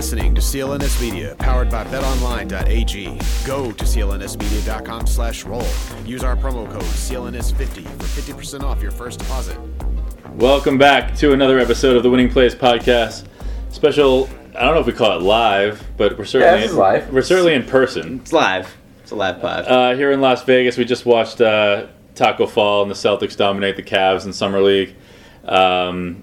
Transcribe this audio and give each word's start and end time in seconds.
You're 0.00 0.04
listening 0.06 0.34
to 0.34 0.40
CLNS 0.40 0.98
Media, 1.02 1.36
powered 1.38 1.68
by 1.68 1.84
BetOnline.ag. 1.84 3.04
Go 3.46 3.70
to 3.70 3.84
CLNSmedia.com 3.84 5.06
slash 5.06 5.44
roll. 5.44 5.66
Use 6.06 6.24
our 6.24 6.34
promo 6.36 6.66
code 6.72 6.80
CLNS50 6.80 7.84
for 7.84 8.32
50% 8.32 8.62
off 8.62 8.80
your 8.80 8.92
first 8.92 9.18
deposit. 9.18 9.58
Welcome 10.36 10.78
back 10.78 11.14
to 11.16 11.34
another 11.34 11.58
episode 11.58 11.98
of 11.98 12.02
the 12.02 12.08
Winning 12.08 12.30
Plays 12.30 12.54
podcast. 12.54 13.26
Special. 13.68 14.26
I 14.56 14.64
don't 14.64 14.72
know 14.72 14.80
if 14.80 14.86
we 14.86 14.94
call 14.94 15.18
it 15.18 15.22
live, 15.22 15.84
but 15.98 16.16
we're 16.16 16.24
certainly 16.24 16.62
this 16.62 16.70
is 16.70 16.76
live. 16.78 17.12
We're 17.12 17.20
certainly 17.20 17.52
in 17.52 17.64
person 17.66 18.20
It's 18.20 18.32
live. 18.32 18.74
It's 19.02 19.10
a 19.10 19.16
live 19.16 19.42
pod. 19.42 19.66
uh, 19.66 19.94
here 19.96 20.12
in 20.12 20.22
Las 20.22 20.42
Vegas. 20.44 20.78
We 20.78 20.86
just 20.86 21.04
watched 21.04 21.42
uh, 21.42 21.88
Taco 22.14 22.46
Fall 22.46 22.80
and 22.80 22.90
the 22.90 22.94
Celtics 22.94 23.36
dominate 23.36 23.76
the 23.76 23.82
Cavs 23.82 24.24
in 24.24 24.32
summer 24.32 24.62
league. 24.62 24.94
Um, 25.44 26.22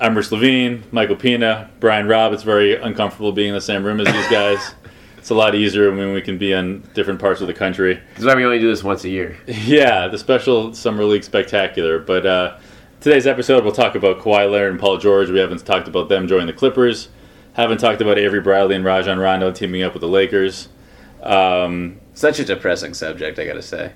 I'm 0.00 0.14
Bruce 0.14 0.32
Levine, 0.32 0.82
Michael 0.90 1.16
Pina, 1.16 1.70
Brian 1.80 2.08
Robb. 2.08 2.32
It's 2.32 2.42
very 2.42 2.76
uncomfortable 2.76 3.32
being 3.32 3.48
in 3.50 3.54
the 3.54 3.60
same 3.60 3.84
room 3.84 4.00
as 4.00 4.12
these 4.12 4.28
guys. 4.28 4.74
it's 5.18 5.30
a 5.30 5.34
lot 5.34 5.54
easier 5.54 5.90
when 5.94 6.12
we 6.12 6.20
can 6.20 6.36
be 6.36 6.52
in 6.52 6.80
different 6.94 7.20
parts 7.20 7.40
of 7.40 7.46
the 7.46 7.54
country. 7.54 8.00
That's 8.14 8.24
why 8.24 8.34
we 8.34 8.44
only 8.44 8.58
do 8.58 8.68
this 8.68 8.82
once 8.82 9.04
a 9.04 9.08
year. 9.08 9.38
Yeah, 9.46 10.08
the 10.08 10.18
special 10.18 10.74
summer 10.74 11.04
league 11.04 11.24
spectacular. 11.24 11.98
But 12.00 12.26
uh, 12.26 12.58
today's 13.00 13.26
episode, 13.26 13.62
we'll 13.64 13.72
talk 13.72 13.94
about 13.94 14.18
Kawhi 14.18 14.50
Leonard 14.50 14.72
and 14.72 14.80
Paul 14.80 14.98
George. 14.98 15.30
We 15.30 15.38
haven't 15.38 15.64
talked 15.64 15.86
about 15.88 16.08
them 16.08 16.26
joining 16.26 16.48
the 16.48 16.52
Clippers. 16.52 17.08
Haven't 17.52 17.78
talked 17.78 18.00
about 18.00 18.18
Avery 18.18 18.40
Bradley 18.40 18.74
and 18.74 18.84
Rajon 18.84 19.18
Rondo 19.18 19.52
teaming 19.52 19.82
up 19.84 19.92
with 19.94 20.00
the 20.00 20.08
Lakers. 20.08 20.68
Um, 21.22 22.00
Such 22.14 22.40
a 22.40 22.44
depressing 22.44 22.94
subject, 22.94 23.38
I 23.38 23.46
gotta 23.46 23.62
say. 23.62 23.92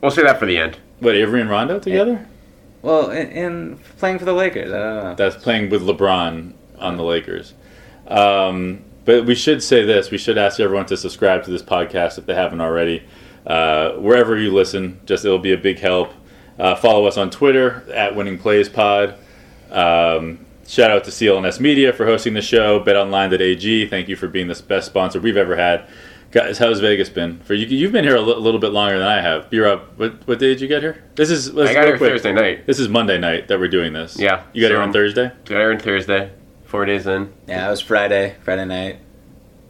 We'll 0.00 0.12
say 0.12 0.22
that 0.22 0.38
for 0.38 0.46
the 0.46 0.56
end. 0.56 0.78
what 1.00 1.16
Avery 1.16 1.40
and 1.40 1.50
Rondo 1.50 1.80
together? 1.80 2.28
Well, 2.82 3.10
in, 3.10 3.30
in 3.30 3.78
playing 3.98 4.18
for 4.18 4.24
the 4.24 4.32
Lakers, 4.32 4.72
I 4.72 4.78
don't 4.78 5.04
know. 5.04 5.14
That's 5.14 5.36
playing 5.36 5.70
with 5.70 5.82
LeBron 5.82 6.52
on 6.78 6.96
the 6.96 7.04
Lakers. 7.04 7.54
Um, 8.08 8.84
but 9.04 9.24
we 9.24 9.34
should 9.34 9.62
say 9.62 9.84
this: 9.84 10.10
we 10.10 10.18
should 10.18 10.36
ask 10.36 10.60
everyone 10.60 10.86
to 10.86 10.96
subscribe 10.96 11.44
to 11.44 11.50
this 11.50 11.62
podcast 11.62 12.18
if 12.18 12.26
they 12.26 12.34
haven't 12.34 12.60
already. 12.60 13.04
Uh, 13.46 13.92
wherever 13.92 14.36
you 14.36 14.52
listen, 14.52 15.00
just 15.06 15.24
it'll 15.24 15.38
be 15.38 15.52
a 15.52 15.58
big 15.58 15.78
help. 15.78 16.12
Uh, 16.58 16.74
follow 16.74 17.06
us 17.06 17.16
on 17.16 17.30
Twitter 17.30 17.84
at 17.92 18.14
Winning 18.14 18.38
Plays 18.38 18.68
Pod. 18.68 19.14
Um, 19.70 20.44
shout 20.66 20.90
out 20.90 21.04
to 21.04 21.10
CLNS 21.10 21.58
Media 21.58 21.92
for 21.92 22.04
hosting 22.04 22.34
the 22.34 22.42
show. 22.42 22.78
BetOnline.ag, 22.80 23.88
thank 23.88 24.08
you 24.08 24.16
for 24.16 24.28
being 24.28 24.48
the 24.48 24.62
best 24.68 24.86
sponsor 24.86 25.20
we've 25.20 25.36
ever 25.36 25.56
had. 25.56 25.88
Guys, 26.32 26.56
how's 26.56 26.80
Vegas 26.80 27.10
been? 27.10 27.40
For 27.40 27.52
you, 27.52 27.66
you've 27.66 27.92
been 27.92 28.04
here 28.04 28.16
a 28.16 28.20
little 28.22 28.58
bit 28.58 28.72
longer 28.72 28.98
than 28.98 29.06
I 29.06 29.20
have. 29.20 29.48
You're 29.50 29.68
up. 29.68 29.98
What, 29.98 30.26
what 30.26 30.38
day 30.38 30.46
did 30.48 30.62
you 30.62 30.68
get 30.68 30.82
here? 30.82 31.04
This 31.14 31.30
is. 31.30 31.52
Let's 31.52 31.70
I 31.70 31.74
got 31.74 31.84
here 31.84 31.98
quick. 31.98 32.10
Thursday 32.12 32.32
night. 32.32 32.66
This 32.66 32.78
is 32.80 32.88
Monday 32.88 33.18
night 33.18 33.48
that 33.48 33.58
we're 33.60 33.68
doing 33.68 33.92
this. 33.92 34.18
Yeah, 34.18 34.42
You 34.54 34.62
got 34.62 34.68
here 34.68 34.80
on 34.80 34.94
Thursday. 34.94 35.28
Got 35.44 35.48
here 35.58 35.70
on 35.72 35.78
Thursday, 35.78 36.30
four 36.64 36.86
days 36.86 37.06
in. 37.06 37.30
Yeah, 37.46 37.66
it 37.66 37.70
was 37.70 37.82
Friday, 37.82 38.36
Friday 38.42 38.64
night. 38.64 38.98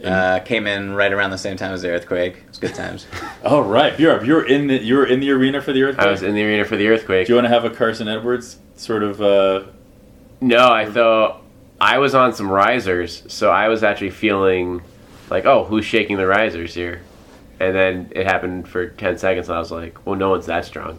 Uh, 0.05 0.39
came 0.41 0.69
in 0.69 0.95
right 0.95 1.13
around 1.13 1.31
the 1.31 1.39
same 1.39 1.57
time 1.57 1.73
as 1.73 1.83
the 1.83 1.91
earthquake. 1.91 2.37
It 2.37 2.49
was 2.49 2.59
good 2.59 2.75
times. 2.75 3.07
Oh 3.45 3.61
right, 3.61 3.99
you're 3.99 4.25
you're 4.25 4.47
in 4.47 4.69
the 4.69 4.79
you're 4.81 5.05
in 5.07 5.19
the 5.19 5.33
arena 5.33 5.61
for 5.61 5.73
the 5.73 5.83
earthquake. 5.83 6.07
I 6.07 6.11
was 6.13 6.23
in 6.23 6.37
the 6.37 6.45
arena 6.45 6.65
for 6.65 6.77
the 6.77 6.87
earthquake. 6.87 7.27
Do 7.27 7.33
you 7.33 7.35
want 7.37 7.47
to 7.47 7.49
have 7.49 7.65
a 7.65 7.71
Carson 7.71 8.07
Edwards 8.07 8.59
sort 8.77 9.03
of? 9.03 9.21
Uh, 9.21 9.65
No, 10.41 10.71
I 10.71 10.89
thought 10.89 11.43
I 11.81 11.99
was 11.99 12.15
on 12.15 12.33
some 12.35 12.49
risers, 12.49 13.25
so 13.27 13.51
I 13.51 13.67
was 13.67 13.83
actually 13.83 14.11
feeling 14.11 14.81
like, 15.33 15.47
oh, 15.47 15.65
who's 15.65 15.85
shaking 15.85 16.17
the 16.17 16.27
risers 16.27 16.75
here? 16.75 17.01
And 17.59 17.75
then 17.75 18.13
it 18.15 18.27
happened 18.27 18.69
for 18.69 18.89
ten 18.89 19.19
seconds, 19.19 19.49
and 19.49 19.57
I 19.57 19.59
was 19.59 19.71
like, 19.71 20.05
well, 20.07 20.17
no 20.17 20.31
one's 20.31 20.47
that 20.47 20.65
strong. 20.65 20.99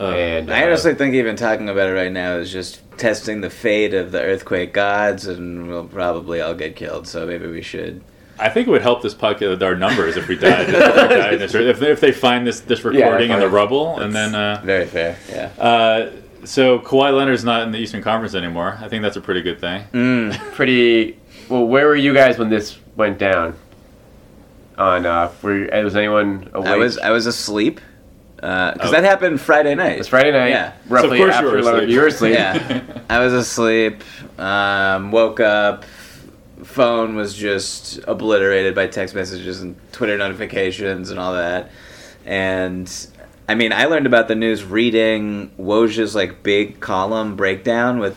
uh, 0.00 0.10
and 0.10 0.52
I 0.52 0.62
uh, 0.62 0.66
honestly 0.66 0.94
think 0.94 1.14
even 1.14 1.36
talking 1.36 1.68
about 1.68 1.88
it 1.88 1.92
right 1.92 2.12
now 2.12 2.36
is 2.36 2.50
just 2.50 2.80
testing 2.98 3.40
the 3.40 3.50
fate 3.50 3.94
of 3.94 4.12
the 4.12 4.20
earthquake 4.20 4.72
gods, 4.72 5.26
and 5.26 5.68
we'll 5.68 5.86
probably 5.86 6.40
all 6.40 6.54
get 6.54 6.76
killed. 6.76 7.06
So 7.06 7.26
maybe 7.26 7.46
we 7.46 7.62
should. 7.62 8.02
I 8.38 8.48
think 8.48 8.66
it 8.66 8.70
would 8.70 8.82
help 8.82 9.02
this 9.02 9.14
podcast 9.14 9.50
with 9.50 9.62
our 9.62 9.76
numbers 9.76 10.16
if 10.16 10.26
we 10.26 10.36
died. 10.36 10.68
if, 10.68 10.74
we 10.74 11.16
died 11.16 11.38
this, 11.38 11.54
if, 11.54 11.82
if 11.82 12.00
they 12.00 12.12
find 12.12 12.46
this 12.46 12.60
this 12.60 12.84
recording 12.84 13.30
in 13.30 13.38
the 13.38 13.48
rubble, 13.48 14.00
and 14.00 14.14
then 14.14 14.34
uh, 14.34 14.60
Very 14.64 14.86
fair. 14.86 15.16
Yeah. 15.28 15.50
uh, 15.62 16.10
so 16.44 16.78
Kawhi 16.78 17.16
Leonard's 17.16 17.44
not 17.44 17.62
in 17.62 17.72
the 17.72 17.78
Eastern 17.78 18.02
Conference 18.02 18.34
anymore. 18.34 18.78
I 18.80 18.88
think 18.88 19.02
that's 19.02 19.16
a 19.16 19.20
pretty 19.20 19.42
good 19.42 19.60
thing. 19.60 19.84
Mm. 19.92 20.52
pretty. 20.52 21.18
Well, 21.48 21.66
where 21.66 21.86
were 21.86 21.96
you 21.96 22.14
guys 22.14 22.38
when 22.38 22.50
this 22.50 22.78
went 22.96 23.18
down? 23.18 23.56
On 24.78 25.06
uh, 25.06 25.30
were 25.42 25.68
was 25.84 25.94
anyone 25.96 26.50
awake? 26.52 26.68
I 26.68 26.76
was 26.76 26.98
I 26.98 27.10
was 27.10 27.26
asleep 27.26 27.80
because 28.36 28.76
Oh. 28.80 28.90
that 28.90 29.04
happened 29.04 29.40
Friday 29.40 29.74
night. 29.74 29.98
It's 29.98 30.08
Friday 30.08 30.32
night. 30.32 30.48
Yeah. 30.50 30.72
roughly 30.88 31.18
So 31.18 31.24
of 31.24 31.30
course 31.30 31.34
you 31.34 31.34
after 31.38 31.50
were 31.50 31.58
11 31.58 31.80
asleep. 31.80 31.94
You 31.94 32.00
were 32.00 32.06
asleep. 32.08 32.34
Yeah, 32.34 32.82
I 33.08 33.18
was 33.20 33.32
asleep. 33.32 34.02
Um, 34.38 35.12
woke 35.12 35.40
up. 35.40 35.84
Phone 36.64 37.14
was 37.14 37.34
just 37.34 38.00
obliterated 38.08 38.74
by 38.74 38.86
text 38.86 39.14
messages 39.14 39.60
and 39.60 39.76
Twitter 39.92 40.16
notifications 40.18 41.10
and 41.10 41.20
all 41.20 41.34
that. 41.34 41.70
And 42.26 42.90
I 43.48 43.54
mean, 43.54 43.72
I 43.72 43.84
learned 43.84 44.06
about 44.06 44.28
the 44.28 44.34
news 44.34 44.64
reading 44.64 45.50
Woj's 45.58 46.14
like 46.14 46.42
big 46.42 46.80
column 46.80 47.36
breakdown 47.36 47.98
with 47.98 48.16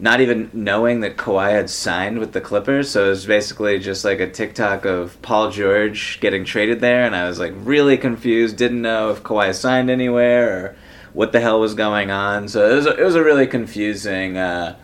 not 0.00 0.20
even 0.20 0.50
knowing 0.52 1.00
that 1.00 1.16
Kawhi 1.16 1.50
had 1.50 1.68
signed 1.68 2.18
with 2.18 2.32
the 2.32 2.40
Clippers. 2.40 2.90
So 2.90 3.06
it 3.06 3.08
was 3.10 3.26
basically 3.26 3.78
just 3.80 4.04
like 4.04 4.20
a 4.20 4.30
TikTok 4.30 4.84
of 4.84 5.20
Paul 5.22 5.50
George 5.50 6.20
getting 6.20 6.44
traded 6.44 6.80
there, 6.80 7.04
and 7.04 7.16
I 7.16 7.26
was 7.28 7.38
like 7.38 7.52
really 7.56 7.96
confused. 7.96 8.56
Didn't 8.56 8.82
know 8.82 9.10
if 9.10 9.22
Kawhi 9.22 9.54
signed 9.54 9.90
anywhere 9.90 10.48
or 10.66 10.76
what 11.14 11.32
the 11.32 11.40
hell 11.40 11.58
was 11.60 11.74
going 11.74 12.10
on. 12.10 12.46
So 12.48 12.70
it 12.70 12.74
was 12.74 12.86
a, 12.86 12.96
it 12.96 13.02
was 13.04 13.14
a 13.16 13.24
really 13.24 13.46
confusing 13.46 14.36
uh, 14.36 14.76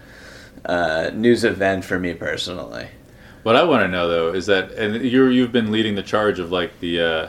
uh, 0.65 1.11
news 1.15 1.45
event 1.45 1.85
for 1.85 1.99
me 1.99 2.15
personally. 2.15 2.89
What 3.45 3.57
I 3.57 3.63
want 3.65 3.83
to 3.83 3.89
know 3.89 4.09
though 4.09 4.33
is 4.33 4.47
that, 4.47 4.73
and 4.73 5.05
you 5.05 5.27
you've 5.27 5.53
been 5.53 5.71
leading 5.71 5.95
the 5.95 6.03
charge 6.03 6.39
of 6.39 6.51
like 6.51 6.81
the, 6.81 7.01
uh, 7.01 7.29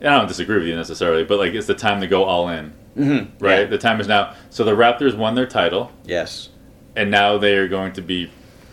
I 0.00 0.04
don't 0.04 0.26
disagree 0.26 0.58
with 0.58 0.66
you 0.66 0.74
necessarily, 0.74 1.24
but 1.24 1.38
like 1.38 1.54
it's 1.54 1.68
the 1.68 1.74
time 1.74 2.00
to 2.00 2.06
go 2.06 2.24
all 2.24 2.48
in, 2.48 2.72
Mm-hmm. 2.96 3.44
right? 3.44 3.60
Yeah. 3.60 3.64
The 3.66 3.78
time 3.78 4.00
is 4.00 4.08
now. 4.08 4.34
So 4.50 4.64
the 4.64 4.72
Raptors 4.72 5.16
won 5.16 5.34
their 5.34 5.46
title. 5.46 5.92
Yes. 6.04 6.48
And 6.96 7.10
now 7.10 7.38
they 7.38 7.54
are 7.56 7.68
going 7.68 7.92
to 7.92 8.02
be 8.02 8.30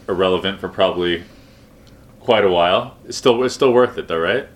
irrelevant 0.07 0.59
for 0.59 0.69
probably 0.69 1.23
quite 2.19 2.45
a 2.45 2.49
while. 2.49 2.97
It's 3.05 3.17
still 3.17 3.43
it's 3.43 3.53
still 3.53 3.73
worth 3.73 3.97
it 3.97 4.07
though, 4.07 4.19
right? 4.19 4.47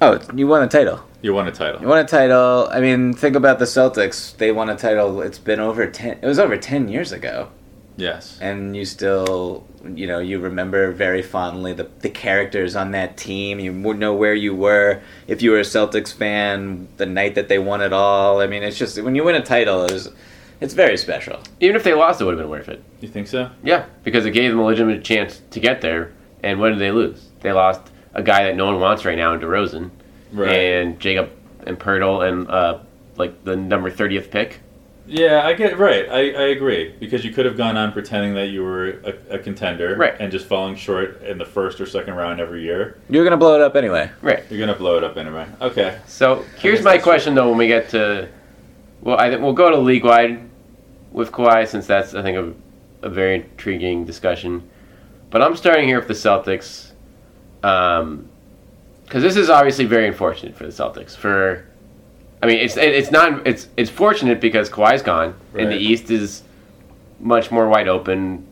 Oh, 0.00 0.18
you 0.34 0.46
won 0.46 0.62
a 0.62 0.68
title. 0.68 1.00
You 1.20 1.34
won 1.34 1.46
a 1.46 1.52
title. 1.52 1.80
You 1.80 1.86
won 1.86 1.98
a 1.98 2.04
title. 2.04 2.68
I 2.72 2.80
mean, 2.80 3.12
think 3.12 3.36
about 3.36 3.58
the 3.60 3.66
Celtics. 3.66 4.36
They 4.36 4.50
won 4.50 4.68
a 4.68 4.76
title. 4.76 5.20
It's 5.20 5.38
been 5.38 5.60
over 5.60 5.86
ten. 5.86 6.18
It 6.22 6.26
was 6.26 6.38
over 6.38 6.56
ten 6.56 6.88
years 6.88 7.12
ago. 7.12 7.50
Yes. 7.96 8.38
and 8.40 8.74
you 8.74 8.86
still 8.86 9.66
you 9.94 10.06
know 10.06 10.18
you 10.18 10.38
remember 10.38 10.92
very 10.92 11.20
fondly 11.20 11.74
the, 11.74 11.90
the 12.00 12.08
characters 12.08 12.74
on 12.74 12.92
that 12.92 13.18
team 13.18 13.60
you 13.60 13.70
know 13.72 14.14
where 14.14 14.34
you 14.34 14.54
were 14.54 15.02
if 15.26 15.42
you 15.42 15.50
were 15.50 15.58
a 15.58 15.62
celtics 15.62 16.12
fan 16.12 16.88
the 16.96 17.04
night 17.04 17.34
that 17.34 17.48
they 17.48 17.58
won 17.58 17.82
it 17.82 17.92
all 17.92 18.40
i 18.40 18.46
mean 18.46 18.62
it's 18.62 18.78
just 18.78 19.00
when 19.02 19.14
you 19.14 19.22
win 19.22 19.34
a 19.34 19.42
title 19.42 19.84
it's, 19.84 20.08
it's 20.62 20.74
very 20.74 20.96
special 20.96 21.40
Even 21.60 21.76
if 21.76 21.84
they 21.84 21.94
lost, 21.94 22.20
it 22.20 22.24
would 22.24 22.32
have 22.38 22.42
been 22.42 22.50
worth 22.50 22.68
it. 22.68 22.82
You 23.00 23.08
think 23.08 23.26
so? 23.26 23.50
Yeah, 23.62 23.86
because 24.04 24.24
it 24.26 24.30
gave 24.30 24.50
them 24.50 24.60
a 24.60 24.64
legitimate 24.64 25.02
chance 25.04 25.42
to 25.50 25.60
get 25.60 25.80
there. 25.80 26.12
And 26.42 26.58
what 26.60 26.70
did 26.70 26.78
they 26.78 26.90
lose? 26.90 27.28
They 27.40 27.52
lost 27.52 27.80
a 28.14 28.22
guy 28.22 28.44
that 28.44 28.56
no 28.56 28.66
one 28.66 28.80
wants 28.80 29.04
right 29.04 29.16
now 29.16 29.32
in 29.34 29.40
DeRozan, 29.40 29.90
Right. 30.32 30.50
and 30.54 30.98
Jacob 31.00 31.30
and 31.66 31.78
Poeltl, 31.78 32.26
and 32.28 32.48
uh, 32.48 32.78
like 33.16 33.44
the 33.44 33.54
number 33.56 33.90
thirtieth 33.90 34.30
pick. 34.30 34.60
Yeah, 35.06 35.42
I 35.44 35.52
get 35.54 35.78
right. 35.78 36.08
I, 36.08 36.18
I 36.30 36.46
agree 36.56 36.94
because 37.00 37.24
you 37.24 37.32
could 37.32 37.44
have 37.44 37.56
gone 37.56 37.76
on 37.76 37.92
pretending 37.92 38.34
that 38.34 38.46
you 38.48 38.62
were 38.62 38.88
a, 38.90 39.14
a 39.30 39.38
contender, 39.38 39.96
Right. 39.96 40.14
and 40.20 40.30
just 40.30 40.46
falling 40.46 40.76
short 40.76 41.22
in 41.22 41.38
the 41.38 41.44
first 41.44 41.80
or 41.80 41.86
second 41.86 42.14
round 42.14 42.40
every 42.40 42.62
year. 42.62 42.98
you're 43.10 43.24
gonna 43.24 43.36
blow 43.36 43.54
it 43.56 43.60
up 43.60 43.74
anyway 43.76 44.10
Right. 44.22 44.44
You're 44.48 44.60
gonna 44.60 44.78
blow 44.78 44.96
it 44.98 45.04
up 45.04 45.16
anyway. 45.16 45.46
Okay. 45.60 45.98
So 46.06 46.44
here's 46.58 46.82
my 46.82 46.92
that's 46.92 47.04
question 47.04 47.34
though. 47.34 47.48
When 47.48 47.58
we 47.58 47.66
get 47.66 47.88
to, 47.90 48.28
well, 49.00 49.18
I 49.18 49.28
think 49.28 49.42
we'll 49.42 49.52
go 49.54 49.70
to 49.70 49.76
league 49.78 50.04
wide 50.04 50.48
with 51.12 51.32
Kawhi 51.32 51.66
since 51.68 51.86
that's 51.86 52.14
I 52.14 52.22
think 52.22 52.36
a, 53.02 53.06
a 53.06 53.10
very 53.10 53.36
intriguing 53.36 54.04
discussion. 54.04 54.68
But 55.30 55.42
I'm 55.42 55.56
starting 55.56 55.88
here 55.88 55.98
with 55.98 56.08
the 56.08 56.14
Celtics, 56.14 56.92
um, 57.62 58.28
because 59.04 59.22
this 59.22 59.36
is 59.36 59.48
obviously 59.50 59.84
very 59.86 60.06
unfortunate 60.06 60.54
for 60.56 60.64
the 60.64 60.72
Celtics. 60.72 61.16
For, 61.16 61.66
I 62.42 62.46
mean, 62.46 62.58
it's 62.58 62.76
it's 62.76 63.10
not 63.10 63.46
it's 63.46 63.68
it's 63.76 63.90
fortunate 63.90 64.40
because 64.40 64.68
Kawhi's 64.68 65.02
gone 65.02 65.34
and 65.56 65.70
the 65.70 65.76
East 65.76 66.10
is 66.10 66.42
much 67.20 67.50
more 67.50 67.68
wide 67.68 67.88
open. 67.88 68.46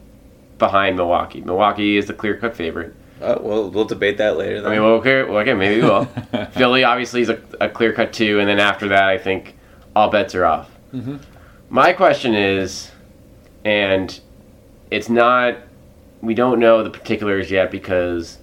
behind 0.59 0.97
Milwaukee. 0.97 1.41
Milwaukee 1.41 1.97
is 1.97 2.07
the 2.07 2.13
clear 2.15 2.37
cut 2.37 2.55
favorite. 2.55 2.95
Oh, 3.23 3.39
well, 3.43 3.71
we'll 3.71 3.85
debate 3.87 4.17
that 4.19 4.37
later. 4.39 4.59
I 4.59 4.61
Then. 4.61 4.71
mean, 4.73 4.83
well, 4.83 4.93
okay, 4.95 5.23
well, 5.23 5.39
okay, 5.39 5.55
maybe 5.55 5.83
we 5.83 5.89
will. 5.89 6.05
Philly 6.53 6.85
obviously 6.85 7.21
is 7.23 7.29
a, 7.31 7.39
a 7.61 7.69
clear 7.69 7.93
cut 7.93 8.13
two, 8.13 8.41
and 8.41 8.49
then 8.49 8.59
after 8.59 8.89
that, 8.89 9.05
I 9.05 9.19
think 9.19 9.57
all 9.95 10.09
bets 10.11 10.35
are 10.35 10.45
off. 10.47 10.71
Mm-hmm. 10.95 11.17
My 11.71 11.93
question 11.93 12.35
is, 12.35 12.91
and 13.65 14.19
it's 14.91 15.09
not, 15.09 15.57
we 16.21 16.35
don't 16.35 16.59
know 16.59 16.83
the 16.83 16.91
particulars 16.91 17.51
yet 17.51 17.71
because 17.71 18.39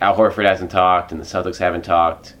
Al 0.00 0.16
Horford 0.16 0.48
hasn't 0.48 0.70
talked 0.70 1.10
and 1.10 1.20
the 1.20 1.24
Celtics 1.24 1.58
haven't 1.58 1.84
talked. 1.84 2.36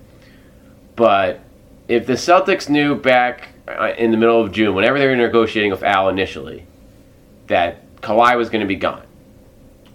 But 0.94 1.40
if 1.88 2.06
the 2.06 2.12
Celtics 2.12 2.68
knew 2.68 2.94
back 2.94 3.48
uh, 3.66 3.94
in 3.98 4.12
the 4.12 4.16
middle 4.16 4.40
of 4.40 4.52
June, 4.52 4.74
whenever 4.76 4.98
they 4.98 5.06
were 5.08 5.16
negotiating 5.16 5.72
with 5.72 5.82
Al 5.82 6.08
initially, 6.08 6.66
that 7.48 8.00
Kawhi 8.00 8.36
was 8.36 8.48
going 8.48 8.60
to 8.60 8.66
be 8.66 8.76
gone 8.76 9.04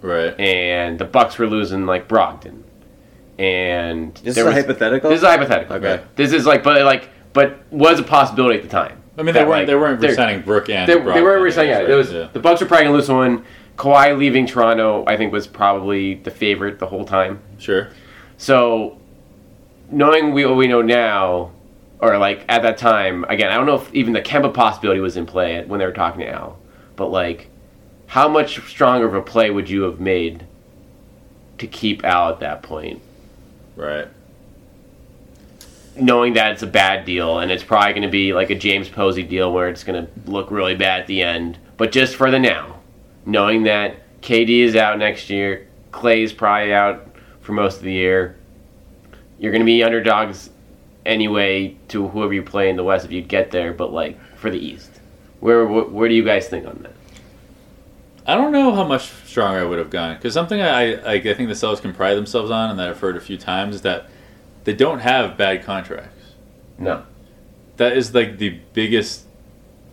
Right. 0.02 0.38
and 0.38 0.98
the 0.98 1.04
Bucks 1.04 1.38
were 1.38 1.46
losing 1.46 1.86
like 1.86 2.06
Brogdon, 2.06 2.62
and 3.38 4.14
This 4.16 4.34
there 4.34 4.44
is 4.46 4.50
a 4.50 4.52
hypothetical? 4.52 5.10
This 5.10 5.18
is 5.18 5.24
a 5.24 5.28
hypothetical. 5.28 5.76
Okay. 5.76 6.04
This 6.16 6.32
is 6.32 6.46
like, 6.46 6.62
but 6.62 6.82
like, 6.84 7.08
but 7.32 7.58
was 7.70 7.98
a 7.98 8.02
possibility 8.04 8.56
at 8.58 8.62
the 8.62 8.68
time. 8.68 9.02
I 9.18 9.22
mean, 9.22 9.34
they 9.34 9.40
weren't 9.40 9.50
like, 9.50 9.66
they 9.66 9.74
weren't 9.74 10.00
resigning 10.00 10.42
Brooke 10.42 10.68
and 10.70 10.88
They, 10.88 10.94
Brogdon, 10.94 11.14
they 11.14 11.22
weren't 11.22 11.42
resigning. 11.42 11.70
Yeah, 11.70 11.78
right? 11.78 11.90
it 11.90 11.94
was 11.94 12.12
Yeah. 12.12 12.28
the 12.32 12.38
Bucks 12.38 12.60
were 12.60 12.66
probably 12.68 12.84
gonna 12.86 12.96
lose 12.96 13.08
one. 13.08 13.44
Kawhi 13.76 14.16
leaving 14.16 14.46
Toronto, 14.46 15.04
I 15.06 15.16
think, 15.16 15.32
was 15.32 15.46
probably 15.46 16.14
the 16.14 16.30
favorite 16.30 16.78
the 16.78 16.86
whole 16.86 17.04
time. 17.04 17.40
Sure. 17.58 17.88
So, 18.36 18.98
knowing 19.90 20.32
we, 20.32 20.46
what 20.46 20.56
we 20.56 20.66
know 20.68 20.82
now, 20.82 21.50
or 22.00 22.16
like 22.18 22.44
at 22.48 22.62
that 22.62 22.78
time, 22.78 23.24
again, 23.28 23.50
I 23.50 23.54
don't 23.54 23.66
know 23.66 23.76
if 23.76 23.92
even 23.92 24.12
the 24.12 24.22
Kemba 24.22 24.54
possibility 24.54 25.00
was 25.00 25.16
in 25.16 25.26
play 25.26 25.64
when 25.64 25.78
they 25.78 25.86
were 25.86 25.92
talking 25.92 26.20
to 26.20 26.28
Al, 26.28 26.58
but 26.96 27.08
like, 27.10 27.50
how 28.06 28.28
much 28.28 28.60
stronger 28.68 29.06
of 29.06 29.14
a 29.14 29.22
play 29.22 29.50
would 29.50 29.68
you 29.68 29.82
have 29.82 30.00
made 30.00 30.44
to 31.58 31.66
keep 31.66 32.04
Al 32.04 32.30
at 32.30 32.40
that 32.40 32.62
point, 32.62 33.02
Right. 33.76 34.08
Knowing 36.00 36.34
that 36.34 36.52
it's 36.52 36.62
a 36.62 36.66
bad 36.66 37.04
deal 37.04 37.38
and 37.38 37.50
it's 37.50 37.62
probably 37.62 37.92
going 37.92 38.02
to 38.02 38.08
be 38.08 38.32
like 38.32 38.50
a 38.50 38.54
James 38.54 38.88
Posey 38.88 39.22
deal 39.22 39.52
where 39.52 39.68
it's 39.68 39.84
going 39.84 40.06
to 40.06 40.30
look 40.30 40.50
really 40.50 40.74
bad 40.74 41.00
at 41.00 41.06
the 41.06 41.22
end, 41.22 41.58
but 41.76 41.92
just 41.92 42.16
for 42.16 42.30
the 42.30 42.38
now, 42.38 42.80
knowing 43.24 43.64
that 43.64 43.96
KD 44.20 44.60
is 44.60 44.76
out 44.76 44.98
next 44.98 45.30
year, 45.30 45.68
Clay's 45.92 46.32
probably 46.32 46.72
out 46.72 47.14
for 47.40 47.52
most 47.52 47.78
of 47.78 47.82
the 47.82 47.92
year. 47.92 48.36
You're 49.38 49.52
going 49.52 49.62
to 49.62 49.66
be 49.66 49.82
underdogs 49.82 50.50
anyway 51.06 51.76
to 51.88 52.08
whoever 52.08 52.34
you 52.34 52.42
play 52.42 52.68
in 52.68 52.76
the 52.76 52.84
West 52.84 53.04
if 53.04 53.12
you 53.12 53.22
get 53.22 53.50
there, 53.50 53.72
but 53.72 53.92
like 53.92 54.18
for 54.36 54.50
the 54.50 54.58
East. 54.58 55.00
Where 55.40 55.66
where, 55.66 55.84
where 55.84 56.08
do 56.08 56.14
you 56.14 56.24
guys 56.24 56.48
think 56.48 56.66
on 56.66 56.80
that? 56.82 56.92
I 58.26 58.34
don't 58.34 58.52
know 58.52 58.74
how 58.74 58.84
much 58.84 59.10
stronger 59.24 59.60
I 59.60 59.64
would 59.64 59.78
have 59.78 59.88
gone 59.88 60.16
because 60.16 60.34
something 60.34 60.60
I, 60.60 60.94
I 60.96 61.12
I 61.14 61.20
think 61.34 61.48
the 61.48 61.54
Celtics 61.54 61.80
can 61.80 61.94
pride 61.94 62.14
themselves 62.14 62.50
on, 62.50 62.70
and 62.70 62.78
that 62.78 62.88
I've 62.88 63.00
heard 63.00 63.16
a 63.16 63.20
few 63.20 63.38
times, 63.38 63.76
is 63.76 63.82
that 63.82 64.10
they 64.68 64.74
don't 64.74 64.98
have 64.98 65.38
bad 65.38 65.64
contracts. 65.64 66.34
No. 66.76 67.02
That 67.78 67.96
is 67.96 68.14
like 68.14 68.36
the 68.36 68.60
biggest, 68.74 69.24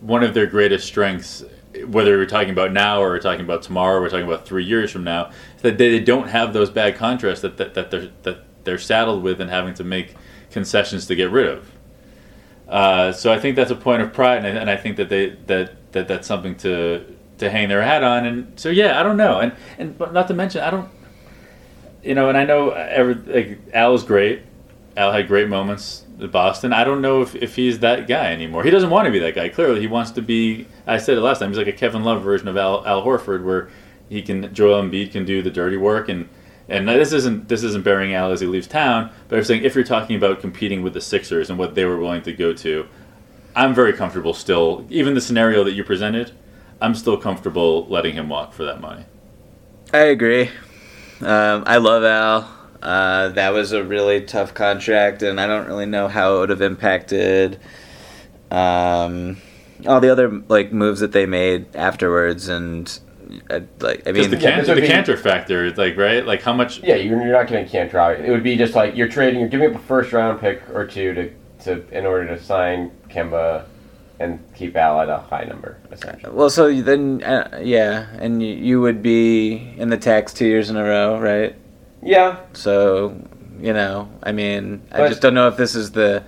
one 0.00 0.22
of 0.22 0.34
their 0.34 0.44
greatest 0.44 0.86
strengths. 0.86 1.42
Whether 1.86 2.18
we're 2.18 2.26
talking 2.26 2.50
about 2.50 2.72
now 2.72 3.00
or 3.00 3.08
we're 3.08 3.20
talking 3.20 3.40
about 3.40 3.62
tomorrow, 3.62 3.96
or 3.96 4.02
we're 4.02 4.10
talking 4.10 4.26
about 4.26 4.44
three 4.44 4.64
years 4.64 4.90
from 4.90 5.02
now, 5.02 5.30
is 5.56 5.62
that 5.62 5.78
they, 5.78 5.92
they 5.92 6.04
don't 6.04 6.28
have 6.28 6.52
those 6.52 6.68
bad 6.68 6.96
contracts 6.96 7.40
that, 7.40 7.56
that, 7.56 7.72
that 7.72 7.90
they're 7.90 8.10
that 8.24 8.44
they're 8.64 8.76
saddled 8.76 9.22
with 9.22 9.40
and 9.40 9.48
having 9.48 9.72
to 9.72 9.84
make 9.84 10.14
concessions 10.50 11.06
to 11.06 11.14
get 11.14 11.30
rid 11.30 11.46
of. 11.46 11.70
Uh, 12.68 13.12
so 13.12 13.32
I 13.32 13.38
think 13.38 13.56
that's 13.56 13.70
a 13.70 13.76
point 13.76 14.02
of 14.02 14.12
pride, 14.12 14.44
and 14.44 14.46
I, 14.46 14.60
and 14.60 14.68
I 14.68 14.76
think 14.76 14.98
that 14.98 15.08
they 15.08 15.30
that, 15.46 15.92
that 15.92 16.06
that's 16.06 16.26
something 16.26 16.54
to 16.56 17.02
to 17.38 17.48
hang 17.48 17.70
their 17.70 17.82
hat 17.82 18.04
on. 18.04 18.26
And 18.26 18.60
so 18.60 18.68
yeah, 18.68 19.00
I 19.00 19.02
don't 19.02 19.16
know, 19.16 19.40
and 19.40 19.52
and 19.78 19.96
but 19.96 20.12
not 20.12 20.28
to 20.28 20.34
mention 20.34 20.60
I 20.60 20.68
don't, 20.68 20.90
you 22.02 22.14
know, 22.14 22.28
and 22.28 22.36
I 22.36 22.44
know 22.44 22.72
every 22.72 23.14
like 23.14 23.58
Al 23.72 23.94
is 23.94 24.02
great. 24.02 24.42
Al 24.96 25.12
had 25.12 25.28
great 25.28 25.48
moments 25.48 26.04
at 26.20 26.30
Boston. 26.32 26.72
I 26.72 26.84
don't 26.84 27.02
know 27.02 27.22
if, 27.22 27.34
if 27.34 27.56
he's 27.56 27.80
that 27.80 28.08
guy 28.08 28.32
anymore. 28.32 28.64
He 28.64 28.70
doesn't 28.70 28.90
want 28.90 29.06
to 29.06 29.12
be 29.12 29.18
that 29.18 29.34
guy. 29.34 29.48
Clearly, 29.48 29.80
he 29.80 29.86
wants 29.86 30.10
to 30.12 30.22
be. 30.22 30.66
I 30.86 30.98
said 30.98 31.18
it 31.18 31.20
last 31.20 31.40
time. 31.40 31.50
He's 31.50 31.58
like 31.58 31.66
a 31.66 31.72
Kevin 31.72 32.02
Love 32.04 32.22
version 32.22 32.48
of 32.48 32.56
Al, 32.56 32.86
Al 32.86 33.04
Horford, 33.04 33.44
where 33.44 33.68
he 34.08 34.22
can 34.22 34.52
Joel 34.54 34.82
Embiid 34.82 35.12
can 35.12 35.24
do 35.24 35.42
the 35.42 35.50
dirty 35.50 35.76
work 35.76 36.08
and. 36.08 36.28
And 36.68 36.88
this 36.88 37.12
isn't 37.12 37.48
this 37.48 37.62
isn't 37.62 37.84
burying 37.84 38.12
Al 38.12 38.32
as 38.32 38.40
he 38.40 38.46
leaves 38.48 38.66
town, 38.66 39.12
but 39.28 39.38
I'm 39.38 39.44
saying 39.44 39.62
if 39.62 39.76
you're 39.76 39.84
talking 39.84 40.16
about 40.16 40.40
competing 40.40 40.82
with 40.82 40.94
the 40.94 41.00
Sixers 41.00 41.48
and 41.48 41.60
what 41.60 41.76
they 41.76 41.84
were 41.84 41.96
willing 41.96 42.22
to 42.22 42.32
go 42.32 42.52
to, 42.54 42.88
I'm 43.54 43.72
very 43.72 43.92
comfortable 43.92 44.34
still. 44.34 44.84
Even 44.90 45.14
the 45.14 45.20
scenario 45.20 45.62
that 45.62 45.74
you 45.74 45.84
presented, 45.84 46.32
I'm 46.80 46.96
still 46.96 47.16
comfortable 47.18 47.86
letting 47.86 48.14
him 48.16 48.28
walk 48.28 48.52
for 48.52 48.64
that 48.64 48.80
money. 48.80 49.04
I 49.94 49.98
agree. 49.98 50.50
Um, 51.20 51.62
I 51.68 51.76
love 51.76 52.02
Al. 52.02 52.55
Uh, 52.86 53.30
that 53.30 53.52
was 53.52 53.72
a 53.72 53.82
really 53.82 54.20
tough 54.20 54.54
contract, 54.54 55.20
and 55.24 55.40
I 55.40 55.48
don't 55.48 55.66
really 55.66 55.86
know 55.86 56.06
how 56.06 56.36
it 56.36 56.38
would 56.38 56.50
have 56.50 56.62
impacted 56.62 57.58
um, 58.52 59.38
all 59.88 60.00
the 60.00 60.08
other 60.10 60.40
like 60.48 60.72
moves 60.72 61.00
that 61.00 61.10
they 61.10 61.26
made 61.26 61.74
afterwards. 61.74 62.46
And 62.46 62.86
uh, 63.50 63.60
like, 63.80 64.06
I 64.06 64.12
mean, 64.12 64.30
the, 64.30 64.36
can- 64.36 64.60
this 64.60 64.68
would 64.68 64.76
the 64.76 64.82
be- 64.82 64.86
Kanter 64.86 65.18
factor, 65.18 65.68
like 65.72 65.96
right, 65.96 66.24
like 66.24 66.42
how 66.42 66.52
much? 66.52 66.80
Yeah, 66.84 66.94
you're, 66.94 67.20
you're 67.20 67.32
not 67.32 67.48
getting 67.48 67.66
Kanter. 67.66 68.20
It 68.24 68.30
would 68.30 68.44
be 68.44 68.56
just 68.56 68.74
like 68.76 68.94
you're 68.96 69.08
trading, 69.08 69.40
you're 69.40 69.48
giving 69.48 69.68
up 69.74 69.76
a 69.80 69.84
first 69.84 70.12
round 70.12 70.38
pick 70.40 70.62
or 70.72 70.86
two 70.86 71.12
to, 71.14 71.32
to 71.64 71.98
in 71.98 72.06
order 72.06 72.28
to 72.28 72.40
sign 72.40 72.92
Kemba 73.08 73.64
and 74.20 74.38
keep 74.54 74.76
Al 74.76 75.00
at 75.00 75.08
a 75.08 75.18
high 75.18 75.42
number, 75.42 75.76
essentially. 75.90 76.32
well, 76.32 76.50
so 76.50 76.72
then 76.80 77.22
uh, 77.24 77.60
yeah, 77.62 78.06
and 78.20 78.40
you, 78.40 78.54
you 78.54 78.80
would 78.80 79.02
be 79.02 79.74
in 79.76 79.90
the 79.90 79.98
tax 79.98 80.32
two 80.32 80.46
years 80.46 80.70
in 80.70 80.76
a 80.76 80.84
row, 80.84 81.18
right? 81.18 81.56
Yeah, 82.06 82.36
So, 82.52 83.16
you 83.60 83.72
know, 83.72 84.08
I 84.22 84.30
mean, 84.32 84.82
I 84.92 85.08
just 85.08 85.20
don't 85.20 85.34
know 85.34 85.48
if 85.48 85.56
this 85.56 85.74
is 85.74 85.90
the. 85.90 86.22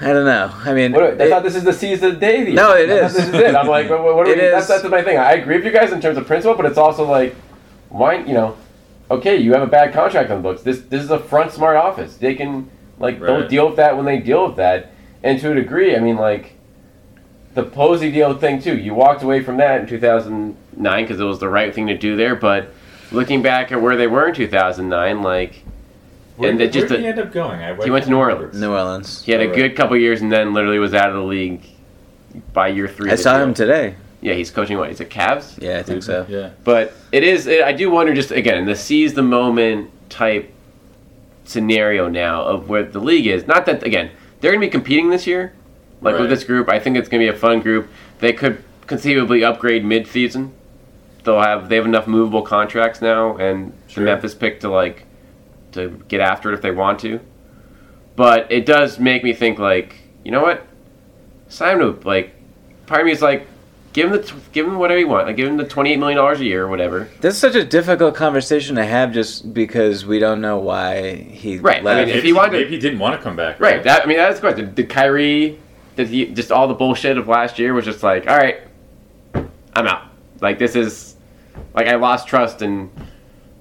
I 0.00 0.12
don't 0.12 0.24
know. 0.26 0.50
I 0.64 0.72
mean, 0.74 0.92
What, 0.92 1.02
I 1.04 1.08
it- 1.24 1.30
thought 1.30 1.42
this 1.42 1.54
is 1.56 1.64
the 1.64 1.72
season 1.72 2.12
of 2.12 2.20
Davey. 2.20 2.52
No, 2.52 2.74
it 2.74 2.88
is. 2.88 3.14
This 3.14 3.28
is 3.28 3.34
it. 3.34 3.54
I'm 3.54 3.66
like, 3.66 3.88
what, 3.90 4.02
what 4.02 4.26
are 4.26 4.30
It 4.30 4.36
we, 4.36 4.40
That's, 4.48 4.64
is. 4.64 4.68
that's 4.68 4.84
my 4.90 5.02
thing. 5.02 5.18
I 5.18 5.32
agree 5.32 5.56
with 5.56 5.64
you 5.66 5.70
guys 5.72 5.92
in 5.92 6.00
terms 6.00 6.16
of 6.18 6.26
principle, 6.26 6.54
but 6.56 6.66
it's 6.66 6.78
also 6.78 7.04
like, 7.08 7.34
why, 7.88 8.16
you 8.16 8.34
know, 8.34 8.56
okay, 9.10 9.36
you 9.36 9.52
have 9.52 9.62
a 9.62 9.66
bad 9.66 9.92
contract 9.94 10.30
on 10.30 10.38
the 10.38 10.42
books. 10.42 10.62
This 10.62 10.80
this 10.82 11.02
is 11.02 11.10
a 11.10 11.18
front 11.18 11.52
smart 11.52 11.76
office. 11.76 12.16
They 12.16 12.34
can 12.34 12.70
like 12.98 13.20
they'll 13.20 13.40
Right. 13.40 13.48
deal 13.48 13.66
with 13.68 13.76
that 13.76 13.96
when 13.96 14.04
they 14.06 14.18
deal 14.18 14.46
with 14.46 14.56
that. 14.56 14.92
And 15.22 15.38
to 15.40 15.52
a 15.52 15.54
degree, 15.54 15.94
I 15.96 15.98
mean, 16.00 16.16
like 16.16 16.52
the 17.54 17.62
Posey 17.62 18.10
deal 18.12 18.34
thing 18.36 18.60
too. 18.60 18.76
You 18.76 18.94
walked 18.94 19.22
away 19.22 19.42
from 19.42 19.56
that 19.58 19.80
in 19.80 19.86
2009 19.86 21.04
because 21.04 21.20
it 21.20 21.24
was 21.24 21.38
the 21.38 21.48
right 21.48 21.74
thing 21.74 21.86
to 21.86 21.96
do 21.96 22.16
there. 22.16 22.34
But 22.34 22.72
looking 23.12 23.42
back 23.42 23.72
at 23.72 23.80
where 23.80 23.96
they 23.96 24.06
were 24.06 24.28
in 24.28 24.34
2009, 24.34 25.22
like 25.22 25.62
Where, 26.36 26.50
and 26.50 26.60
it 26.60 26.72
just 26.72 26.88
where 26.90 26.98
did 26.98 26.98
a- 26.98 27.02
he 27.02 27.06
end 27.08 27.18
up 27.18 27.32
going? 27.32 27.60
I, 27.62 27.74
he 27.84 27.90
went 27.90 28.04
to 28.04 28.10
New 28.10 28.18
Orleans. 28.18 28.58
New 28.58 28.72
Orleans. 28.72 29.22
He 29.24 29.32
had 29.32 29.40
a 29.40 29.44
Alright. 29.44 29.56
good 29.56 29.76
couple 29.76 29.96
years 29.96 30.20
and 30.22 30.30
then 30.32 30.52
literally 30.54 30.78
was 30.78 30.94
out 30.94 31.08
of 31.08 31.14
the 31.14 31.22
league 31.22 31.62
by 32.52 32.68
year 32.68 32.88
three. 32.88 33.10
I 33.10 33.14
saw 33.14 33.36
deal. 33.38 33.46
him 33.48 33.54
today. 33.54 33.94
Yeah, 34.22 34.34
he's 34.34 34.50
coaching 34.50 34.76
what? 34.78 34.88
He's 34.88 35.00
at 35.00 35.10
Cavs. 35.10 35.60
Yeah, 35.62 35.78
I 35.78 35.82
think 35.82 36.02
so. 36.02 36.26
Yeah. 36.28 36.50
But 36.64 36.92
it 37.12 37.22
is. 37.22 37.46
It, 37.46 37.62
I 37.62 37.72
do 37.72 37.90
wonder 37.90 38.12
just 38.14 38.30
again 38.30 38.64
the 38.64 38.74
seize 38.74 39.14
the 39.14 39.22
moment 39.22 39.90
type 40.10 40.52
scenario 41.44 42.08
now 42.08 42.42
of 42.42 42.68
where 42.68 42.82
the 42.82 42.98
league 42.98 43.26
is. 43.26 43.46
Not 43.46 43.66
that 43.66 43.82
again 43.84 44.10
they're 44.40 44.50
going 44.52 44.60
to 44.60 44.66
be 44.66 44.70
competing 44.70 45.10
this 45.10 45.26
year, 45.26 45.52
like 46.00 46.14
Right. 46.14 46.22
with 46.22 46.30
this 46.30 46.44
group. 46.44 46.68
I 46.68 46.78
think 46.78 46.96
it's 46.96 47.08
going 47.08 47.24
to 47.24 47.30
be 47.32 47.36
a 47.36 47.38
fun 47.38 47.60
group. 47.60 47.88
They 48.18 48.32
could 48.32 48.62
conceivably 48.86 49.42
upgrade 49.44 49.84
mid-season. 49.84 50.52
They'll 51.26 51.40
have 51.42 51.68
they 51.68 51.76
have 51.76 51.84
enough 51.84 52.06
movable 52.06 52.40
contracts 52.42 53.02
now, 53.02 53.36
and 53.36 53.72
Sure. 53.88 54.04
the 54.04 54.10
Memphis 54.10 54.34
pick 54.34 54.60
to 54.60 54.70
like 54.70 55.04
to 55.72 55.88
get 56.08 56.20
after 56.20 56.50
it 56.50 56.54
if 56.54 56.62
they 56.62 56.70
want 56.70 57.00
to. 57.00 57.20
But 58.14 58.50
it 58.50 58.64
does 58.64 58.98
make 58.98 59.22
me 59.22 59.32
think 59.34 59.58
like 59.58 59.96
you 60.24 60.30
know 60.30 60.40
what, 60.42 60.64
sign 61.48 61.80
him 61.80 62.00
to 62.00 62.08
like. 62.08 62.32
Part 62.86 63.00
of 63.02 63.06
me 63.06 63.12
is 63.12 63.20
like. 63.22 63.46
Give 63.92 64.12
him 64.12 64.20
the 64.20 64.34
give 64.52 64.66
him 64.66 64.76
whatever 64.78 65.00
you 65.00 65.08
want. 65.08 65.26
Like 65.26 65.36
give 65.36 65.48
him 65.48 65.56
the 65.56 65.64
twenty 65.64 65.90
eight 65.90 65.96
million 65.98 66.18
dollars 66.18 66.38
a 66.40 66.44
year 66.44 66.64
or 66.64 66.68
whatever. 66.68 67.08
This 67.22 67.32
is 67.32 67.40
such 67.40 67.54
a 67.54 67.64
difficult 67.64 68.14
conversation 68.14 68.76
to 68.76 68.84
have 68.84 69.10
just 69.10 69.54
because 69.54 70.04
we 70.04 70.18
don't 70.18 70.42
know 70.42 70.58
why 70.58 71.14
he 71.14 71.56
Right, 71.56 71.78
I 71.78 72.00
mean, 72.00 72.08
if 72.10 72.16
Maybe, 72.16 72.26
he 72.26 72.32
wanted 72.34 72.50
to- 72.52 72.58
maybe 72.58 72.70
he 72.72 72.78
didn't 72.78 72.98
want 72.98 73.16
to 73.18 73.22
come 73.22 73.36
back. 73.36 73.58
Right. 73.58 73.82
That 73.82 74.02
I 74.02 74.06
mean 74.06 74.18
that's 74.18 74.38
the 74.38 74.40
question. 74.48 74.74
Did 74.74 74.90
Kyrie 74.90 75.58
did 75.96 76.08
he 76.08 76.26
just 76.26 76.52
all 76.52 76.68
the 76.68 76.74
bullshit 76.74 77.16
of 77.16 77.26
last 77.26 77.58
year 77.58 77.72
was 77.72 77.86
just 77.86 78.02
like, 78.02 78.28
all 78.28 78.36
right, 78.36 78.60
I'm 79.74 79.86
out. 79.86 80.02
Like 80.42 80.58
this 80.58 80.76
is 80.76 81.15
like 81.74 81.86
I 81.88 81.96
lost 81.96 82.28
trust 82.28 82.62
in 82.62 82.90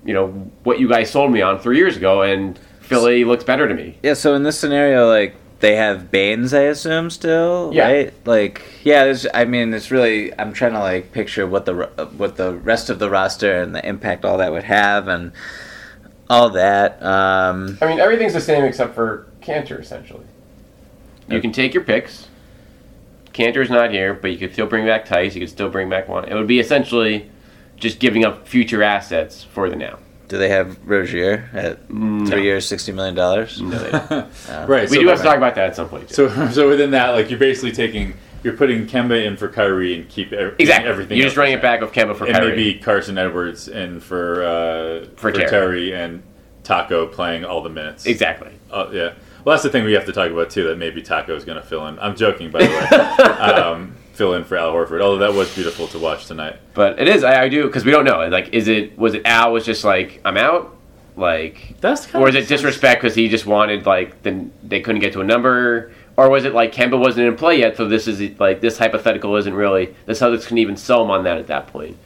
you 0.03 0.13
know 0.13 0.27
what 0.63 0.79
you 0.79 0.87
guys 0.87 1.09
sold 1.09 1.31
me 1.31 1.41
on 1.41 1.59
three 1.59 1.77
years 1.77 1.97
ago, 1.97 2.21
and 2.21 2.57
Philly 2.81 3.23
looks 3.25 3.43
better 3.43 3.67
to 3.67 3.73
me. 3.73 3.97
yeah, 4.03 4.13
so 4.13 4.35
in 4.35 4.43
this 4.43 4.59
scenario, 4.59 5.09
like 5.09 5.35
they 5.61 5.75
have 5.77 6.11
Baynes, 6.11 6.53
I 6.53 6.63
assume, 6.63 7.09
still, 7.09 7.71
Yeah. 7.73 7.87
right? 7.87 8.13
Like, 8.25 8.61
yeah, 8.83 9.05
there's. 9.05 9.25
I 9.33 9.45
mean, 9.45 9.73
it's 9.73 9.89
really. 9.89 10.37
I'm 10.37 10.53
trying 10.53 10.73
to 10.73 10.79
like 10.79 11.11
picture 11.11 11.47
what 11.47 11.65
the 11.65 11.73
what 12.17 12.35
the 12.35 12.53
rest 12.53 12.89
of 12.89 12.99
the 12.99 13.09
roster 13.09 13.55
and 13.61 13.73
the 13.73 13.83
impact 13.87 14.25
all 14.25 14.37
that 14.37 14.51
would 14.51 14.65
have, 14.65 15.07
and 15.07 15.31
all 16.29 16.49
that. 16.51 17.01
Um, 17.03 17.77
I 17.81 17.87
mean 17.87 17.99
everything's 17.99 18.33
the 18.33 18.41
same 18.41 18.63
except 18.65 18.93
for 18.95 19.27
Kanter 19.41 19.79
essentially. 19.79 20.25
You 21.27 21.39
can 21.41 21.51
take 21.51 21.73
your 21.73 21.83
picks. 21.83 22.27
Kanter's 23.33 23.69
not 23.69 23.91
here, 23.91 24.13
but 24.13 24.31
you 24.31 24.37
could 24.37 24.53
still 24.53 24.67
bring 24.67 24.85
back 24.85 25.05
Theis. 25.07 25.33
You 25.35 25.41
could 25.41 25.49
still 25.49 25.69
bring 25.69 25.89
back 25.89 26.07
one. 26.07 26.25
It 26.25 26.33
would 26.35 26.47
be 26.47 26.59
essentially 26.59 27.29
just 27.77 28.00
giving 28.00 28.25
up 28.25 28.48
future 28.48 28.84
assets 28.84 29.44
for 29.44 29.70
the 29.70 29.75
now. 29.75 30.00
Do 30.27 30.38
they 30.39 30.50
have 30.50 30.79
Rozier 30.88 31.50
at 31.53 31.88
three 31.88 32.44
years, 32.44 32.67
sixty 32.67 32.91
million 32.91 33.13
dollars? 33.13 33.62
No, 33.62 33.77
they 33.77 33.91
don't. 34.10 34.67
right. 34.67 34.89
we 34.89 34.96
so, 34.98 35.01
do 35.01 35.08
have 35.10 35.20
to 35.20 35.24
talk 35.24 35.38
about 35.38 35.55
that 35.55 35.70
at 35.70 35.75
some 35.75 35.88
point. 35.88 36.10
Too. 36.10 36.29
So, 36.29 36.50
so 36.50 36.70
within 36.70 36.91
that, 36.91 37.10
like 37.10 37.29
you're 37.29 37.38
basically 37.38 37.72
taking, 37.72 38.15
you're 38.44 38.58
putting 38.58 38.88
Kemba 38.88 39.24
in 39.24 39.38
for 39.38 39.50
Kyrie 39.50 39.94
and 39.96 40.10
keep 40.10 40.34
ev- 40.34 40.55
exactly. 40.58 40.89
everything. 40.89 41.17
You're 41.17 41.25
just 41.25 41.36
else 41.36 41.41
running 41.41 41.53
it 41.53 41.62
back 41.62 41.82
with 41.82 41.91
Kemba 41.91 42.15
for 42.15 42.25
and 42.25 42.36
Kyrie. 42.36 42.50
maybe 42.50 42.74
Carson 42.79 43.20
Edwards 43.20 43.67
in 43.67 44.00
for 44.00 44.44
uh, 44.44 45.05
For 45.15 45.32
Terry. 45.32 45.50
Terry 45.50 45.94
and 45.94 46.24
Taco 46.63 47.05
playing 47.05 47.46
all 47.46 47.62
the 47.62 47.70
minutes. 47.70 48.08
Exactly. 48.08 48.51
Oh 48.72 48.91
yeah. 48.91 49.13
Well, 49.44 49.53
that's 49.53 49.63
the 49.63 49.70
thing 49.70 49.86
we 49.86 49.94
have 49.94 50.05
to 50.05 50.12
talk 50.12 50.32
about 50.32 50.50
too. 50.50 50.63
That 50.63 50.79
maybe 50.79 51.03
Taco 51.03 51.36
is 51.36 51.46
going 51.46 51.62
to 51.62 51.67
fill 51.67 51.86
in. 51.88 52.00
I'm 52.00 52.15
joking, 52.15 52.50
by 52.50 52.65
the 52.65 52.67
way. 52.67 53.24
um, 53.53 53.96
fill 54.15 54.34
in 54.34 54.43
for 54.43 54.57
Al 54.57 54.74
Horford. 54.74 55.01
Although 55.01 55.19
that 55.19 55.34
was 55.34 55.53
beautiful 55.53 55.88
to 55.89 56.00
watch 56.00 56.25
tonight. 56.25 56.57
But 56.74 57.00
it 57.00 57.07
is. 57.07 57.24
I, 57.24 57.43
I 57.43 57.50
do 57.50 57.65
because 57.65 57.86
we 57.86 57.91
don't 57.91 58.05
know. 58.05 58.27
Like, 58.27 58.50
is 58.53 58.67
it 58.67 58.98
was 58.98 59.13
it 59.13 59.25
Al 59.25 59.53
was 59.53 59.65
just 59.65 59.84
like 59.84 60.22
I'm 60.25 60.38
out, 60.38 60.75
like, 61.15 61.75
That's 61.81 62.05
kind 62.05 62.24
or 62.24 62.29
of 62.29 62.36
is 62.36 62.45
it 62.45 62.48
disrespect 62.48 63.01
because 63.01 63.15
he 63.15 63.29
just 63.29 63.45
wanted 63.45 63.86
like 63.86 64.22
then 64.24 64.51
they 64.63 64.81
couldn't 64.81 65.01
get 65.01 65.13
to 65.13 65.22
a 65.22 65.25
number, 65.25 65.91
or 66.17 66.29
was 66.29 66.45
it 66.45 66.53
like 66.53 66.74
Kemba 66.74 67.00
wasn't 67.00 67.27
in 67.27 67.36
play 67.36 67.60
yet, 67.60 67.77
so 67.77 67.88
this 67.88 68.07
is 68.07 68.39
like 68.39 68.62
this 68.62 68.77
hypothetical 68.77 69.36
isn't 69.36 69.53
really 69.53 69.95
the 70.05 70.13
Celtics 70.13 70.48
can 70.48 70.57
even 70.57 70.77
sell 70.77 71.03
him 71.03 71.12
on 71.12 71.24
that 71.24 71.38
at 71.38 71.48
that 71.48 71.67
point. 71.67 71.98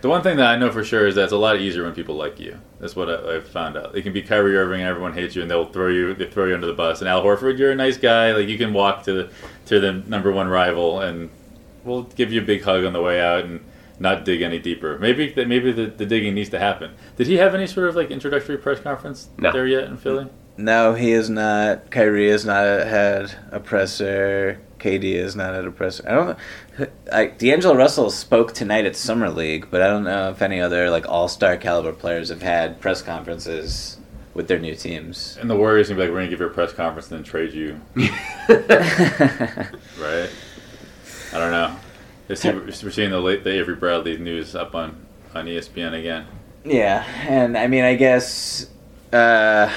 The 0.00 0.08
one 0.08 0.22
thing 0.22 0.36
that 0.36 0.46
I 0.46 0.56
know 0.56 0.70
for 0.70 0.84
sure 0.84 1.08
is 1.08 1.16
that 1.16 1.24
it's 1.24 1.32
a 1.32 1.36
lot 1.36 1.58
easier 1.58 1.82
when 1.82 1.92
people 1.92 2.14
like 2.14 2.38
you. 2.38 2.56
That's 2.78 2.94
what 2.94 3.10
I, 3.10 3.34
I've 3.34 3.48
found 3.48 3.76
out. 3.76 3.96
It 3.96 4.02
can 4.02 4.12
be 4.12 4.22
Kyrie 4.22 4.56
Irving 4.56 4.80
and 4.80 4.88
everyone 4.88 5.12
hates 5.12 5.34
you 5.34 5.42
and 5.42 5.50
they'll 5.50 5.64
throw 5.64 5.88
you 5.88 6.14
they 6.14 6.30
throw 6.30 6.44
you 6.44 6.54
under 6.54 6.68
the 6.68 6.72
bus. 6.72 7.00
And 7.00 7.08
Al 7.08 7.22
Horford, 7.22 7.58
you're 7.58 7.72
a 7.72 7.74
nice 7.74 7.96
guy. 7.96 8.32
Like 8.32 8.48
you 8.48 8.58
can 8.58 8.72
walk 8.72 9.02
to 9.04 9.12
the 9.12 9.30
to 9.66 9.80
the 9.80 9.92
number 9.92 10.30
one 10.30 10.46
rival 10.46 11.00
and 11.00 11.30
we'll 11.88 12.02
give 12.04 12.32
you 12.32 12.40
a 12.42 12.44
big 12.44 12.62
hug 12.62 12.84
on 12.84 12.92
the 12.92 13.02
way 13.02 13.20
out 13.20 13.44
and 13.44 13.64
not 13.98 14.24
dig 14.24 14.42
any 14.42 14.58
deeper. 14.60 14.98
Maybe 14.98 15.32
that 15.32 15.48
maybe 15.48 15.72
the, 15.72 15.86
the 15.86 16.06
digging 16.06 16.34
needs 16.34 16.50
to 16.50 16.58
happen. 16.58 16.92
Did 17.16 17.26
he 17.26 17.36
have 17.38 17.54
any 17.54 17.66
sort 17.66 17.88
of 17.88 17.96
like 17.96 18.10
introductory 18.10 18.56
press 18.58 18.78
conference 18.80 19.28
No. 19.38 19.50
there 19.52 19.66
yet 19.66 19.84
in 19.84 19.96
Philly? 19.96 20.28
No, 20.56 20.94
he 20.94 21.12
is 21.12 21.30
not. 21.30 21.90
Kyrie 21.90 22.30
has 22.30 22.44
not 22.44 22.64
had 22.64 23.32
a 23.52 23.60
presser. 23.60 24.60
KD 24.80 25.14
is 25.14 25.34
not 25.36 25.54
at 25.54 25.64
a 25.64 25.70
presser. 25.72 26.04
I 26.08 26.14
don't 26.14 26.38
know. 27.18 27.26
D'Angelo 27.38 27.74
Russell 27.76 28.10
spoke 28.10 28.54
tonight 28.54 28.84
at 28.86 28.94
Summer 28.96 29.28
League, 29.30 29.68
but 29.70 29.82
I 29.82 29.86
don't 29.88 30.04
know 30.04 30.30
if 30.30 30.42
any 30.42 30.60
other 30.60 30.90
like 30.90 31.08
All 31.08 31.28
Star 31.28 31.56
caliber 31.56 31.92
players 31.92 32.28
have 32.28 32.42
had 32.42 32.80
press 32.80 33.02
conferences 33.02 33.98
with 34.34 34.46
their 34.46 34.58
new 34.60 34.74
teams. 34.76 35.36
And 35.40 35.50
the 35.50 35.56
Warriors 35.56 35.88
can 35.88 35.96
be 35.96 36.02
like, 36.02 36.10
we're 36.10 36.18
gonna 36.18 36.28
give 36.30 36.38
you 36.40 36.46
a 36.46 36.50
press 36.50 36.72
conference 36.72 37.10
and 37.10 37.18
then 37.18 37.24
trade 37.24 37.52
you, 37.54 37.80
right? 39.98 40.30
I 41.32 41.38
don't 41.38 41.50
know. 41.50 41.76
See- 42.34 42.50
We're 42.50 42.90
seeing 42.90 43.10
the 43.10 43.20
late 43.20 43.44
the 43.44 43.50
Avery 43.58 43.74
Bradley 43.76 44.18
news 44.18 44.54
up 44.54 44.74
on 44.74 44.96
on 45.34 45.46
ESPN 45.46 45.98
again. 45.98 46.26
Yeah, 46.64 47.04
and 47.28 47.56
I 47.56 47.66
mean, 47.66 47.84
I 47.84 47.94
guess, 47.94 48.66
uh, 49.12 49.70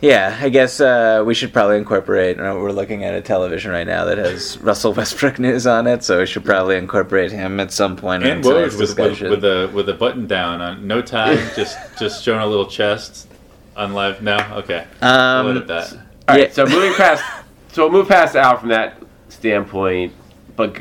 yeah, 0.00 0.38
I 0.40 0.48
guess 0.48 0.80
uh, 0.80 1.22
we 1.26 1.34
should 1.34 1.52
probably 1.52 1.76
incorporate. 1.76 2.38
uh, 2.38 2.54
We're 2.58 2.72
looking 2.72 3.04
at 3.04 3.14
a 3.14 3.20
television 3.20 3.70
right 3.70 3.86
now 3.86 4.04
that 4.06 4.18
has 4.18 4.58
Russell 4.62 4.92
Westbrook 4.94 5.38
news 5.38 5.66
on 5.66 5.86
it, 5.86 6.02
so 6.04 6.20
we 6.20 6.26
should 6.26 6.44
probably 6.44 6.76
incorporate 6.76 7.32
him 7.32 7.60
at 7.60 7.70
some 7.72 7.96
point 7.96 8.22
in 8.22 8.30
And 8.30 8.42
tonight's 8.44 8.74
Woj 8.76 8.78
with, 8.78 8.78
with, 8.78 8.96
discussion. 8.96 9.30
with 9.30 9.40
the 9.42 9.70
with 9.74 9.86
the 9.86 9.94
button 9.94 10.26
down 10.26 10.60
on 10.60 10.86
no 10.86 11.02
tie, 11.02 11.34
just 11.56 11.76
just 11.98 12.22
showing 12.24 12.40
a 12.40 12.46
little 12.46 12.66
chest 12.66 13.28
on 13.76 13.92
live. 13.92 14.22
No, 14.22 14.36
okay, 14.52 14.86
Um, 15.02 15.46
we'll 15.46 15.56
edit 15.56 15.66
that. 15.68 15.92
All 15.92 15.98
right, 16.36 16.48
Yeah. 16.48 16.52
so 16.52 16.66
moving 16.66 16.94
past, 16.94 17.24
so 17.72 17.82
we'll 17.82 17.92
move 17.92 18.08
past 18.08 18.36
Al 18.36 18.56
from 18.58 18.68
that 18.70 18.99
standpoint. 19.30 20.12
But 20.56 20.78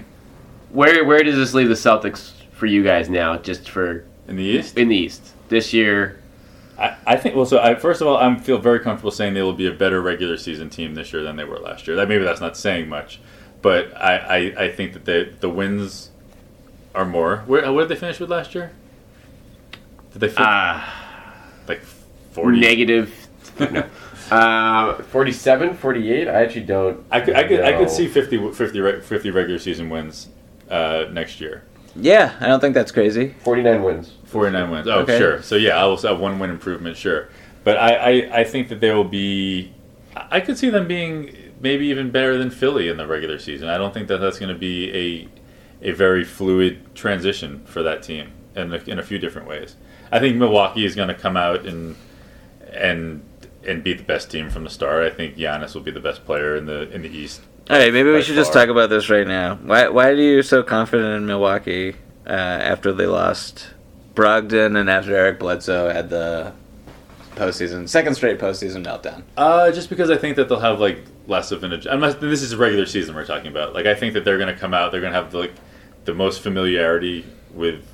where 0.72 1.06
where 1.06 1.24
does 1.24 1.36
this 1.36 1.53
leave 1.53 1.70
the 1.70 1.74
Celtics 1.75 2.32
for 2.51 2.65
you 2.65 2.84
guys 2.84 3.10
now? 3.10 3.38
Just 3.38 3.70
for 3.70 4.06
In 4.27 4.36
the 4.36 4.44
East, 4.44 4.77
in 4.77 4.88
the 4.89 4.96
East 4.98 5.34
this 5.50 5.74
year. 5.74 6.20
I, 6.77 6.96
I 7.06 7.15
think. 7.18 7.36
Well, 7.36 7.46
so 7.46 7.60
I, 7.60 7.75
first 7.75 8.01
of 8.01 8.08
all, 8.08 8.18
I 8.18 8.34
feel 8.38 8.58
very 8.58 8.79
comfortable 8.79 9.12
saying 9.12 9.34
they 9.34 9.41
will 9.41 9.53
be 9.53 9.68
a 9.68 9.72
better 9.74 10.01
regular 10.01 10.38
season 10.38 10.70
team 10.70 10.96
this 10.96 11.12
year 11.12 11.24
than 11.24 11.36
they 11.36 11.44
were 11.44 11.60
last 11.60 11.88
year. 11.88 11.96
That 11.98 12.08
maybe 12.08 12.24
that's 12.24 12.39
not 12.41 12.56
saying 12.56 12.88
much, 12.88 13.20
but 13.62 13.96
I, 13.98 14.15
I, 14.18 14.38
I 14.65 14.72
think 14.72 14.94
that 14.94 15.03
the 15.06 15.34
the 15.41 15.50
wins 15.50 16.12
are 16.96 17.06
more. 17.06 17.44
Where 17.48 17.72
what 17.74 17.82
did 17.82 17.89
they 17.89 18.00
finish 18.00 18.20
with 18.20 18.29
last 18.32 18.56
year? 18.56 18.72
Did 20.13 20.20
they 20.22 20.34
Ah, 20.38 21.44
like 21.68 21.82
forty? 22.32 22.60
negative. 22.60 23.13
no. 23.60 23.84
Uh, 24.31 24.93
47, 25.03 25.75
48? 25.75 26.27
I 26.27 26.31
actually 26.43 26.62
don't. 26.65 27.05
I 27.12 27.19
could 27.21 27.36
I 27.36 27.43
could 27.48 27.62
I 27.62 27.74
could 27.77 27.89
see 27.89 28.07
50, 28.07 28.51
50, 28.51 29.01
50 29.01 29.31
regular 29.31 29.59
season 29.59 29.89
wins 29.89 30.27
uh, 30.69 31.05
next 31.12 31.39
year. 31.41 31.63
yeah, 31.95 32.36
I 32.39 32.48
don't 32.48 32.59
think 32.59 32.74
that's 32.75 32.91
crazy. 32.91 33.33
49 33.43 33.83
wins. 33.83 34.13
49 34.25 34.69
wins. 34.71 34.88
Oh, 34.88 35.00
Okay. 35.00 35.17
sure. 35.17 35.41
So, 35.41 35.55
yeah, 35.55 35.81
I 35.81 35.86
will 35.86 35.98
have 35.98 36.19
one 36.19 36.38
win 36.38 36.50
improvement, 36.51 36.95
sure. 36.95 37.29
But 37.63 37.77
I, 37.77 37.95
I, 37.95 38.39
I 38.39 38.43
think 38.43 38.69
that 38.69 38.79
they 38.79 38.93
will 38.93 39.03
be. 39.03 39.74
I 40.15 40.38
I 40.38 40.39
could 40.41 40.57
see 40.57 40.69
them 40.69 40.88
being 40.88 41.36
maybe 41.59 41.88
even 41.88 42.09
better 42.12 42.38
than 42.38 42.50
Philly 42.51 42.88
in 42.88 42.98
the 42.98 43.05
regular 43.07 43.38
season. 43.39 43.67
I 43.69 43.77
don't 43.77 43.93
think 43.93 44.07
that 44.07 44.19
that's 44.19 44.38
going 44.39 44.53
to 44.53 44.57
be 44.59 45.27
a, 45.81 45.89
a 45.89 45.91
very 45.91 46.24
fluid 46.24 46.93
transition 46.95 47.63
for 47.65 47.81
that 47.83 48.01
team 48.03 48.31
in 48.55 48.74
a, 48.74 48.77
in 48.86 49.00
a 49.00 49.03
few 49.03 49.17
different 49.19 49.48
ways. 49.48 49.75
I 50.12 50.19
think 50.19 50.38
Milwaukee 50.38 50.86
is 50.86 50.95
going 50.95 51.09
to 51.09 51.13
come 51.15 51.36
out 51.36 51.65
and 51.65 51.95
and 52.71 53.21
and 53.65 53.83
be 53.83 53.93
the 53.93 54.03
best 54.03 54.31
team 54.31 54.49
from 54.49 54.63
the 54.63 54.69
start. 54.69 55.05
I 55.05 55.13
think 55.13 55.35
Giannis 55.35 55.73
will 55.73 55.81
be 55.81 55.91
the 55.91 55.99
best 55.99 56.25
player 56.25 56.55
in 56.55 56.65
the 56.65 56.89
in 56.91 57.01
the 57.01 57.09
East. 57.09 57.41
All 57.69 57.77
right, 57.77 57.93
maybe 57.93 58.11
we 58.11 58.21
should 58.21 58.35
just 58.35 58.51
talk 58.51 58.69
about 58.69 58.89
this 58.89 59.09
right 59.09 59.27
now. 59.27 59.55
Why 59.55 59.89
why 59.89 60.09
are 60.09 60.13
you 60.13 60.41
so 60.41 60.63
confident 60.63 61.15
in 61.15 61.25
Milwaukee 61.25 61.95
uh, 62.25 62.31
after 62.31 62.91
they 62.93 63.05
lost 63.05 63.69
Brogdon 64.15 64.79
and 64.79 64.89
after 64.89 65.15
Eric 65.15 65.39
Bledsoe 65.39 65.91
had 65.91 66.09
the 66.09 66.53
postseason 67.35 67.87
second 67.87 68.15
straight 68.15 68.39
postseason 68.39 68.83
meltdown? 68.83 69.23
Uh, 69.37 69.71
just 69.71 69.89
because 69.89 70.09
I 70.09 70.17
think 70.17 70.35
that 70.37 70.49
they'll 70.49 70.59
have 70.59 70.79
like 70.79 71.03
less 71.27 71.51
of 71.51 71.63
an. 71.63 71.71
Unless 71.71 72.15
this 72.15 72.41
is 72.41 72.53
a 72.53 72.57
regular 72.57 72.85
season 72.85 73.15
we're 73.15 73.25
talking 73.25 73.47
about. 73.47 73.73
Like 73.73 73.85
I 73.85 73.95
think 73.95 74.13
that 74.13 74.25
they're 74.25 74.39
going 74.39 74.53
to 74.53 74.59
come 74.59 74.73
out. 74.73 74.91
They're 74.91 75.01
going 75.01 75.13
to 75.13 75.21
have 75.21 75.33
like 75.33 75.53
the 76.05 76.13
most 76.13 76.41
familiarity 76.41 77.25
with, 77.53 77.85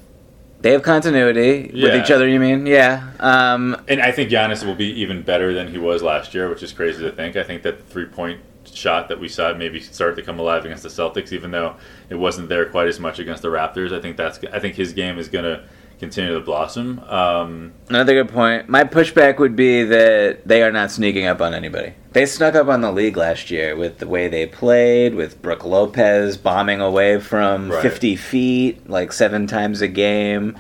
They 0.66 0.72
have 0.72 0.82
continuity 0.82 1.70
with 1.72 1.94
each 1.94 2.10
other. 2.10 2.28
You 2.28 2.40
mean? 2.40 2.66
Yeah. 2.66 3.12
Um, 3.20 3.80
and 3.88 4.02
I 4.02 4.12
think 4.12 4.32
Giannis 4.32 4.66
will 4.66 4.74
be 4.74 4.88
even 5.00 5.22
better 5.22 5.54
than 5.54 5.68
he 5.68 5.78
was 5.78 6.02
last 6.02 6.34
year, 6.34 6.50
which 6.50 6.64
is 6.64 6.74
crazy 6.74 7.04
to 7.04 7.12
think. 7.12 7.36
I 7.36 7.44
think 7.44 7.62
that 7.62 7.78
the 7.78 7.84
three 7.84 8.08
point 8.08 8.42
shot 8.64 9.08
that 9.10 9.20
we 9.20 9.28
saw 9.28 9.54
maybe 9.54 9.80
started 9.80 10.16
to 10.16 10.24
come 10.24 10.40
alive 10.40 10.66
against 10.66 10.82
the 10.82 10.90
Celtics, 10.90 11.32
even 11.32 11.52
though 11.52 11.76
it 12.10 12.16
wasn't 12.16 12.50
there 12.50 12.66
quite 12.66 12.88
as 12.88 13.00
much 13.00 13.20
against 13.20 13.44
the 13.44 13.50
Raptors. 13.50 13.96
I 13.96 14.02
think 14.02 14.18
that's. 14.18 14.40
I 14.52 14.58
think 14.58 14.74
his 14.74 14.92
game 14.92 15.20
is 15.20 15.30
going 15.30 15.46
to 15.46 15.66
continue 16.00 16.34
to 16.34 16.40
blossom. 16.42 17.00
Um, 17.08 17.74
Another 17.90 18.14
good 18.14 18.34
point. 18.34 18.68
My 18.70 18.84
pushback 18.84 19.40
would 19.40 19.56
be 19.56 19.84
that 19.84 20.48
they 20.48 20.62
are 20.64 20.72
not 20.72 20.92
sneaking 20.92 21.26
up 21.26 21.42
on 21.42 21.54
anybody. 21.54 21.94
They 22.14 22.26
snuck 22.26 22.56
up 22.56 22.68
on 22.68 22.82
the 22.82 22.92
league 22.92 23.18
last 23.18 23.52
year 23.52 23.76
with 23.76 23.98
the 24.00 24.08
way 24.08 24.28
they 24.28 24.46
played, 24.46 25.16
with 25.16 25.42
Brooke 25.42 25.66
Lopez 25.66 26.38
bombing 26.38 26.82
away 26.82 27.20
from 27.20 27.72
Right. 27.72 27.82
50 27.82 28.16
feet 28.16 28.90
like 28.90 29.12
seven 29.12 29.48
times 29.48 29.82
a 29.82 29.88
game. 29.88 30.58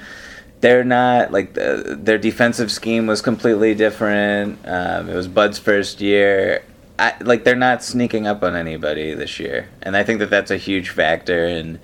They're 0.62 0.84
not 0.84 1.32
like 1.32 1.54
the, 1.54 1.98
their 2.02 2.18
defensive 2.18 2.72
scheme 2.72 3.06
was 3.08 3.22
completely 3.22 3.76
different. 3.76 4.60
Um, 4.66 5.10
it 5.10 5.16
was 5.16 5.28
Bud's 5.28 5.60
first 5.60 6.02
year. 6.02 6.64
I, 6.98 7.14
like 7.22 7.44
they're 7.44 7.56
not 7.56 7.84
sneaking 7.84 8.26
up 8.26 8.42
on 8.42 8.56
anybody 8.56 9.14
this 9.14 9.38
year, 9.40 9.68
and 9.82 9.98
I 9.98 10.04
think 10.04 10.20
that 10.20 10.30
that's 10.30 10.50
a 10.50 10.58
huge 10.58 10.90
factor. 10.90 11.46
And 11.46 11.78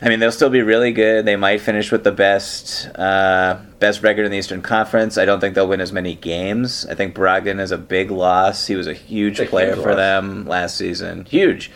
I 0.00 0.08
mean, 0.08 0.20
they'll 0.20 0.32
still 0.32 0.50
be 0.50 0.62
really 0.62 0.92
good. 0.92 1.24
They 1.24 1.34
might 1.34 1.60
finish 1.60 1.90
with 1.90 2.04
the 2.04 2.12
best 2.12 2.88
uh, 2.94 3.58
best 3.80 4.02
record 4.02 4.24
in 4.24 4.30
the 4.30 4.38
Eastern 4.38 4.62
Conference. 4.62 5.18
I 5.18 5.24
don't 5.24 5.40
think 5.40 5.54
they'll 5.56 5.66
win 5.66 5.80
as 5.80 5.92
many 5.92 6.14
games. 6.14 6.86
I 6.86 6.94
think 6.94 7.16
Brogdon 7.16 7.60
is 7.60 7.72
a 7.72 7.78
big 7.78 8.12
loss. 8.12 8.66
He 8.66 8.76
was 8.76 8.86
a 8.86 8.92
huge 8.94 9.38
player 9.48 9.74
huge 9.74 9.82
for 9.82 9.90
loss. 9.90 9.96
them 9.96 10.46
last 10.46 10.76
season. 10.76 11.24
Huge. 11.24 11.72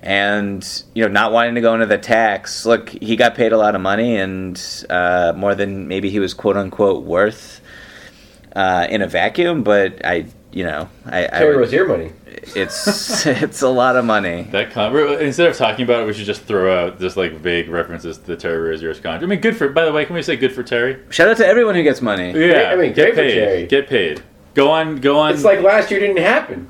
And 0.00 0.82
you 0.94 1.04
know, 1.04 1.08
not 1.08 1.32
wanting 1.32 1.54
to 1.54 1.62
go 1.62 1.72
into 1.72 1.86
the 1.86 1.96
tax. 1.96 2.66
Look, 2.66 2.90
he 2.90 3.16
got 3.16 3.34
paid 3.34 3.52
a 3.52 3.56
lot 3.56 3.74
of 3.74 3.80
money, 3.80 4.16
and 4.16 4.60
uh, 4.90 5.32
more 5.34 5.54
than 5.54 5.88
maybe 5.88 6.10
he 6.10 6.18
was 6.18 6.34
quote 6.34 6.58
unquote 6.58 7.04
worth 7.04 7.62
uh, 8.54 8.86
in 8.90 9.00
a 9.00 9.06
vacuum. 9.06 9.62
But 9.62 10.04
I, 10.04 10.26
you 10.52 10.64
know, 10.64 10.88
I, 11.06 11.24
I 11.24 11.28
Terry 11.28 11.56
would- 11.56 11.60
Rozier 11.62 11.86
money. 11.86 12.12
it's 12.26 13.26
it's 13.26 13.62
a 13.62 13.68
lot 13.68 13.96
of 13.96 14.04
money. 14.04 14.42
That 14.52 14.70
con- 14.72 14.94
instead 15.20 15.48
of 15.48 15.56
talking 15.56 15.84
about 15.84 16.02
it, 16.02 16.06
we 16.06 16.12
should 16.12 16.26
just 16.26 16.42
throw 16.42 16.72
out 16.86 17.00
just 17.00 17.16
like 17.16 17.32
vague 17.32 17.68
references 17.68 18.18
to 18.18 18.24
the 18.26 18.36
Terry 18.36 18.58
Rozier's 18.70 18.98
contract. 19.00 19.24
I 19.24 19.26
mean, 19.26 19.40
good 19.40 19.56
for. 19.56 19.68
By 19.68 19.84
the 19.84 19.92
way, 19.92 20.04
can 20.04 20.14
we 20.14 20.22
say 20.22 20.36
good 20.36 20.52
for 20.52 20.62
Terry? 20.62 20.98
Shout 21.10 21.28
out 21.28 21.36
to 21.38 21.46
everyone 21.46 21.74
who 21.74 21.82
gets 21.82 22.00
money. 22.00 22.32
Yeah, 22.32 22.70
I 22.72 22.76
mean, 22.76 22.92
get 22.92 22.94
great 22.94 23.14
for 23.14 23.20
paid. 23.22 23.34
Terry. 23.34 23.66
Get 23.66 23.88
paid. 23.88 24.22
Go 24.54 24.70
on. 24.70 24.96
Go 24.96 25.18
on. 25.18 25.32
It's 25.32 25.44
like 25.44 25.60
last 25.60 25.90
year 25.90 26.00
didn't 26.00 26.18
happen. 26.18 26.68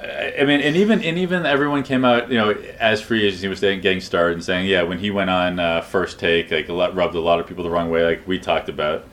I 0.00 0.34
I 0.40 0.44
mean, 0.44 0.60
and 0.60 0.76
even 0.76 1.02
and 1.02 1.18
even 1.18 1.46
everyone 1.46 1.82
came 1.82 2.04
out, 2.04 2.30
you 2.30 2.36
know, 2.38 2.50
as 2.80 3.00
free 3.00 3.24
agency 3.26 3.48
was 3.48 3.60
getting 3.60 3.80
getting 3.80 4.00
started 4.00 4.34
and 4.34 4.44
saying, 4.44 4.66
yeah, 4.66 4.82
when 4.82 4.98
he 4.98 5.10
went 5.10 5.30
on 5.30 5.58
uh, 5.58 5.80
first 5.80 6.18
take, 6.20 6.50
like 6.50 6.68
a 6.68 6.72
lot, 6.72 6.94
rubbed 6.94 7.14
a 7.14 7.20
lot 7.20 7.40
of 7.40 7.46
people 7.46 7.64
the 7.64 7.70
wrong 7.70 7.90
way, 7.90 8.04
like 8.04 8.26
we 8.26 8.38
talked 8.38 8.68
about, 8.68 9.04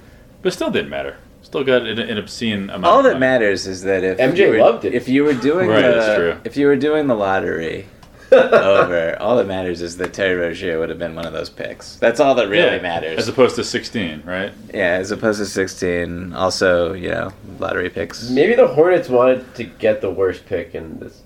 but 0.41 0.53
still 0.53 0.71
didn't 0.71 0.89
matter. 0.89 1.17
Still 1.49 1.63
got 1.63 1.81
an, 1.87 1.97
an 1.97 2.17
obscene 2.19 2.69
amount. 2.69 2.85
All 2.85 2.99
of 2.99 3.03
that 3.05 3.13
money. 3.13 3.19
matters 3.21 3.65
is 3.65 3.81
that 3.81 4.03
if 4.03 4.19
MJ 4.19 4.37
you 4.37 4.49
were, 4.51 4.57
loved 4.59 4.85
it. 4.85 4.93
If 4.93 5.09
you 5.09 5.23
were 5.23 5.33
doing 5.33 5.67
Right, 5.67 5.81
the 5.81 6.15
true. 6.15 6.37
if 6.43 6.55
you 6.55 6.67
were 6.67 6.75
doing 6.75 7.07
the 7.07 7.15
lottery, 7.15 7.87
over. 8.31 9.17
All 9.19 9.35
that 9.37 9.47
matters 9.47 9.81
is 9.81 9.97
that 9.97 10.13
Terry 10.13 10.35
Rozier 10.35 10.77
would 10.77 10.89
have 10.89 10.99
been 10.99 11.15
one 11.15 11.25
of 11.25 11.33
those 11.33 11.49
picks. 11.49 11.95
That's 11.95 12.19
all 12.19 12.35
that 12.35 12.47
really 12.49 12.75
Yeah, 12.75 12.81
matters. 12.83 13.17
As 13.17 13.27
opposed 13.27 13.55
to 13.55 13.63
16, 13.63 14.21
right? 14.25 14.51
yeah, 14.71 14.91
as 14.99 15.09
opposed 15.09 15.39
to 15.39 15.47
16. 15.47 16.33
Also, 16.33 16.93
you 16.93 17.09
know, 17.09 17.33
lottery 17.57 17.89
picks. 17.89 18.29
Maybe 18.29 18.53
the 18.53 18.67
Hornets 18.67 19.09
wanted 19.09 19.55
to 19.55 19.63
get 19.63 20.01
the 20.01 20.11
worst 20.11 20.45
pick, 20.45 20.75
and 20.75 20.99
this 20.99 21.23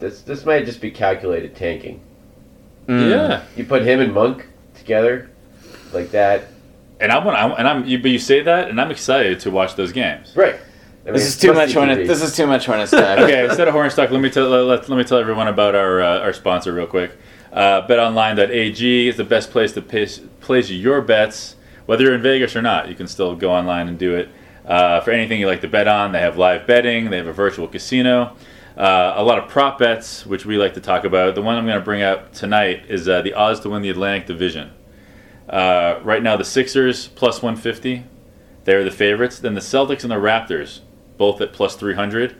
this 0.00 0.22
this 0.22 0.44
might 0.44 0.64
just 0.64 0.80
be 0.80 0.90
calculated 0.90 1.54
tanking. 1.54 2.00
Mm. 2.88 3.08
Yeah. 3.10 3.44
You 3.54 3.64
put 3.64 3.82
him 3.82 4.00
and 4.00 4.12
Monk 4.12 4.48
together, 4.74 5.30
like 5.92 6.10
that, 6.10 6.46
And 7.00 7.10
I 7.10 7.18
want, 7.24 7.36
I, 7.36 7.48
and 7.48 7.66
I'm, 7.66 7.86
you, 7.86 7.98
but 7.98 8.10
you 8.10 8.18
say 8.18 8.42
that, 8.42 8.68
and 8.68 8.80
I'm 8.80 8.90
excited 8.90 9.40
to 9.40 9.50
watch 9.50 9.74
those 9.76 9.92
games. 9.92 10.32
right? 10.36 10.54
I 10.54 11.04
mean, 11.06 11.14
This 11.14 11.26
is 11.26 11.38
too 11.38 11.54
much 11.54 11.68
be 11.68 11.74
Hornet. 11.74 12.06
This 12.06 12.20
is 12.20 12.36
too 12.36 12.46
much 12.46 12.66
Hornet 12.66 12.88
stuff. 12.88 13.18
okay, 13.20 13.46
instead 13.46 13.66
of 13.68 13.72
horn 13.74 13.88
stock, 13.90 14.10
let 14.10 14.20
me 14.20 14.28
tell 14.28 14.48
let, 14.66 14.86
let 14.88 14.96
me 14.96 15.04
tell 15.04 15.18
everyone 15.18 15.48
about 15.48 15.74
our 15.74 16.02
uh, 16.02 16.18
our 16.20 16.32
sponsor 16.34 16.74
real 16.74 16.86
quick. 16.86 17.12
Uh, 17.52 17.86
BetOnline.ag 17.88 19.08
is 19.08 19.16
the 19.16 19.24
best 19.24 19.50
place 19.50 19.72
to 19.72 19.82
place, 19.82 20.20
place 20.40 20.70
your 20.70 21.00
bets, 21.00 21.56
whether 21.86 22.04
you're 22.04 22.14
in 22.14 22.22
Vegas 22.22 22.54
or 22.54 22.62
not. 22.62 22.88
You 22.88 22.94
can 22.94 23.08
still 23.08 23.34
go 23.34 23.50
online 23.50 23.88
and 23.88 23.98
do 23.98 24.14
it. 24.14 24.28
Uh, 24.64 25.00
for 25.00 25.10
anything 25.10 25.40
you 25.40 25.46
like 25.46 25.62
to 25.62 25.68
bet 25.68 25.88
on, 25.88 26.12
they 26.12 26.20
have 26.20 26.36
live 26.36 26.66
betting. 26.66 27.10
They 27.10 27.16
have 27.16 27.26
a 27.26 27.32
virtual 27.32 27.66
casino. 27.66 28.36
Uh, 28.76 29.14
a 29.16 29.24
lot 29.24 29.38
of 29.38 29.48
prop 29.48 29.78
bets, 29.78 30.24
which 30.26 30.46
we 30.46 30.58
like 30.58 30.74
to 30.74 30.80
talk 30.80 31.04
about. 31.04 31.34
The 31.34 31.42
one 31.42 31.56
I'm 31.56 31.66
going 31.66 31.78
to 31.78 31.84
bring 31.84 32.02
up 32.02 32.32
tonight 32.32 32.84
is 32.88 33.08
uh, 33.08 33.20
the 33.22 33.32
odds 33.34 33.58
to 33.60 33.70
win 33.70 33.82
the 33.82 33.90
Atlantic 33.90 34.26
Division. 34.26 34.70
Uh, 35.50 35.98
right 36.04 36.22
now, 36.22 36.36
the 36.36 36.44
Sixers 36.44 37.08
plus 37.08 37.42
150. 37.42 38.04
They're 38.64 38.84
the 38.84 38.90
favorites. 38.90 39.38
Then 39.40 39.54
the 39.54 39.60
Celtics 39.60 40.02
and 40.02 40.10
the 40.10 40.16
Raptors, 40.16 40.80
both 41.18 41.40
at 41.40 41.52
plus 41.52 41.74
300. 41.74 42.36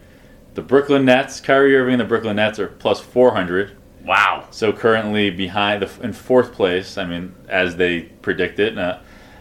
The 0.55 0.63
Brooklyn 0.63 1.05
Nets, 1.05 1.41
Kyrie 1.41 1.77
Irving 1.77 1.95
and 1.95 2.01
the 2.01 2.05
Brooklyn 2.05 2.37
Nets 2.37 2.59
are 2.59 2.69
plus 2.69 3.01
400. 3.01 3.77
wow. 4.05 4.47
So 4.51 4.73
currently 4.73 5.31
behind 5.31 5.83
the, 5.83 6.03
in 6.05 6.13
fourth 6.13 6.53
place. 6.53 6.97
I 6.99 7.05
mean, 7.05 7.35
as 7.49 7.77
they 7.77 8.03
predicted, 8.03 8.79
uh, 8.79 8.99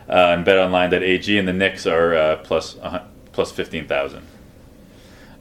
uh, 0.10 0.34
and 0.36 0.46
BetOnline.ag, 0.46 1.38
and 1.38 1.48
the 1.48 1.54
Knicks 1.54 1.86
are 1.86 2.16
uh, 2.16 2.36
plus 2.38 2.78
hun- 2.80 3.08
plus 3.32 3.52
15,000. 3.52 4.26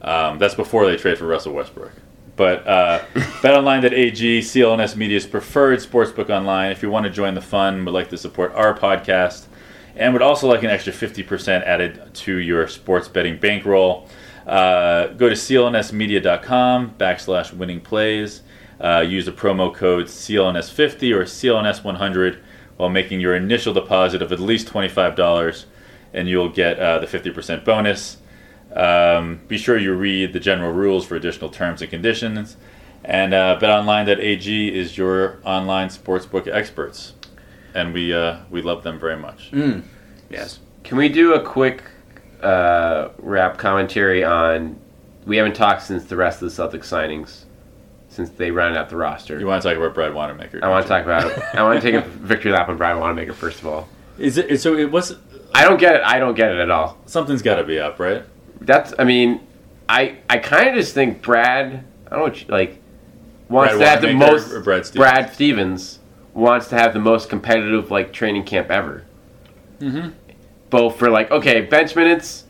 Um, 0.01 0.37
that's 0.37 0.55
before 0.55 0.85
they 0.85 0.95
trade 0.95 1.17
for 1.17 1.25
Russell 1.25 1.53
Westbrook. 1.53 1.91
But 2.39 2.65
uh, 2.65 3.03
BetOnline.ag, 3.41 4.39
CLNS 4.39 4.95
Media's 4.95 5.27
preferred 5.27 5.79
sportsbook 5.79 6.29
online. 6.29 6.71
If 6.71 6.81
you 6.81 6.89
want 6.89 7.03
to 7.03 7.09
join 7.09 7.33
the 7.33 7.41
fun, 7.41 7.83
would 7.83 7.93
like 7.93 8.09
to 8.11 8.17
support 8.17 8.53
our 8.53 8.73
podcast, 8.73 9.47
and 9.97 10.13
would 10.13 10.21
also 10.21 10.47
like 10.47 10.63
an 10.63 10.69
extra 10.69 10.93
50% 10.93 11.65
added 11.65 12.01
to 12.13 12.37
your 12.37 12.65
sports 12.69 13.09
betting 13.09 13.37
bankroll, 13.39 14.07
uh, 14.47 15.07
go 15.07 15.27
to 15.27 15.35
clnsmedia.com 15.35 16.95
backslash 16.97 17.51
winning 17.51 17.81
plays. 17.81 18.41
Uh, 18.79 19.01
use 19.05 19.25
the 19.25 19.33
promo 19.33 19.75
code 19.75 20.05
CLNS50 20.05 21.13
or 21.13 21.25
CLNS100 21.25 22.39
while 22.77 22.87
making 22.87 23.19
your 23.19 23.35
initial 23.35 23.73
deposit 23.73 24.21
of 24.21 24.31
at 24.31 24.39
least 24.39 24.65
$25, 24.69 25.65
and 26.13 26.29
you'll 26.29 26.47
get 26.47 26.79
uh, 26.79 26.99
the 26.99 27.05
50% 27.05 27.65
bonus. 27.65 28.15
Um, 28.75 29.41
be 29.47 29.57
sure 29.57 29.77
you 29.77 29.93
read 29.93 30.33
the 30.33 30.39
general 30.39 30.71
rules 30.71 31.05
for 31.05 31.15
additional 31.15 31.49
terms 31.49 31.81
and 31.81 31.89
conditions. 31.89 32.57
And 33.03 33.33
uh, 33.33 33.57
BetOnline.ag 33.61 34.77
is 34.77 34.97
your 34.97 35.39
online 35.43 35.87
sportsbook 35.87 36.47
experts, 36.47 37.13
and 37.73 37.93
we 37.93 38.13
uh, 38.13 38.39
we 38.49 38.61
love 38.61 38.83
them 38.83 38.99
very 38.99 39.15
much. 39.17 39.51
yes. 40.29 40.59
Can 40.83 40.97
we 40.97 41.09
do 41.09 41.33
a 41.33 41.41
quick 41.43 41.83
uh, 42.41 43.09
wrap 43.17 43.57
commentary 43.57 44.23
on? 44.23 44.79
We 45.25 45.37
haven't 45.37 45.55
talked 45.55 45.83
since 45.83 46.05
the 46.05 46.15
rest 46.15 46.41
of 46.41 46.53
the 46.53 46.61
Celtics 46.63 46.85
signings, 46.85 47.43
since 48.09 48.29
they 48.31 48.51
rounded 48.51 48.77
out 48.77 48.89
the 48.89 48.97
roster. 48.97 49.39
You 49.39 49.47
want 49.47 49.61
to 49.63 49.69
talk 49.69 49.77
about 49.77 49.93
Brad 49.93 50.13
Wanamaker? 50.13 50.59
I 50.63 50.69
want 50.69 50.83
to 50.85 50.89
talk 50.89 51.03
about 51.03 51.25
it. 51.31 51.41
I 51.53 51.63
want 51.63 51.81
to 51.81 51.91
take 51.91 52.03
a 52.03 52.07
victory 52.07 52.51
lap 52.51 52.67
on 52.69 52.77
Brian 52.77 52.99
Wanamaker 52.99 53.33
first 53.33 53.59
of 53.59 53.67
all. 53.67 53.87
Is 54.17 54.37
it 54.37 54.59
so? 54.59 54.75
It 54.75 54.91
was 54.91 55.15
I 55.53 55.63
don't 55.63 55.79
get 55.79 55.95
it. 55.95 56.01
I 56.03 56.19
don't 56.19 56.35
get 56.35 56.51
it 56.51 56.59
at 56.59 56.69
all. 56.69 56.97
something's 57.05 57.41
got 57.41 57.55
to 57.55 57.63
be 57.63 57.79
up, 57.79 57.97
right? 57.99 58.23
That's. 58.61 58.93
I 58.99 59.03
mean, 59.03 59.41
I 59.87 60.17
I 60.29 60.37
kind 60.37 60.69
of 60.69 60.75
just 60.75 60.93
think 60.93 61.21
Brad. 61.21 61.83
I 62.07 62.09
don't 62.09 62.19
know 62.19 62.23
what 62.25 62.41
you- 62.41 62.47
like 62.49 62.79
wants 63.49 63.75
Brad 63.75 64.01
to 64.01 64.07
have 64.07 64.19
the 64.19 64.25
most. 64.25 64.63
Brad 64.63 64.85
Stevens? 64.85 64.97
Brad 64.97 65.33
Stevens 65.33 65.99
wants 66.33 66.67
to 66.69 66.75
have 66.77 66.93
the 66.93 66.99
most 66.99 67.29
competitive 67.29 67.89
like 67.91 68.13
training 68.13 68.43
camp 68.43 68.69
ever. 68.69 69.03
Mm-hmm. 69.79 70.09
Both 70.69 70.97
for 70.97 71.09
like 71.09 71.31
okay 71.31 71.61
bench 71.61 71.95
minutes. 71.95 72.45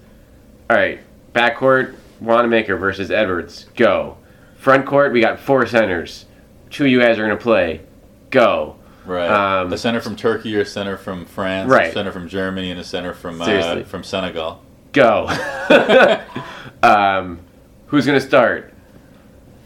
All 0.70 0.78
right, 0.78 1.00
backcourt 1.34 1.96
Wanamaker 2.20 2.76
versus 2.78 3.12
Edwards. 3.12 3.66
Go. 3.76 4.18
Front 4.58 4.86
court 4.86 5.14
we 5.14 5.22
got 5.22 5.40
four 5.40 5.66
centers. 5.66 6.26
Two 6.70 6.84
of 6.86 6.92
you 6.92 7.00
guys 7.00 7.18
are 7.18 7.24
gonna 7.24 7.38
play. 7.38 7.82
Go. 8.30 8.76
Right. 9.06 9.28
Um, 9.62 9.70
the 9.72 9.78
center 9.78 10.02
from 10.02 10.16
Turkey, 10.16 10.56
or 10.56 10.66
center 10.66 10.96
from 10.98 11.26
France, 11.26 11.72
Right. 11.72 11.88
a 11.88 11.92
center 11.92 12.12
from 12.12 12.28
Germany, 12.28 12.70
and 12.70 12.80
a 12.80 12.84
center 12.84 13.14
from 13.14 13.42
uh, 13.42 13.82
from 13.84 14.04
Senegal. 14.04 14.62
Go. 14.92 15.28
um, 16.84 17.40
who's 17.88 18.06
gonna 18.06 18.22
start? 18.22 18.74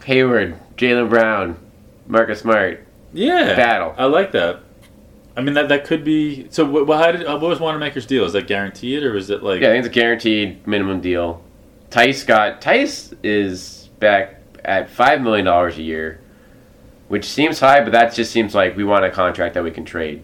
Hayward, 0.06 0.60
Jaylen 0.76 1.10
Brown, 1.10 1.58
Marcus 2.08 2.42
Smart. 2.42 2.86
Yeah, 3.14 3.56
Battle. 3.56 3.94
I 3.98 4.06
like 4.06 4.32
that. 4.32 4.60
I 5.36 5.42
mean, 5.42 5.54
that 5.56 5.70
that 5.70 5.86
could 5.86 6.04
be. 6.04 6.48
So, 6.52 6.66
what, 6.66 7.00
how 7.00 7.12
did 7.12 7.26
uh, 7.26 7.38
what 7.38 7.50
was 7.50 7.60
Wanamaker's 7.60 8.06
deal? 8.06 8.26
Is 8.26 8.34
that 8.34 8.48
guaranteed, 8.48 9.04
or 9.04 9.16
is 9.16 9.30
it 9.30 9.44
like? 9.44 9.62
Yeah, 9.62 9.70
I 9.70 9.72
think 9.72 9.86
it's 9.86 9.96
a 9.96 10.00
guaranteed 10.00 10.68
minimum 10.68 11.02
deal. 11.02 11.44
Theis 11.90 12.26
got 12.26 12.62
Theis 12.62 13.14
is 13.24 13.90
back 14.00 14.42
at 14.66 14.90
five 14.90 15.22
million 15.22 15.46
dollars 15.46 15.78
a 15.78 15.82
year, 15.82 16.22
which 17.08 17.26
seems 17.26 17.60
high, 17.60 17.82
but 17.82 17.92
that 17.92 18.14
just 18.14 18.32
seems 18.32 18.54
like 18.54 18.76
we 18.76 18.84
want 18.84 19.06
a 19.06 19.10
contract 19.10 19.56
that 19.56 19.64
we 19.64 19.72
can 19.72 19.86
trade, 19.86 20.24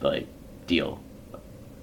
like 0.00 0.26
deal. 0.66 1.00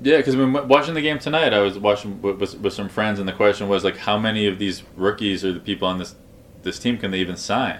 Yeah, 0.01 0.17
because 0.17 0.35
when 0.35 0.67
watching 0.67 0.93
the 0.93 1.01
game 1.01 1.17
tonight, 1.17 1.53
I 1.53 1.59
was 1.59 1.79
watching 1.79 2.21
with, 2.21 2.39
with, 2.39 2.59
with 2.59 2.73
some 2.73 2.87
friends, 2.87 3.19
and 3.19 3.27
the 3.27 3.33
question 3.33 3.67
was 3.67 3.83
like, 3.83 3.97
how 3.97 4.17
many 4.17 4.45
of 4.45 4.59
these 4.59 4.83
rookies 4.95 5.43
or 5.43 5.51
the 5.53 5.59
people 5.59 5.87
on 5.87 5.97
this 5.97 6.15
this 6.61 6.77
team 6.77 6.97
can 6.97 7.11
they 7.11 7.19
even 7.19 7.35
sign? 7.35 7.79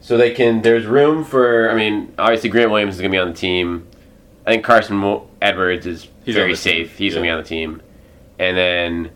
So 0.00 0.16
they 0.16 0.32
can. 0.32 0.62
There's 0.62 0.86
room 0.86 1.24
for. 1.24 1.70
I 1.70 1.74
mean, 1.74 2.14
obviously 2.18 2.48
Grant 2.48 2.70
Williams 2.70 2.94
is 2.94 3.00
gonna 3.00 3.10
be 3.10 3.18
on 3.18 3.28
the 3.28 3.34
team. 3.34 3.86
I 4.46 4.52
think 4.52 4.64
Carson 4.64 5.20
Edwards 5.42 5.86
is 5.86 6.08
He's 6.24 6.34
very 6.34 6.52
the 6.52 6.58
team, 6.58 6.86
safe. 6.86 6.96
He's 6.96 7.14
gonna 7.14 7.26
be 7.26 7.30
on 7.30 7.42
the 7.42 7.48
team, 7.48 7.82
and 8.38 8.56
then 8.56 9.10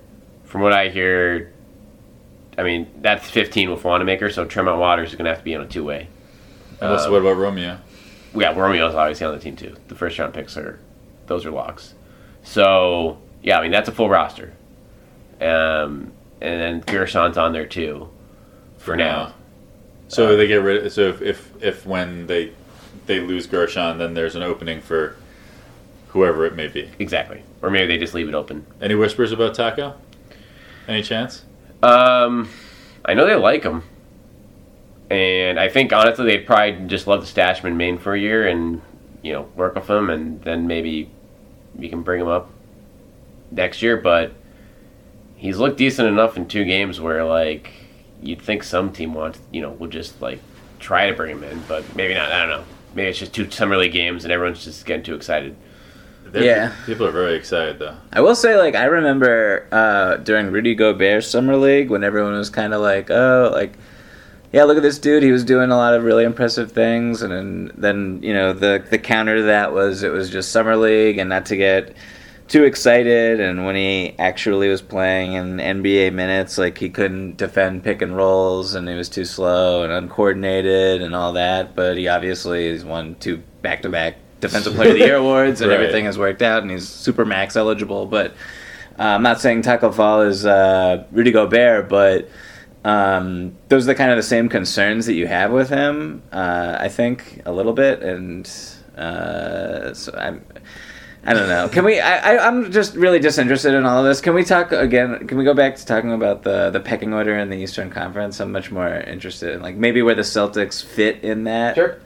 from 0.44 0.62
what 0.62 0.72
I 0.72 0.88
hear, 0.88 1.52
I 2.58 2.64
mean 2.64 2.90
that's 3.00 3.30
15 3.30 3.70
with 3.70 3.84
Wanamaker. 3.84 4.30
So 4.30 4.44
Tremont 4.44 4.80
Waters 4.80 5.10
is 5.10 5.16
gonna 5.16 5.30
have 5.30 5.38
to 5.38 5.44
be 5.44 5.54
on 5.54 5.62
a 5.62 5.68
two 5.68 5.84
way. 5.84 6.08
And 6.80 6.90
what's, 6.90 7.06
what 7.06 7.20
about 7.20 7.36
Romeo? 7.36 7.74
Um, 7.74 7.80
yeah, 8.34 8.48
Romeo 8.48 8.62
Romeo's 8.62 8.94
obviously 8.94 9.26
on 9.26 9.34
the 9.34 9.40
team 9.40 9.54
too. 9.54 9.76
The 9.86 9.94
first 9.94 10.18
round 10.18 10.34
picks 10.34 10.56
are 10.56 10.80
those 11.26 11.44
are 11.46 11.50
locks. 11.50 11.94
So 12.42 13.18
yeah, 13.42 13.58
I 13.58 13.62
mean 13.62 13.70
that's 13.70 13.88
a 13.88 13.92
full 13.92 14.08
roster. 14.08 14.52
Um, 15.40 16.12
and 16.40 16.60
then 16.60 16.80
Guerschon's 16.82 17.36
on 17.36 17.52
there 17.52 17.66
too, 17.66 18.08
for 18.78 18.96
now. 18.96 19.34
So 20.08 20.36
they 20.36 20.46
get 20.46 20.56
rid. 20.56 20.90
So 20.92 21.08
if, 21.08 21.22
if 21.22 21.62
if 21.62 21.86
when 21.86 22.26
they 22.26 22.52
they 23.06 23.20
lose 23.20 23.46
Gershon, 23.46 23.98
then 23.98 24.14
there's 24.14 24.36
an 24.36 24.42
opening 24.42 24.80
for 24.80 25.16
whoever 26.08 26.46
it 26.46 26.54
may 26.54 26.68
be. 26.68 26.90
Exactly. 26.98 27.42
Or 27.60 27.70
maybe 27.70 27.88
they 27.88 27.98
just 27.98 28.14
leave 28.14 28.28
it 28.28 28.34
open. 28.34 28.66
Any 28.80 28.94
whispers 28.94 29.32
about 29.32 29.54
Taco? 29.54 29.94
Any 30.86 31.02
chance? 31.02 31.44
Um, 31.82 32.48
I 33.04 33.14
know 33.14 33.26
they 33.26 33.34
like 33.34 33.62
him, 33.62 33.82
and 35.10 35.58
I 35.58 35.68
think 35.68 35.92
honestly 35.92 36.26
they'd 36.26 36.46
probably 36.46 36.86
just 36.86 37.06
love 37.06 37.20
to 37.20 37.26
stash 37.26 37.60
him 37.60 37.66
in 37.66 37.76
Maine 37.76 37.98
for 37.98 38.14
a 38.14 38.20
year 38.20 38.46
and 38.46 38.80
you 39.22 39.32
know 39.32 39.42
work 39.56 39.74
with 39.74 39.88
him, 39.88 40.10
and 40.10 40.40
then 40.42 40.66
maybe 40.66 41.10
we 41.76 41.88
can 41.88 42.02
bring 42.02 42.20
him 42.20 42.28
up 42.28 42.50
next 43.50 43.82
year. 43.82 43.96
But 43.96 44.32
he's 45.36 45.58
looked 45.58 45.78
decent 45.78 46.08
enough 46.08 46.36
in 46.36 46.46
two 46.46 46.64
games 46.64 47.00
where 47.00 47.24
like 47.24 47.72
you'd 48.22 48.40
think 48.42 48.62
some 48.62 48.92
team 48.92 49.12
wants 49.14 49.38
you 49.52 49.60
know 49.60 49.70
will 49.70 49.88
just 49.88 50.20
like 50.22 50.40
try 50.78 51.08
to 51.08 51.14
bring 51.16 51.36
him 51.36 51.44
in, 51.44 51.62
but 51.68 51.94
maybe 51.96 52.14
not. 52.14 52.30
I 52.32 52.40
don't 52.40 52.48
know. 52.48 52.64
Maybe 52.94 53.08
it's 53.08 53.18
just 53.18 53.32
two 53.34 53.50
summer 53.50 53.76
league 53.76 53.92
games 53.92 54.24
and 54.24 54.32
everyone's 54.32 54.64
just 54.64 54.84
getting 54.86 55.02
too 55.02 55.14
excited. 55.14 55.56
They're- 56.26 56.44
Yeah. 56.44 56.72
People 56.86 57.06
are 57.06 57.10
very 57.10 57.34
excited 57.36 57.78
though. 57.78 57.96
I 58.12 58.20
will 58.20 58.34
say, 58.36 58.56
like, 58.56 58.74
I 58.74 58.84
remember 58.84 59.66
uh, 59.72 60.16
during 60.18 60.50
Rudy 60.52 60.74
Gobert's 60.74 61.26
summer 61.26 61.56
league 61.56 61.90
when 61.90 62.04
everyone 62.04 62.32
was 62.34 62.50
kind 62.50 62.72
of 62.74 62.80
like, 62.82 63.10
oh, 63.10 63.50
like, 63.52 63.74
yeah, 64.54 64.62
look 64.62 64.76
at 64.76 64.84
this 64.84 65.00
dude. 65.00 65.24
He 65.24 65.32
was 65.32 65.42
doing 65.42 65.72
a 65.72 65.76
lot 65.76 65.94
of 65.94 66.04
really 66.04 66.22
impressive 66.22 66.70
things, 66.70 67.22
and 67.22 67.32
then, 67.32 67.72
then 67.76 68.22
you 68.22 68.32
know, 68.32 68.52
the 68.52 68.84
the 68.88 68.98
counter 68.98 69.38
to 69.38 69.42
that 69.42 69.72
was 69.72 70.04
it 70.04 70.12
was 70.12 70.30
just 70.30 70.52
summer 70.52 70.76
league, 70.76 71.18
and 71.18 71.28
not 71.28 71.46
to 71.46 71.56
get 71.56 71.92
too 72.46 72.62
excited. 72.62 73.40
And 73.40 73.66
when 73.66 73.74
he 73.74 74.14
actually 74.16 74.68
was 74.68 74.80
playing 74.80 75.32
in 75.32 75.56
NBA 75.56 76.12
minutes, 76.12 76.56
like 76.56 76.78
he 76.78 76.88
couldn't 76.88 77.36
defend 77.36 77.82
pick 77.82 78.00
and 78.00 78.16
rolls, 78.16 78.76
and 78.76 78.88
he 78.88 78.94
was 78.94 79.08
too 79.08 79.24
slow 79.24 79.82
and 79.82 79.92
uncoordinated 79.92 81.02
and 81.02 81.16
all 81.16 81.32
that. 81.32 81.74
But 81.74 81.96
he 81.96 82.06
obviously 82.06 82.70
has 82.70 82.84
won 82.84 83.16
two 83.16 83.42
back 83.62 83.82
to 83.82 83.88
back 83.88 84.18
Defensive 84.38 84.74
Player 84.76 84.90
of 84.90 84.98
the 84.98 85.04
Year 85.04 85.16
awards, 85.24 85.62
and 85.62 85.70
Right. 85.70 85.80
everything 85.80 86.04
has 86.04 86.16
worked 86.16 86.42
out, 86.42 86.62
and 86.62 86.70
he's 86.70 86.88
super 86.88 87.24
max 87.24 87.56
eligible. 87.56 88.06
But 88.06 88.30
uh, 89.00 89.02
I'm 89.02 89.22
not 89.24 89.40
saying 89.40 89.62
Taco 89.62 89.90
Fall 89.90 90.20
is 90.22 90.46
uh, 90.46 91.02
Rudy 91.10 91.32
Gobert, 91.32 91.88
but 91.88 92.28
um, 92.84 93.56
those 93.68 93.84
are 93.84 93.92
the 93.92 93.94
kind 93.94 94.10
of 94.10 94.16
the 94.16 94.22
same 94.22 94.48
concerns 94.48 95.06
that 95.06 95.14
you 95.14 95.26
have 95.26 95.50
with 95.50 95.70
him. 95.70 96.22
Uh, 96.32 96.76
I 96.78 96.88
think 96.88 97.40
a 97.46 97.52
little 97.52 97.72
bit, 97.72 98.02
and 98.02 98.46
uh, 98.96 99.94
so 99.94 100.14
I'm. 100.16 100.44
I 101.26 101.32
don't 101.32 101.48
know. 101.48 101.70
Can 101.70 101.86
we? 101.86 101.98
I, 102.00 102.34
I, 102.34 102.46
I'm 102.46 102.70
just 102.70 102.94
really 102.96 103.18
disinterested 103.18 103.72
in 103.72 103.86
all 103.86 104.00
of 104.00 104.04
this. 104.04 104.20
Can 104.20 104.34
we 104.34 104.44
talk 104.44 104.72
again? 104.72 105.26
Can 105.26 105.38
we 105.38 105.44
go 105.44 105.54
back 105.54 105.76
to 105.76 105.86
talking 105.86 106.12
about 106.12 106.42
the 106.42 106.68
the 106.68 106.80
pecking 106.80 107.14
order 107.14 107.38
in 107.38 107.48
the 107.48 107.56
Eastern 107.56 107.88
Conference? 107.88 108.40
I'm 108.40 108.52
much 108.52 108.70
more 108.70 108.88
interested 108.88 109.54
in 109.54 109.62
like 109.62 109.74
maybe 109.76 110.02
where 110.02 110.14
the 110.14 110.20
Celtics 110.20 110.84
fit 110.84 111.24
in 111.24 111.44
that. 111.44 111.76
Sure. 111.76 111.98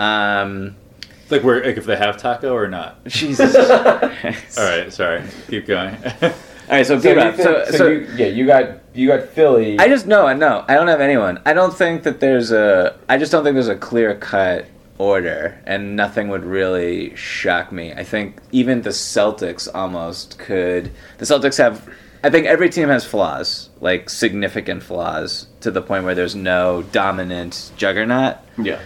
Um, 0.00 0.74
It's 1.22 1.30
like 1.30 1.44
where 1.44 1.64
like 1.64 1.76
if 1.76 1.86
they 1.86 1.94
have 1.94 2.16
taco 2.16 2.52
or 2.52 2.66
not. 2.66 3.04
Jesus. 3.06 3.54
All 4.58 4.64
right, 4.64 4.92
sorry. 4.92 5.22
Keep 5.48 5.66
going. 5.68 5.94
All 6.22 6.32
right. 6.68 6.84
So, 6.84 6.98
So, 6.98 7.08
you 7.10 7.14
think- 7.14 7.36
so, 7.36 7.64
so 7.66 7.76
so 7.76 7.86
you, 7.86 8.08
yeah, 8.16 8.26
you 8.26 8.44
got 8.44 8.80
you 8.94 9.08
got 9.08 9.28
Philly. 9.28 9.78
I 9.78 9.88
just 9.88 10.06
no, 10.06 10.32
no. 10.34 10.64
I 10.68 10.74
don't 10.74 10.88
have 10.88 11.00
anyone. 11.00 11.40
I 11.44 11.52
don't 11.52 11.74
think 11.74 12.04
that 12.04 12.20
there's 12.20 12.52
a. 12.52 12.96
I 13.08 13.18
just 13.18 13.32
don't 13.32 13.44
think 13.44 13.54
there's 13.54 13.68
a 13.68 13.76
clear 13.76 14.14
cut 14.14 14.66
order, 14.98 15.60
and 15.66 15.96
nothing 15.96 16.28
would 16.28 16.44
really 16.44 17.14
shock 17.16 17.72
me. 17.72 17.92
I 17.92 18.04
think 18.04 18.36
even 18.52 18.82
the 18.82 18.90
Celtics 18.90 19.68
almost 19.74 20.38
could. 20.38 20.92
The 21.18 21.24
Celtics 21.24 21.58
have. 21.58 21.88
I 22.22 22.30
think 22.30 22.46
every 22.46 22.70
team 22.70 22.88
has 22.88 23.04
flaws, 23.04 23.68
like 23.80 24.08
significant 24.08 24.82
flaws, 24.82 25.46
to 25.60 25.70
the 25.70 25.82
point 25.82 26.04
where 26.04 26.14
there's 26.14 26.34
no 26.34 26.82
dominant 26.84 27.72
juggernaut 27.76 28.38
yeah. 28.58 28.80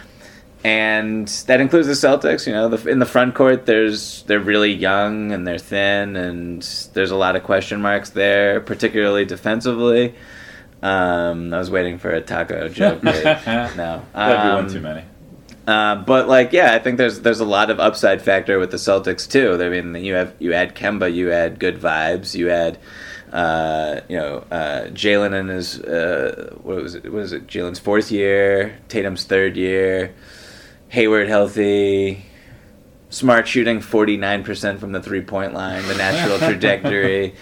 And 0.65 1.29
that 1.47 1.61
includes 1.61 1.87
the 1.87 1.93
Celtics. 1.93 2.47
You 2.47 2.53
know, 2.53 2.69
the, 2.69 2.91
in 2.91 2.99
the 2.99 3.07
front 3.07 3.35
court, 3.37 3.65
there's 3.67 4.23
they're 4.25 4.41
really 4.41 4.73
young 4.73 5.31
and 5.33 5.47
they're 5.47 5.59
thin, 5.59 6.17
and 6.17 6.63
there's 6.95 7.13
a 7.13 7.17
lot 7.17 7.37
of 7.37 7.45
question 7.45 7.81
marks 7.81 8.11
there, 8.11 8.61
particularly 8.61 9.25
defensively. 9.25 10.15
Um, 10.83 11.53
I 11.55 11.59
was 11.59 11.71
waiting 11.71 11.99
for 11.99 12.11
a 12.11 12.21
taco 12.21 12.69
joke. 12.69 13.03
no, 13.05 13.13
That'd 13.13 13.77
be 13.77 13.79
one 14.17 14.65
Um, 14.65 14.69
too 14.69 14.81
many. 14.81 15.05
uh, 15.67 15.97
but 16.03 16.29
like, 16.29 16.53
yeah, 16.53 16.73
I 16.75 16.79
think 16.81 16.99
there's 16.99 17.21
there's 17.21 17.41
a 17.41 17.45
lot 17.45 17.71
of 17.71 17.79
upside 17.79 18.21
factor 18.21 18.59
with 18.59 18.71
the 18.73 18.77
Celtics 18.79 19.31
too. 19.31 19.63
I 19.63 19.69
mean, 19.69 19.95
you 20.05 20.15
have 20.15 20.35
you 20.41 20.53
add 20.55 20.75
Kemba, 20.75 21.13
you 21.13 21.31
add 21.33 21.59
good 21.61 21.79
vibes, 21.81 22.35
you 22.35 22.51
add. 22.51 22.79
Uh, 23.33 24.01
you 24.09 24.17
know, 24.17 24.39
uh, 24.51 24.87
Jaylen 24.89 25.39
in 25.39 25.49
his 25.49 25.79
uh, 25.81 26.55
what 26.63 26.83
was 26.83 26.95
it? 26.95 27.05
What 27.05 27.13
was 27.13 27.33
it? 27.33 27.47
Jaylen's 27.47 27.79
fourth 27.79 28.11
year, 28.11 28.79
Tatum's 28.89 29.25
third 29.25 29.55
year, 29.57 30.15
Hayward 30.89 31.29
healthy, 31.29 32.25
Smart 33.11 33.49
shooting 33.49 33.81
forty 33.81 34.17
nine 34.17 34.45
percent 34.45 34.81
from 34.81 34.93
the 34.93 35.01
three 35.03 35.23
point 35.23 35.55
line, 35.55 35.87
the 35.89 35.95
natural 35.95 36.39
trajectory. 36.51 37.35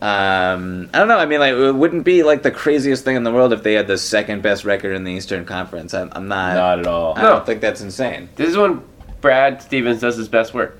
Um, 0.00 0.88
I 0.94 0.98
don't 0.98 1.08
know. 1.08 1.18
I 1.18 1.26
mean, 1.26 1.40
like, 1.40 1.54
it 1.54 1.72
wouldn't 1.74 2.04
be 2.04 2.22
like 2.22 2.42
the 2.42 2.50
craziest 2.50 3.04
thing 3.04 3.16
in 3.16 3.24
the 3.24 3.32
world 3.32 3.52
if 3.52 3.62
they 3.62 3.72
had 3.72 3.86
the 3.88 3.98
second 3.98 4.42
best 4.42 4.64
record 4.64 4.94
in 4.94 5.04
the 5.04 5.10
Eastern 5.12 5.44
Conference. 5.44 5.92
I'm, 5.94 6.10
I'm 6.12 6.28
not. 6.28 6.54
Not 6.54 6.78
at 6.80 6.86
all. 6.86 7.18
I 7.18 7.22
don't 7.22 7.44
think 7.44 7.60
that's 7.60 7.80
insane. 7.80 8.28
This 8.36 8.48
is 8.50 8.56
when 8.56 8.82
Brad 9.20 9.60
Stevens 9.62 10.00
does 10.00 10.16
his 10.16 10.28
best 10.28 10.54
work. 10.54 10.78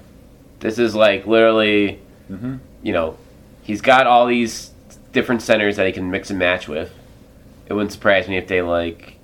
This 0.60 0.78
is 0.78 0.94
like 0.94 1.26
literally, 1.26 1.98
Mm-hmm. 2.30 2.56
you 2.82 2.92
know, 2.92 3.16
he's 3.62 3.80
got 3.80 4.06
all 4.06 4.26
these 4.26 4.70
different 5.12 5.40
centers 5.40 5.76
that 5.76 5.86
he 5.86 5.92
can 5.92 6.10
mix 6.10 6.28
and 6.28 6.38
match 6.38 6.68
with. 6.68 6.92
It 7.66 7.72
wouldn't 7.72 7.92
surprise 7.92 8.28
me 8.28 8.36
if 8.36 8.46
they 8.46 8.60
like. 8.60 9.16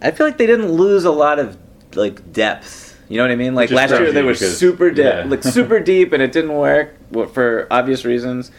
I 0.00 0.10
feel 0.10 0.26
like 0.26 0.38
they 0.38 0.46
didn't 0.46 0.72
lose 0.72 1.04
a 1.04 1.10
lot 1.10 1.38
of 1.38 1.56
like 1.96 2.32
depth. 2.32 2.98
You 3.08 3.18
know 3.18 3.24
what 3.24 3.30
I 3.30 3.36
mean? 3.36 3.54
Like 3.54 3.70
last 3.70 3.90
year, 3.90 4.12
they 4.12 4.22
were 4.22 4.32
because- 4.32 4.58
super 4.58 4.90
deep, 4.90 5.04
yeah. 5.04 5.24
like 5.26 5.42
super 5.42 5.80
deep, 5.92 6.12
and 6.12 6.22
it 6.22 6.32
didn't 6.32 6.54
work 6.54 6.94
for 7.32 7.66
obvious 7.70 8.04
reasons. 8.04 8.50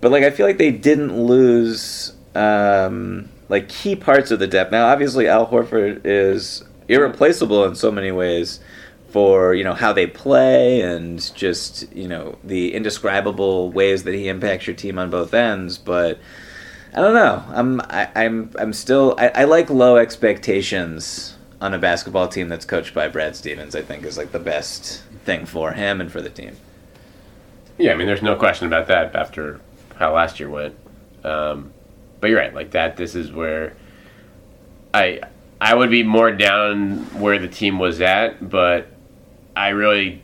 But 0.00 0.10
like, 0.10 0.24
I 0.24 0.30
feel 0.30 0.46
like 0.46 0.58
they 0.58 0.72
didn't 0.72 1.16
lose 1.16 2.12
um, 2.34 3.28
like 3.48 3.68
key 3.68 3.96
parts 3.96 4.30
of 4.30 4.38
the 4.38 4.46
depth. 4.46 4.72
Now, 4.72 4.86
obviously, 4.88 5.28
Al 5.28 5.46
Horford 5.46 6.02
is 6.04 6.64
irreplaceable 6.88 7.64
in 7.64 7.74
so 7.74 7.90
many 7.90 8.10
ways 8.12 8.60
for 9.10 9.54
you 9.54 9.64
know 9.64 9.72
how 9.72 9.92
they 9.92 10.06
play 10.06 10.80
and 10.82 11.34
just 11.34 11.90
you 11.94 12.08
know 12.08 12.36
the 12.44 12.74
indescribable 12.74 13.70
ways 13.70 14.02
that 14.02 14.14
he 14.14 14.28
impacts 14.28 14.66
your 14.66 14.76
team 14.76 14.98
on 14.98 15.10
both 15.10 15.32
ends. 15.32 15.78
But 15.78 16.18
I 16.92 17.00
don't 17.00 17.14
know. 17.14 17.42
I'm 17.48 17.80
I, 17.82 18.08
I'm 18.16 18.50
I'm 18.58 18.72
still 18.72 19.14
I, 19.16 19.28
I 19.28 19.44
like 19.44 19.70
low 19.70 19.96
expectations 19.96 21.35
on 21.60 21.74
a 21.74 21.78
basketball 21.78 22.28
team 22.28 22.48
that's 22.48 22.64
coached 22.64 22.94
by 22.94 23.08
Brad 23.08 23.36
Stevens. 23.36 23.74
I 23.74 23.82
think 23.82 24.04
is 24.04 24.18
like 24.18 24.32
the 24.32 24.38
best 24.38 25.02
thing 25.24 25.46
for 25.46 25.72
him 25.72 26.00
and 26.00 26.10
for 26.10 26.20
the 26.20 26.30
team. 26.30 26.56
Yeah, 27.78 27.92
I 27.92 27.94
mean, 27.96 28.06
there's 28.06 28.22
no 28.22 28.36
question 28.36 28.66
about 28.66 28.86
that 28.88 29.14
after 29.14 29.60
how 29.96 30.14
last 30.14 30.40
year 30.40 30.48
went. 30.48 30.74
Um, 31.24 31.72
but 32.20 32.30
you're 32.30 32.38
right, 32.38 32.54
like 32.54 32.70
that. 32.72 32.96
This 32.96 33.14
is 33.14 33.32
where 33.32 33.74
I 34.94 35.20
I 35.60 35.74
would 35.74 35.90
be 35.90 36.02
more 36.02 36.32
down 36.32 36.98
where 37.20 37.38
the 37.38 37.48
team 37.48 37.78
was 37.78 38.00
at, 38.00 38.48
but 38.48 38.88
I 39.54 39.70
really 39.70 40.22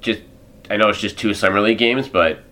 just 0.00 0.22
I 0.70 0.76
know 0.76 0.88
it's 0.88 1.00
just 1.00 1.18
two 1.18 1.34
summer 1.34 1.60
league 1.60 1.78
games, 1.78 2.08
but 2.08 2.42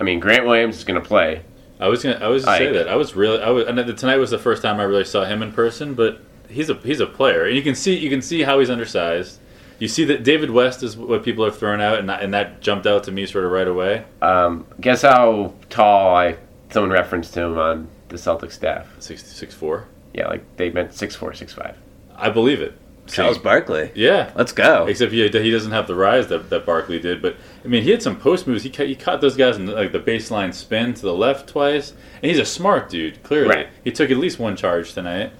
I 0.00 0.04
mean 0.04 0.20
Grant 0.20 0.46
Williams 0.46 0.76
is 0.76 0.84
going 0.84 1.00
to 1.00 1.06
play. 1.06 1.42
I 1.80 1.88
was 1.88 2.02
gonna 2.02 2.16
I 2.16 2.28
was 2.28 2.44
gonna 2.44 2.58
say 2.58 2.72
that 2.72 2.88
I 2.88 2.96
was 2.96 3.14
really 3.14 3.40
I 3.40 3.50
was 3.50 3.66
and 3.66 3.98
tonight 3.98 4.16
was 4.16 4.30
the 4.30 4.38
first 4.38 4.62
time 4.62 4.80
I 4.80 4.84
really 4.84 5.04
saw 5.04 5.24
him 5.24 5.42
in 5.42 5.52
person, 5.52 5.94
but 5.94 6.20
he's 6.48 6.70
a 6.70 6.74
he's 6.74 7.00
a 7.00 7.06
player, 7.06 7.46
and 7.46 7.56
you 7.56 7.62
can 7.62 7.74
see 7.74 7.96
you 7.96 8.10
can 8.10 8.22
see 8.22 8.42
how 8.42 8.58
he's 8.60 8.70
undersized. 8.70 9.38
You 9.78 9.86
see 9.88 10.04
that 10.06 10.24
David 10.24 10.50
West 10.50 10.82
is 10.82 10.96
what 10.96 11.22
people 11.22 11.44
are 11.44 11.52
throwing 11.52 11.80
out, 11.80 11.98
and 12.00 12.08
that, 12.08 12.20
and 12.22 12.34
that 12.34 12.60
jumped 12.60 12.84
out 12.86 13.04
to 13.04 13.12
me 13.12 13.26
sort 13.26 13.44
of 13.44 13.52
right 13.52 13.68
away. 13.68 14.04
Um, 14.20 14.66
guess 14.80 15.02
how 15.02 15.54
tall 15.70 16.16
I 16.16 16.36
someone 16.70 16.90
referenced 16.90 17.36
him 17.36 17.56
on 17.56 17.88
the 18.08 18.18
Celtic 18.18 18.50
staff. 18.50 18.88
Six 18.98 19.24
six 19.24 19.54
four. 19.54 19.86
Yeah, 20.14 20.26
like 20.28 20.42
they 20.56 20.70
meant 20.70 20.94
six 20.94 21.14
four, 21.14 21.32
six 21.34 21.52
five. 21.52 21.76
I 22.16 22.30
believe 22.30 22.60
it. 22.60 22.76
Charles 23.06 23.38
Barkley. 23.38 23.90
Yeah. 23.94 24.30
Let's 24.34 24.52
go. 24.52 24.84
Except 24.86 25.12
he, 25.12 25.26
he 25.26 25.50
doesn't 25.50 25.72
have 25.72 25.86
the 25.86 25.94
rise 25.94 26.26
that, 26.26 26.50
that 26.50 26.66
Barkley 26.66 26.98
did. 26.98 27.22
But 27.22 27.36
I 27.64 27.68
mean, 27.68 27.82
he 27.82 27.90
had 27.90 28.02
some 28.02 28.18
post 28.20 28.46
moves. 28.46 28.64
He 28.64 28.68
ca- 28.70 28.84
he 28.86 28.94
caught 28.94 29.22
those 29.22 29.34
guys 29.36 29.56
in 29.56 29.64
like 29.66 29.92
the 29.92 29.98
baseline 30.00 30.52
spin 30.52 30.92
to 30.92 31.02
the 31.02 31.14
left 31.14 31.48
twice, 31.48 31.92
and 32.22 32.24
he's 32.30 32.38
a 32.38 32.44
smart 32.44 32.90
dude. 32.90 33.22
Clearly, 33.22 33.48
Right. 33.48 33.68
he 33.84 33.92
took 33.92 34.10
at 34.10 34.18
least 34.18 34.38
one 34.38 34.56
charge 34.56 34.92
tonight, 34.92 35.32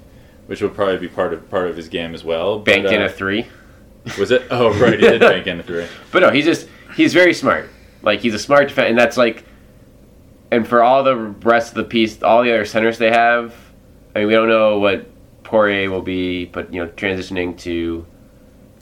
which 0.49 0.63
will 0.63 0.69
probably 0.69 0.97
be 0.97 1.07
part 1.07 1.31
of 1.31 1.47
part 1.51 1.69
of 1.69 1.77
his 1.77 1.87
game 1.89 2.15
as 2.15 2.23
well. 2.23 2.57
But, 2.57 2.65
Banked 2.65 2.91
in 2.91 3.03
uh, 3.03 3.05
a 3.05 3.09
three. 3.09 3.45
Was 4.17 4.31
it? 4.31 4.47
Oh, 4.49 4.73
right, 4.79 4.99
he 4.99 5.05
did 5.05 5.21
bank 5.21 5.45
in 5.45 5.59
a 5.59 5.63
three. 5.63 5.85
But 6.11 6.21
no, 6.21 6.31
he's 6.31 6.45
just 6.45 6.67
he's 6.95 7.13
very 7.13 7.35
smart. 7.35 7.69
Like 8.01 8.21
he's 8.21 8.33
a 8.33 8.39
smart 8.39 8.69
defender, 8.69 8.89
and 8.89 8.97
that's 8.97 9.15
like, 9.15 9.43
and 10.49 10.67
for 10.67 10.81
all 10.81 11.03
the 11.03 11.15
rest 11.15 11.69
of 11.69 11.75
the 11.75 11.83
piece, 11.83 12.23
all 12.23 12.41
the 12.41 12.51
other 12.51 12.65
centers 12.65 12.97
they 12.97 13.11
have. 13.11 13.53
I 14.15 14.19
mean, 14.19 14.29
we 14.29 14.33
don't 14.33 14.49
know 14.49 14.79
what 14.79 15.05
Poirier 15.43 15.91
will 15.91 16.01
be, 16.01 16.45
but 16.45 16.73
you 16.73 16.83
know, 16.83 16.91
transitioning 16.93 17.55
to. 17.59 18.07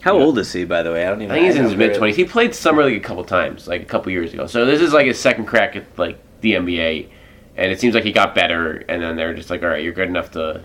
How 0.00 0.16
Yeah. 0.16 0.24
old 0.24 0.38
is 0.38 0.50
he, 0.50 0.64
by 0.64 0.82
the 0.82 0.90
way? 0.92 1.04
I 1.04 1.10
don't 1.10 1.20
even. 1.20 1.32
I 1.32 1.34
think 1.34 1.46
he's 1.48 1.56
in 1.56 1.64
his 1.64 1.76
mid 1.76 1.96
twenties. 1.96 2.16
He 2.16 2.24
played 2.24 2.54
summer 2.54 2.82
league 2.82 2.96
a 2.96 3.06
couple 3.06 3.24
times, 3.24 3.68
like 3.68 3.82
a 3.82 3.84
couple 3.84 4.10
years 4.10 4.32
ago. 4.32 4.46
So 4.46 4.64
this 4.64 4.80
is 4.80 4.94
like 4.94 5.04
his 5.04 5.18
second 5.18 5.44
crack 5.44 5.76
at 5.76 5.84
like 5.98 6.18
the 6.40 6.54
NBA, 6.54 7.08
and 7.58 7.70
it 7.70 7.78
seems 7.78 7.94
like 7.94 8.04
he 8.04 8.12
got 8.12 8.34
better. 8.34 8.84
And 8.88 9.02
then 9.02 9.16
they're 9.16 9.34
just 9.34 9.50
like, 9.50 9.62
all 9.62 9.68
right, 9.68 9.82
you're 9.84 9.92
good 9.92 10.08
enough 10.08 10.30
to 10.30 10.62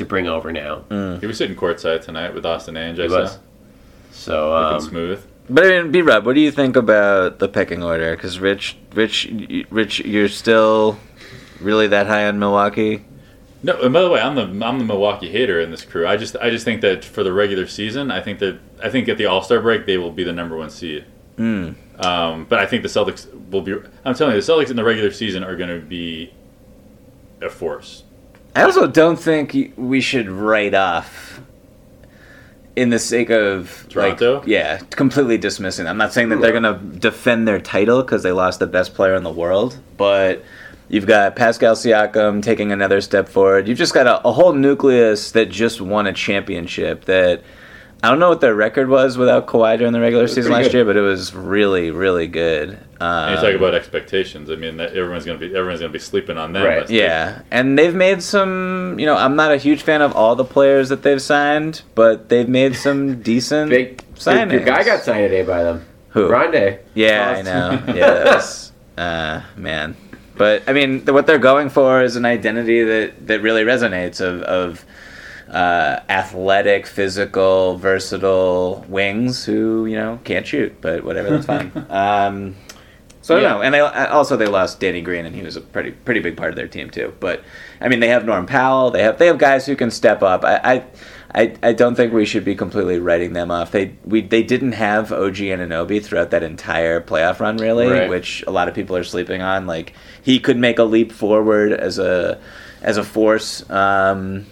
to 0.00 0.04
bring 0.06 0.26
over 0.26 0.50
now. 0.52 0.84
Mm. 0.90 1.20
He 1.20 1.26
was 1.26 1.38
sitting 1.38 1.56
courtside 1.56 2.02
tonight 2.02 2.34
with 2.34 2.44
Austin 2.44 2.74
Ainge. 2.74 2.98
I 2.98 3.02
He 3.04 3.08
saw. 3.08 3.20
was. 3.20 3.38
So 4.10 4.50
Looking 4.50 4.74
um, 4.74 4.80
smooth. 4.80 5.26
But 5.48 5.66
I 5.66 5.82
mean, 5.82 5.92
B 5.92 6.02
Rob, 6.02 6.26
what 6.26 6.34
do 6.34 6.40
you 6.40 6.50
think 6.50 6.76
about 6.76 7.38
the 7.38 7.48
pecking 7.48 7.82
order? 7.82 8.16
Because 8.16 8.38
Rich, 8.38 8.76
Rich, 8.94 9.32
Rich, 9.70 10.00
you're 10.00 10.28
still 10.28 10.98
really 11.60 11.86
that 11.88 12.06
high 12.06 12.26
on 12.26 12.38
Milwaukee. 12.38 13.04
No, 13.62 13.80
and 13.82 13.92
by 13.92 14.00
the 14.00 14.08
way, 14.08 14.20
I'm 14.20 14.36
the 14.36 14.66
I'm 14.66 14.78
the 14.78 14.84
Milwaukee 14.84 15.30
hater 15.30 15.60
in 15.60 15.70
this 15.70 15.84
crew. 15.84 16.06
I 16.06 16.16
just 16.16 16.34
I 16.36 16.50
just 16.50 16.64
think 16.64 16.80
that 16.80 17.04
for 17.04 17.22
the 17.22 17.32
regular 17.32 17.66
season, 17.66 18.10
I 18.10 18.20
think 18.20 18.38
that 18.38 18.58
I 18.82 18.88
think 18.88 19.08
at 19.08 19.18
the 19.18 19.26
All 19.26 19.42
Star 19.42 19.60
break 19.60 19.86
they 19.86 19.98
will 19.98 20.12
be 20.12 20.24
the 20.24 20.32
number 20.32 20.56
one 20.56 20.70
seed. 20.70 21.04
Mm. 21.36 21.74
Um, 22.02 22.46
but 22.48 22.58
I 22.58 22.66
think 22.66 22.82
the 22.82 22.88
Celtics 22.88 23.26
will 23.50 23.60
be. 23.60 23.74
I'm 24.04 24.14
telling 24.14 24.34
you, 24.34 24.40
the 24.40 24.52
Celtics 24.52 24.70
in 24.70 24.76
the 24.76 24.84
regular 24.84 25.10
season 25.10 25.44
are 25.44 25.56
going 25.56 25.68
to 25.68 25.84
be 25.84 26.32
a 27.42 27.50
force. 27.50 28.04
I 28.54 28.62
also 28.62 28.86
don't 28.86 29.18
think 29.18 29.74
we 29.76 30.00
should 30.00 30.28
write 30.28 30.74
off, 30.74 31.30
in 32.76 32.90
the 32.90 32.98
sake 32.98 33.30
of 33.30 33.86
Toronto? 33.88 34.38
like, 34.38 34.46
yeah, 34.46 34.78
completely 34.90 35.38
dismissing. 35.38 35.86
I'm 35.86 35.98
not 35.98 36.12
saying 36.12 36.30
that 36.30 36.40
they're 36.40 36.52
gonna 36.52 36.78
defend 36.78 37.46
their 37.46 37.60
title 37.60 38.02
because 38.02 38.22
they 38.22 38.32
lost 38.32 38.58
the 38.58 38.66
best 38.66 38.94
player 38.94 39.14
in 39.14 39.22
the 39.22 39.30
world, 39.30 39.78
but 39.96 40.44
you've 40.88 41.06
got 41.06 41.36
Pascal 41.36 41.74
Siakam 41.74 42.42
taking 42.42 42.72
another 42.72 43.00
step 43.00 43.28
forward. 43.28 43.68
You've 43.68 43.78
just 43.78 43.94
got 43.94 44.06
a, 44.06 44.26
a 44.26 44.32
whole 44.32 44.52
nucleus 44.52 45.32
that 45.32 45.50
just 45.50 45.80
won 45.80 46.06
a 46.06 46.12
championship. 46.12 47.04
That 47.04 47.42
I 48.02 48.08
don't 48.08 48.18
know 48.18 48.30
what 48.30 48.40
their 48.40 48.54
record 48.54 48.88
was 48.88 49.18
without 49.18 49.46
Kawhi 49.46 49.76
during 49.76 49.92
the 49.92 50.00
regular 50.00 50.26
season 50.26 50.52
last 50.52 50.64
good. 50.66 50.74
year, 50.74 50.84
but 50.86 50.96
it 50.96 51.02
was 51.02 51.34
really, 51.34 51.90
really 51.90 52.26
good. 52.28 52.78
Um, 52.98 53.28
And 53.28 53.34
you 53.34 53.46
talk 53.46 53.54
about 53.54 53.74
expectations. 53.74 54.50
I 54.50 54.56
mean, 54.56 54.78
that 54.78 54.94
everyone's 54.94 55.26
going 55.26 55.38
to 55.38 55.46
be 55.48 55.54
everyone's 55.54 55.80
going 55.80 55.92
to 55.92 55.98
be 55.98 56.02
sleeping 56.02 56.38
on 56.38 56.54
them. 56.54 56.64
Right, 56.64 56.78
That's 56.78 56.88
the- 56.88 56.96
Yeah, 56.96 57.42
and 57.50 57.78
they've 57.78 57.94
made 57.94 58.22
some. 58.22 58.96
You 58.98 59.04
know, 59.06 59.16
I'm 59.16 59.36
not 59.36 59.52
a 59.52 59.58
huge 59.58 59.82
fan 59.82 60.00
of 60.00 60.14
all 60.16 60.34
the 60.34 60.44
players 60.46 60.88
that 60.88 61.02
they've 61.02 61.20
signed, 61.20 61.82
but 61.94 62.30
they've 62.30 62.48
made 62.48 62.74
some 62.74 63.20
decent 63.30 63.68
big 63.70 64.02
signings. 64.14 64.52
Your 64.52 64.60
guy 64.64 64.82
got 64.82 65.02
signed 65.02 65.28
today 65.28 65.42
by 65.42 65.62
them. 65.62 65.84
Who? 66.10 66.28
Rondae. 66.28 66.78
Yeah, 66.94 67.34
I 67.38 67.42
know. 67.42 67.82
Yeah, 67.94 68.34
was, 68.34 68.72
uh, 68.96 69.42
man. 69.56 69.94
But 70.36 70.62
I 70.66 70.72
mean, 70.72 71.04
what 71.04 71.26
they're 71.26 71.38
going 71.38 71.68
for 71.68 72.02
is 72.02 72.16
an 72.16 72.24
identity 72.24 72.82
that 72.82 73.26
that 73.26 73.42
really 73.42 73.62
resonates 73.62 74.22
of 74.22 74.40
of 74.42 74.84
uh, 75.50 76.00
athletic, 76.08 76.86
physical, 76.86 77.76
versatile 77.78 78.84
wings 78.88 79.44
who 79.44 79.86
you 79.86 79.96
know 79.96 80.18
can't 80.24 80.46
shoot, 80.46 80.80
but 80.80 81.04
whatever, 81.04 81.30
that's 81.30 81.46
fine. 81.46 81.72
Um, 81.90 82.56
so 83.22 83.36
I 83.36 83.40
don't 83.40 83.50
Yeah. 83.50 83.56
know, 83.56 83.62
and 83.62 83.74
they 83.74 83.80
also 83.80 84.36
they 84.36 84.46
lost 84.46 84.80
Danny 84.80 85.02
Green, 85.02 85.26
and 85.26 85.34
he 85.36 85.42
was 85.42 85.56
a 85.56 85.60
pretty 85.60 85.90
pretty 85.90 86.20
big 86.20 86.36
part 86.36 86.50
of 86.50 86.56
their 86.56 86.68
team 86.68 86.88
too. 86.90 87.12
But 87.20 87.42
I 87.80 87.88
mean, 87.88 88.00
they 88.00 88.08
have 88.08 88.24
Norm 88.24 88.46
Powell. 88.46 88.90
They 88.90 89.02
have 89.02 89.18
they 89.18 89.26
have 89.26 89.38
guys 89.38 89.66
who 89.66 89.76
can 89.76 89.90
step 89.90 90.22
up. 90.22 90.44
I. 90.44 90.56
I 90.62 90.84
I, 91.32 91.54
I 91.62 91.72
don't 91.74 91.94
think 91.94 92.12
we 92.12 92.24
should 92.24 92.44
be 92.44 92.56
completely 92.56 92.98
writing 92.98 93.34
them 93.34 93.52
off. 93.52 93.70
They 93.70 93.94
we 94.04 94.20
they 94.20 94.42
didn't 94.42 94.72
have 94.72 95.12
OG 95.12 95.36
Anunoby 95.36 96.02
throughout 96.02 96.30
that 96.32 96.42
entire 96.42 97.00
playoff 97.00 97.38
run, 97.38 97.56
really, 97.56 97.86
Right. 97.88 98.08
which 98.08 98.42
a 98.48 98.50
lot 98.50 98.66
of 98.66 98.74
people 98.74 98.96
are 98.96 99.04
sleeping 99.04 99.40
on. 99.40 99.64
Like 99.68 99.92
he 100.20 100.40
could 100.40 100.56
make 100.56 100.80
a 100.80 100.82
leap 100.82 101.12
forward 101.12 101.72
as 101.72 102.00
a 102.00 102.40
as 102.82 102.96
a 102.96 103.04
force. 103.04 103.62
Um, 103.70 104.46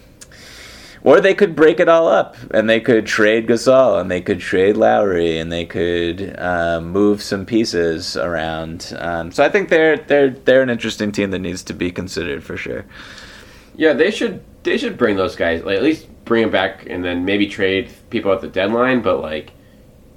or 1.03 1.21
they 1.21 1.33
could 1.33 1.55
break 1.55 1.79
it 1.79 1.87
all 1.87 2.07
up 2.07 2.35
and 2.51 2.69
they 2.69 2.79
could 2.79 3.05
trade 3.05 3.47
Gasol 3.47 3.99
and 3.99 4.11
they 4.11 4.21
could 4.21 4.39
trade 4.39 4.77
Lowry 4.77 5.37
and 5.37 5.51
they 5.51 5.65
could 5.65 6.35
um, 6.39 6.91
move 6.91 7.21
some 7.21 7.45
pieces 7.45 8.17
around. 8.17 8.93
Um, 8.99 9.31
so 9.31 9.43
I 9.43 9.49
think 9.49 9.69
they're 9.69 9.97
they're 9.97 10.29
they're 10.31 10.61
an 10.61 10.69
interesting 10.69 11.11
team 11.11 11.31
that 11.31 11.39
needs 11.39 11.63
to 11.63 11.73
be 11.73 11.91
considered 11.91 12.43
for 12.43 12.57
sure. 12.57 12.85
Yeah, 13.75 13.93
they 13.93 14.11
should 14.11 14.43
they 14.63 14.77
should 14.77 14.97
bring 14.97 15.15
those 15.15 15.35
guys 15.35 15.63
like 15.63 15.77
at 15.77 15.83
least 15.83 16.07
bring 16.25 16.43
them 16.43 16.51
back 16.51 16.85
and 16.87 17.03
then 17.03 17.25
maybe 17.25 17.47
trade 17.47 17.89
people 18.09 18.31
at 18.33 18.41
the 18.41 18.47
deadline. 18.47 19.01
But 19.01 19.21
like 19.21 19.51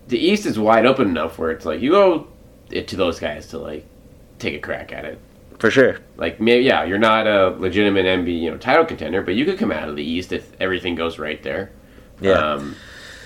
the 0.08 0.18
East 0.18 0.46
is 0.46 0.58
wide 0.58 0.86
open 0.86 1.08
enough 1.08 1.38
where 1.38 1.50
it's 1.50 1.64
like 1.64 1.80
you 1.80 1.92
go 1.92 2.26
it 2.70 2.88
to 2.88 2.96
those 2.96 3.20
guys 3.20 3.48
to 3.48 3.58
like 3.58 3.86
take 4.38 4.54
a 4.54 4.58
crack 4.58 4.92
at 4.92 5.04
it. 5.04 5.18
For 5.62 5.70
sure. 5.70 6.00
Like 6.16 6.40
maybe 6.40 6.64
yeah, 6.64 6.82
you're 6.82 6.98
not 6.98 7.28
a 7.28 7.50
legitimate 7.50 8.04
NBA 8.04 8.40
you 8.40 8.50
know 8.50 8.56
title 8.56 8.84
contender, 8.84 9.22
but 9.22 9.36
you 9.36 9.44
could 9.44 9.60
come 9.60 9.70
out 9.70 9.88
of 9.88 9.94
the 9.94 10.02
East 10.02 10.32
if 10.32 10.60
everything 10.60 10.96
goes 10.96 11.20
right 11.20 11.40
there. 11.40 11.70
Yeah. 12.20 12.32
Um, 12.32 12.74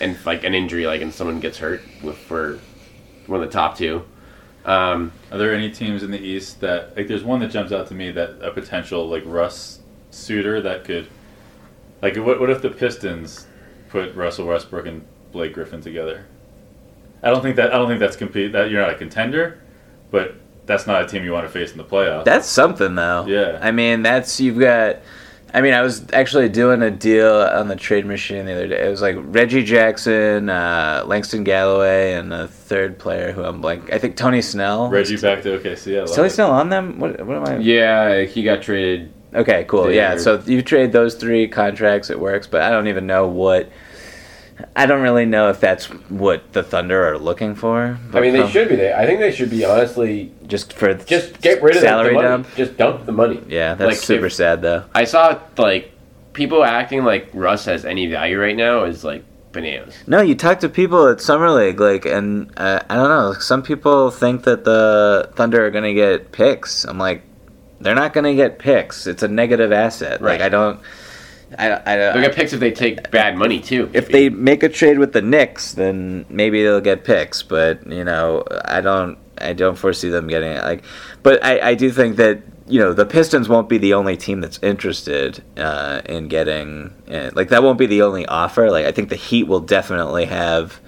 and 0.03 0.19
like 0.27 0.45
an 0.45 0.53
injury, 0.53 0.87
like 0.87 1.01
and 1.01 1.15
someone 1.15 1.41
gets 1.41 1.57
hurt 1.57 1.81
with, 2.03 2.19
for 2.19 2.59
one 3.25 3.43
of 3.43 3.47
the 3.49 3.51
top 3.51 3.79
two. 3.79 4.05
Um, 4.67 5.13
Are 5.33 5.39
there 5.39 5.55
any 5.55 5.71
teams 5.71 6.03
in 6.03 6.11
the 6.11 6.21
East 6.21 6.61
that 6.61 6.95
like? 6.95 7.09
There's 7.09 7.25
one 7.25 7.41
that 7.41 7.53
jumps 7.53 7.73
out 7.73 7.87
to 7.87 7.95
me 7.95 8.11
that 8.11 8.37
a 8.43 8.51
potential 8.51 9.09
like 9.09 9.23
Russ 9.25 9.81
suitor 10.11 10.61
that 10.61 10.85
could, 10.85 11.09
like, 12.03 12.19
what 12.19 12.39
what 12.39 12.51
if 12.51 12.61
the 12.61 12.69
Pistons 12.69 13.47
put 13.89 14.15
Russell 14.15 14.47
Westbrook 14.47 14.85
and 14.85 15.07
Blake 15.33 15.55
Griffin 15.55 15.81
together? 15.81 16.27
I 17.23 17.31
don't 17.31 17.41
think 17.41 17.57
that 17.57 17.73
I 17.73 17.79
don't 17.79 17.89
think 17.89 18.01
that's 18.01 18.15
compete. 18.15 18.53
That 18.53 18.69
you're 18.71 18.83
not 18.83 18.91
a 18.91 18.99
contender, 18.99 19.63
but 20.11 20.35
that's 20.67 20.87
not 20.87 21.03
a 21.03 21.07
team 21.07 21.25
you 21.25 21.33
want 21.33 21.47
to 21.47 21.53
face 21.53 21.73
in 21.73 21.79
the 21.79 21.85
playoffs. 21.85 22.25
That's 22.25 22.49
something 22.49 22.95
though. 22.95 23.25
Yeah. 23.27 23.59
I 23.63 23.71
mean, 23.71 24.03
that's 24.03 24.41
you've 24.41 24.59
got. 24.59 24.99
I 25.55 25.63
mean, 25.63 25.73
I 25.73 25.81
was 25.81 26.05
actually 26.13 26.51
doing 26.51 26.83
a 26.83 26.91
deal 26.91 27.33
on 27.33 27.69
the 27.69 27.77
trade 27.77 28.05
machine 28.05 28.45
the 28.45 28.53
other 28.53 28.69
day. 28.69 28.87
It 28.87 28.91
was 28.91 29.01
like 29.01 29.17
Reggie 29.19 29.65
Jackson, 29.65 30.51
uh, 30.51 31.05
Langston 31.07 31.45
Galloway, 31.45 32.13
and 32.13 32.31
a 32.35 32.47
third 32.47 32.99
player 32.99 33.33
who 33.33 33.43
I'm 33.43 33.63
blank. 33.63 33.91
I 33.91 33.99
think 33.99 34.17
Tony 34.17 34.43
Snell. 34.43 34.91
Reggie 34.91 35.17
back 35.17 35.43
to 35.45 35.59
OKC. 35.59 35.99
I 35.99 36.03
Is 36.03 36.11
Tony 36.13 36.27
it. 36.27 36.31
Snell 36.31 36.51
on 36.51 36.69
them? 36.69 36.99
What, 36.99 37.25
what 37.25 37.37
am 37.37 37.45
I? 37.47 37.57
yeah, 37.59 38.25
he 38.25 38.43
got 38.43 38.61
traded. 38.61 39.13
Okay, 39.35 39.65
cool. 39.65 39.91
Yeah, 39.91 40.19
so 40.19 40.43
you 40.47 40.61
trade 40.63 40.93
those 40.93 41.15
three 41.15 41.47
contracts, 41.49 42.11
it 42.11 42.19
works. 42.19 42.47
But 42.47 42.63
I 42.63 42.71
don't 42.71 42.89
even 42.89 43.07
know 43.07 43.27
what. 43.27 43.71
I 44.75 44.87
don't 44.87 45.03
really 45.03 45.27
know 45.27 45.51
if 45.51 45.61
that's 45.61 45.87
what 46.09 46.53
the 46.53 46.63
Thunder 46.63 47.07
are 47.13 47.19
looking 47.19 47.55
for. 47.55 47.99
I 48.15 48.21
mean, 48.21 48.33
they 48.33 48.41
But 48.41 48.51
should 48.51 48.69
be 48.69 48.77
there. 48.77 48.97
I 48.99 49.05
think 49.07 49.21
they 49.21 49.31
should 49.33 49.51
be 49.51 49.65
honestly 49.65 50.33
just 50.47 50.73
for 50.73 50.95
just 50.95 51.41
get 51.43 51.63
rid 51.63 51.77
of 51.77 51.83
salary 51.83 52.09
the 52.11 52.15
money. 52.15 52.29
dump. 52.29 52.47
Just 52.57 52.77
dump 52.77 53.05
the 53.07 53.13
money. 53.13 53.43
Yeah, 53.49 53.75
that's 53.75 53.89
Like, 53.89 53.97
super 53.99 54.27
if- 54.27 54.33
sad 54.35 54.63
though. 54.63 54.85
I 54.95 55.05
saw 55.05 55.39
like 55.59 55.93
people 56.33 56.65
acting 56.65 57.05
like 57.05 57.29
Russ 57.35 57.65
has 57.67 57.85
any 57.85 58.07
value 58.07 58.41
right 58.41 58.57
now 58.57 58.85
is 58.85 59.05
like 59.05 59.25
bananas. 59.53 59.95
No, 60.07 60.21
you 60.21 60.35
talk 60.35 60.61
to 60.61 60.69
people 60.69 61.09
at 61.09 61.21
Summer 61.21 61.51
League, 61.51 61.81
like, 61.81 62.05
and 62.05 62.51
uh, 62.59 62.81
I 62.91 62.95
don't 62.95 63.09
know. 63.09 63.33
Some 63.35 63.63
people 63.63 64.11
think 64.11 64.45
that 64.45 64.65
the 64.65 65.31
Thunder 65.35 65.65
are 65.67 65.71
going 65.71 65.85
to 65.85 65.95
get 65.95 66.33
picks. 66.33 66.85
I'm 66.85 66.99
like, 66.99 67.23
they're 67.81 67.95
not 67.95 68.13
going 68.13 68.25
to 68.25 68.35
get 68.35 68.59
picks. 68.59 69.07
It's 69.07 69.23
a 69.23 69.29
negative 69.29 69.73
asset. 69.73 70.21
Right. 70.21 70.33
Like, 70.41 70.41
I 70.43 70.49
don't. 70.51 70.81
I, 71.57 71.67
I, 71.93 71.97
don't 71.97 72.15
They'll 72.15 72.23
get 72.23 72.35
picks 72.35 72.53
if 72.53 72.61
they 72.61 72.73
take 72.73 73.11
bad 73.11 73.37
money 73.37 73.61
too. 73.61 73.89
if 73.93 74.09
they 74.09 74.29
make 74.29 74.63
a 74.63 74.69
trade 74.69 74.99
with 74.99 75.13
the 75.13 75.23
Knicks, 75.23 75.75
then 75.75 76.27
maybe 76.29 76.63
they'll 76.63 76.81
get 76.81 77.05
picks. 77.05 77.43
But 77.43 77.87
you 77.87 78.05
know, 78.05 78.45
I 78.65 78.81
don't. 78.81 79.19
I 79.39 79.53
don't 79.53 79.77
foresee 79.77 80.09
them 80.09 80.29
getting 80.29 80.53
it. 80.53 80.65
Like, 80.65 80.83
but 81.23 81.45
I, 81.45 81.71
I 81.71 81.75
do 81.75 81.91
think 81.91 82.17
that 82.17 82.43
you 82.67 82.81
know 82.81 82.93
the 82.93 83.07
Pistons 83.07 83.49
won't 83.49 83.69
be 83.69 83.79
the 83.79 83.95
only 83.95 84.17
team 84.17 84.41
that's 84.41 84.59
interested 84.63 85.43
uh, 85.57 86.03
in 86.07 86.27
getting 86.29 86.93
uh, 87.09 87.31
like 87.35 87.51
that 87.51 87.63
won't 87.63 87.79
be 87.79 87.87
the 87.87 88.03
only 88.03 88.27
offer. 88.27 88.71
Like, 88.71 88.87
I 88.87 88.93
think 88.93 89.09
the 89.09 89.17
Heat 89.17 89.45
will 89.45 89.61
definitely 89.61 90.25
have 90.25 90.81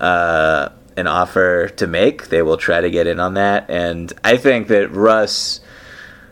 uh, 0.00 0.70
an 0.96 1.06
offer 1.06 1.68
to 1.68 1.86
make. 1.86 2.28
They 2.28 2.40
will 2.40 2.56
try 2.56 2.80
to 2.80 2.90
get 2.90 3.06
in 3.06 3.20
on 3.20 3.34
that, 3.34 3.68
and 3.68 4.10
I 4.24 4.38
think 4.38 4.68
that 4.68 4.90
Russ. 4.90 5.60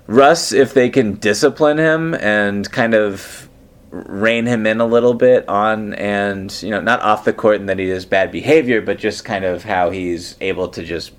Russ, 0.06 0.50
if 0.50 0.74
they 0.74 0.90
can 0.90 1.14
discipline 1.20 1.78
him 1.78 2.14
and 2.14 2.68
kind 2.72 2.94
of 2.94 3.48
rein 3.90 4.46
him 4.46 4.66
in 4.66 4.80
a 4.80 4.86
little 4.86 5.14
bit 5.14 5.48
on 5.48 5.94
and 5.94 6.62
you 6.62 6.70
know 6.70 6.80
not 6.80 7.00
off 7.00 7.24
the 7.24 7.32
court 7.32 7.56
and 7.56 7.68
that 7.68 7.78
he 7.78 7.86
does 7.86 8.04
bad 8.04 8.30
behavior, 8.30 8.80
but 8.80 8.98
just 8.98 9.24
kind 9.24 9.44
of 9.44 9.64
how 9.64 9.90
he's 9.90 10.36
able 10.40 10.68
to 10.68 10.84
just 10.84 11.12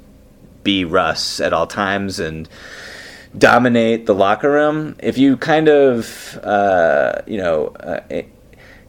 be 0.63 0.85
Russ 0.85 1.39
at 1.39 1.53
all 1.53 1.67
times 1.67 2.19
and 2.19 2.47
dominate 3.37 4.05
the 4.05 4.15
locker 4.15 4.51
room. 4.51 4.95
If 4.99 5.17
you 5.17 5.37
kind 5.37 5.67
of 5.67 6.39
uh, 6.43 7.21
you 7.27 7.37
know 7.37 7.67
uh, 7.67 8.01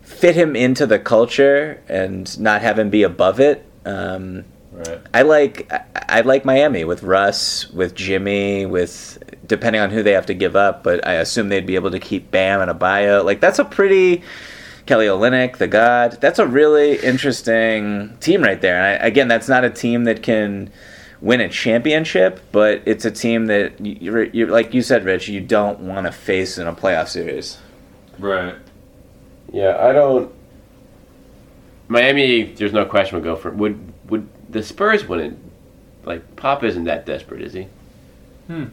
fit 0.03 0.37
him 0.37 0.55
into 0.57 0.87
the 0.87 0.99
culture 0.99 1.83
and 1.89 2.39
not 2.39 2.63
have 2.63 2.79
him 2.79 2.91
be 2.91 3.03
above 3.03 3.41
it. 3.41 3.67
Um, 3.85 4.45
Right. 4.73 5.01
I 5.13 5.23
like 5.23 5.71
I, 5.71 5.85
I 5.95 6.21
like 6.23 6.47
Miami 6.47 6.85
with 6.85 7.03
Russ, 7.03 7.71
with 7.71 7.95
Jimmy, 7.95 8.65
with 8.65 9.22
depending 9.53 9.83
on 9.83 9.91
who 9.91 10.03
they 10.03 10.13
have 10.13 10.25
to 10.25 10.33
give 10.33 10.57
up, 10.57 10.83
but 10.83 11.07
I 11.07 11.13
assume 11.17 11.51
they'd 11.51 11.67
be 11.67 11.75
able 11.75 11.91
to 11.91 12.01
keep 12.01 12.31
Bam 12.31 12.67
Adebayo. 12.67 13.23
Like 13.23 13.41
that's 13.41 13.59
a 13.59 13.67
pretty 13.67 14.23
Kelly 14.87 15.05
Olynyk, 15.05 15.59
the 15.59 15.69
God. 15.69 16.13
That's 16.23 16.39
a 16.39 16.47
really 16.47 16.97
interesting 16.97 18.17
team 18.21 18.41
right 18.43 18.59
there. 18.63 18.77
And 18.77 19.03
I, 19.03 19.07
again, 19.07 19.29
that's 19.29 19.51
not 19.51 19.63
a 19.63 19.69
team 19.69 20.05
that 20.05 20.23
can 20.23 20.73
win 21.21 21.43
a 21.43 21.51
championship, 21.51 22.41
but 22.51 22.81
it's 22.87 23.05
a 23.05 23.11
team 23.11 23.45
that 23.47 23.79
you, 23.79 23.99
you're, 24.01 24.25
you're 24.25 24.49
like 24.49 24.73
you 24.73 24.81
said, 24.81 25.05
Rich. 25.05 25.29
You 25.29 25.43
don't 25.43 25.81
want 25.81 26.07
to 26.07 26.13
face 26.13 26.57
in 26.57 26.67
a 26.67 26.73
playoff 26.73 27.09
series. 27.09 27.59
Right. 28.19 28.55
Yeah, 29.53 29.77
I 29.79 29.93
don't. 29.93 30.33
Miami, 31.89 32.45
there's 32.45 32.73
no 32.73 32.87
question 32.87 33.17
would 33.17 33.25
go 33.25 33.37
for 33.37 33.51
would 33.51 33.93
would 34.09 34.27
the 34.49 34.63
Spurs 34.63 35.07
wouldn't 35.07 35.39
like 36.05 36.37
Pop 36.37 36.65
isn't 36.65 36.85
that 36.85 37.05
desperate, 37.05 37.43
is 37.43 37.53
he? 37.53 37.69
Hmm. 38.47 38.65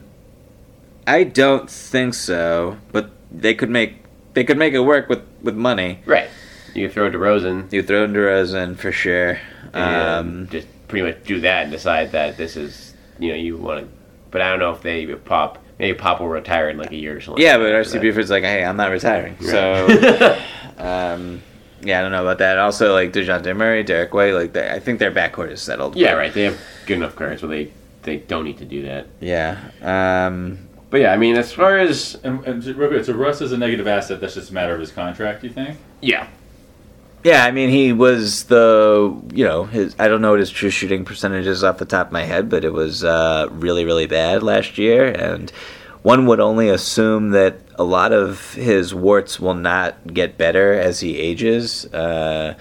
I 1.10 1.24
don't 1.24 1.68
think 1.68 2.14
so, 2.14 2.78
but 2.92 3.10
they 3.32 3.54
could 3.54 3.68
make 3.68 3.96
they 4.34 4.44
could 4.44 4.58
make 4.58 4.74
it 4.74 4.80
work 4.80 5.08
with 5.08 5.22
with 5.42 5.56
money. 5.56 6.00
Right. 6.06 6.30
You 6.72 6.88
throw 6.88 7.10
DeRozan 7.10 7.72
You 7.72 7.82
throw 7.82 8.06
DeRozan 8.06 8.76
for 8.76 8.92
sure. 8.92 9.40
Um, 9.74 10.48
just 10.50 10.68
pretty 10.86 11.04
much 11.06 11.24
do 11.24 11.40
that 11.40 11.64
and 11.64 11.72
decide 11.72 12.12
that 12.12 12.36
this 12.36 12.56
is 12.56 12.94
you 13.18 13.30
know 13.30 13.34
you 13.34 13.56
want 13.56 13.80
to. 13.80 13.88
But 14.30 14.40
I 14.40 14.50
don't 14.50 14.60
know 14.60 14.70
if 14.70 14.82
they 14.82 15.06
Pop 15.06 15.58
maybe 15.80 15.98
Pop 15.98 16.20
will 16.20 16.28
retire 16.28 16.68
in 16.68 16.78
like 16.78 16.92
a 16.92 16.96
year 16.96 17.16
or 17.16 17.20
something. 17.20 17.42
yeah, 17.42 17.56
but 17.58 17.72
RC. 17.72 18.00
Buford's 18.00 18.30
like, 18.30 18.44
hey, 18.44 18.64
I'm 18.64 18.76
not 18.76 18.92
retiring. 18.92 19.36
So, 19.40 19.86
um, 20.78 21.42
yeah, 21.82 21.98
I 21.98 22.02
don't 22.02 22.12
know 22.12 22.22
about 22.22 22.38
that. 22.38 22.58
Also, 22.58 22.92
like 22.92 23.12
Dejounte 23.12 23.56
Murray, 23.56 23.82
Derrick 23.82 24.14
White, 24.14 24.34
like 24.34 24.52
they, 24.52 24.70
I 24.70 24.78
think 24.78 25.00
their 25.00 25.10
backcourt 25.10 25.50
is 25.50 25.60
settled. 25.60 25.96
Yeah, 25.96 26.12
right. 26.12 26.32
They 26.32 26.44
have 26.44 26.60
good 26.86 26.98
enough 26.98 27.16
cards 27.16 27.42
where 27.42 27.48
they 27.48 27.72
they 28.02 28.18
don't 28.18 28.44
need 28.44 28.58
to 28.58 28.64
do 28.64 28.82
that. 28.82 29.08
Yeah. 29.20 29.58
Um, 29.82 30.69
But 30.90 31.00
yeah, 31.00 31.12
I 31.12 31.16
mean, 31.16 31.36
as 31.36 31.52
far 31.52 31.78
as 31.78 32.18
And, 32.24 32.44
and 32.44 32.64
real 32.64 32.88
quick, 32.88 33.04
so 33.04 33.12
Russ 33.12 33.40
is 33.40 33.52
a 33.52 33.56
negative 33.56 33.86
asset. 33.86 34.20
That's 34.20 34.34
just 34.34 34.50
a 34.50 34.54
matter 34.54 34.74
of 34.74 34.80
his 34.80 34.90
contract. 34.90 35.44
You 35.44 35.50
think? 35.50 35.78
yeah, 36.02 36.28
yeah, 37.22 37.44
I 37.44 37.50
mean, 37.50 37.68
he 37.68 37.92
was 37.92 38.44
the 38.44 39.14
you 39.32 39.44
know 39.44 39.64
his 39.64 39.94
I 39.98 40.08
don't 40.08 40.22
know 40.22 40.30
what 40.30 40.40
his 40.40 40.50
true 40.50 40.70
shooting 40.70 41.04
percentage 41.04 41.46
is 41.46 41.62
off 41.62 41.78
the 41.78 41.84
top 41.84 42.06
of 42.06 42.12
my 42.12 42.24
head, 42.24 42.48
but 42.48 42.64
it 42.64 42.72
was 42.72 43.04
uh, 43.04 43.48
really 43.50 43.84
really 43.84 44.06
bad 44.06 44.42
last 44.42 44.78
year, 44.78 45.12
and 45.12 45.50
one 46.02 46.24
would 46.26 46.40
only 46.40 46.70
assume 46.70 47.30
that 47.30 47.58
a 47.74 47.84
lot 47.84 48.12
of 48.12 48.54
his 48.54 48.94
warts 48.94 49.38
will 49.38 49.54
not 49.54 50.14
get 50.14 50.38
better 50.38 50.72
as 50.72 51.00
he 51.00 51.18
ages. 51.18 51.84
Uh, 51.92 52.54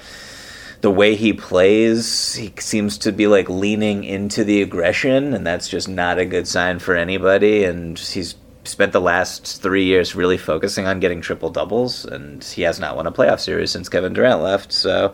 the 0.81 0.91
way 0.91 1.15
he 1.15 1.33
plays, 1.33 2.35
he 2.35 2.53
seems 2.59 2.97
to 2.99 3.11
be 3.11 3.27
like 3.27 3.49
leaning 3.49 4.03
into 4.03 4.43
the 4.43 4.61
aggression, 4.61 5.33
and 5.33 5.45
that's 5.45 5.67
just 5.67 5.89
not 5.89 6.19
a 6.19 6.25
good 6.25 6.47
sign 6.47 6.79
for 6.79 6.95
anybody. 6.95 7.65
And 7.65 7.99
he's 7.99 8.35
spent 8.63 8.93
the 8.93 9.01
last 9.01 9.61
three 9.61 9.83
years 9.83 10.15
really 10.15 10.37
focusing 10.37 10.85
on 10.87 10.99
getting 10.99 11.21
triple 11.21 11.49
doubles, 11.49 12.05
and 12.05 12.43
he 12.43 12.61
has 12.61 12.79
not 12.79 12.95
won 12.95 13.07
a 13.07 13.11
playoff 13.11 13.39
series 13.39 13.71
since 13.71 13.89
Kevin 13.89 14.13
Durant 14.13 14.41
left. 14.41 14.71
So, 14.71 15.13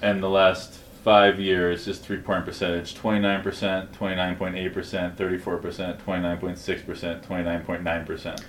And 0.00 0.22
the 0.22 0.30
last 0.30 0.78
five 1.04 1.38
years, 1.38 1.84
just 1.84 2.02
three 2.02 2.18
point 2.18 2.44
percentage: 2.46 2.94
twenty 2.94 3.20
nine 3.20 3.42
percent, 3.42 3.92
twenty 3.92 4.16
nine 4.16 4.36
point 4.36 4.56
eight 4.56 4.72
percent, 4.72 5.18
thirty 5.18 5.36
four 5.38 5.58
percent, 5.58 5.98
twenty 6.00 6.22
nine 6.22 6.38
point 6.38 6.58
six 6.58 6.82
percent, 6.82 7.22
twenty 7.22 7.44
nine 7.44 7.64
point 7.64 7.82
nine 7.82 8.06
percent. 8.06 8.42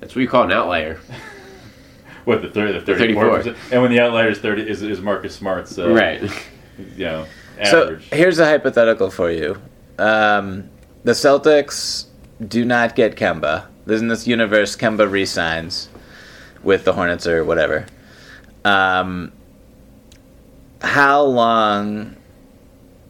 That's 0.00 0.14
what 0.14 0.22
you 0.22 0.28
call 0.28 0.44
an 0.44 0.52
outlier. 0.52 1.00
What 2.24 2.42
the 2.42 2.48
thirty, 2.50 2.72
the 2.72 2.80
The 2.80 2.86
thirty 2.96 3.14
four 3.14 3.24
34. 3.24 3.36
percent, 3.38 3.56
and 3.72 3.82
when 3.82 3.90
the 3.90 4.00
outlier 4.00 4.28
is 4.28 4.38
thirty, 4.38 4.68
is, 4.68 4.82
is 4.82 5.00
Marcus 5.00 5.34
Smart's 5.34 5.78
uh, 5.78 5.90
right. 5.90 6.22
You 6.96 7.04
know, 7.04 7.26
So 7.62 7.98
here's 8.10 8.40
a 8.40 8.46
hypothetical 8.46 9.08
for 9.10 9.30
you: 9.30 9.60
um, 9.98 10.68
the 11.04 11.12
Celtics 11.12 12.06
do 12.48 12.64
not 12.64 12.96
get 12.96 13.14
Kemba. 13.14 13.66
In 13.86 14.08
this 14.08 14.26
universe, 14.26 14.74
Kemba 14.74 15.08
resigns 15.08 15.88
with 16.64 16.84
the 16.84 16.92
Hornets 16.94 17.28
or 17.28 17.44
whatever. 17.44 17.86
Um, 18.64 19.30
how 20.80 21.22
long? 21.22 22.16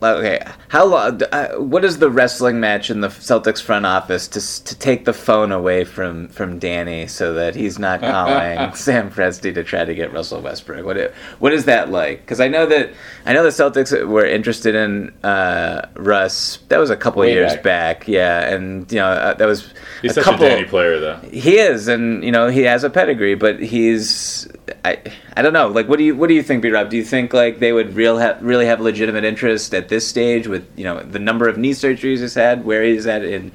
Okay, 0.03 0.41
how 0.75 0.87
long? 0.87 1.23
Uh, 1.31 1.51
what 1.55 1.85
is 1.85 1.99
the 1.99 2.11
wrestling 2.11 2.59
match 2.59 2.91
in 2.91 3.01
the 3.01 3.07
Celtics 3.07 3.63
front 3.63 3.87
office 3.87 4.27
to 4.27 4.41
to 4.65 4.77
take 4.77 5.05
the 5.05 5.13
phone 5.13 5.53
away 5.53 5.85
from 5.85 6.27
from 6.27 6.59
Danny 6.59 7.07
so 7.07 7.33
that 7.35 7.55
he's 7.55 7.79
not 7.79 8.01
calling 8.13 8.75
Sam 8.75 9.09
Presti 9.09 9.55
to 9.55 9.63
try 9.63 9.85
to 9.85 9.95
get 9.95 10.13
Russell 10.13 10.41
Westbrook? 10.43 10.85
What 10.85 11.15
what 11.39 11.53
is 11.53 11.67
that 11.67 11.91
like? 11.91 12.23
Because 12.23 12.41
I 12.41 12.49
know 12.49 12.67
that 12.67 12.91
I 13.25 13.33
know 13.33 13.45
the 13.45 13.51
Celtics 13.51 13.93
were 14.05 14.27
interested 14.27 14.75
in 14.75 15.11
uh, 15.23 15.87
Russ. 15.95 16.59
That 16.71 16.79
was 16.79 16.91
a 16.91 16.97
couple 16.97 17.21
Way 17.21 17.35
years 17.35 17.53
back. 17.53 17.63
back. 18.01 18.09
yeah, 18.09 18.53
and 18.53 18.91
you 18.91 18.99
know 18.99 19.07
uh, 19.07 19.35
that 19.35 19.47
was 19.47 19.73
He's 20.03 20.11
a 20.11 20.15
such 20.15 20.25
couple. 20.25 20.47
a 20.47 20.49
Danny 20.49 20.65
player, 20.65 20.99
though. 20.99 21.19
He 21.31 21.57
is, 21.57 21.87
and 21.87 22.25
you 22.25 22.33
know 22.33 22.49
he 22.49 22.63
has 22.63 22.83
a 22.83 22.91
pedigree, 22.91 23.37
but 23.37 23.61
he's 23.61 24.49
I 24.85 24.99
I 25.37 25.43
don't 25.43 25.53
know. 25.53 25.69
Like, 25.69 25.89
what 25.89 25.99
do 25.99 26.05
you 26.05 26.17
what 26.17 26.29
do 26.29 26.35
you 26.35 26.43
think, 26.43 26.63
B 26.63 26.71
Rob? 26.71 26.91
Do 26.91 26.97
you 26.97 27.05
think 27.05 27.33
like 27.33 27.61
they 27.61 27.73
would 27.73 27.95
real 27.95 28.19
ha- 28.19 28.39
really 28.41 28.67
have 28.67 28.81
legitimate 28.81 29.23
interest 29.23 29.73
at 29.73 29.89
this 29.89 30.05
stage 30.07 30.49
with 30.49 30.64
you 30.77 30.85
know 30.85 31.01
the 31.01 31.19
number 31.19 31.49
of 31.49 31.57
knee 31.59 31.73
surgeries 31.73 32.19
he's 32.19 32.35
had, 32.35 32.65
where 32.65 32.83
he's 32.83 33.07
at 33.07 33.25
in, 33.25 33.53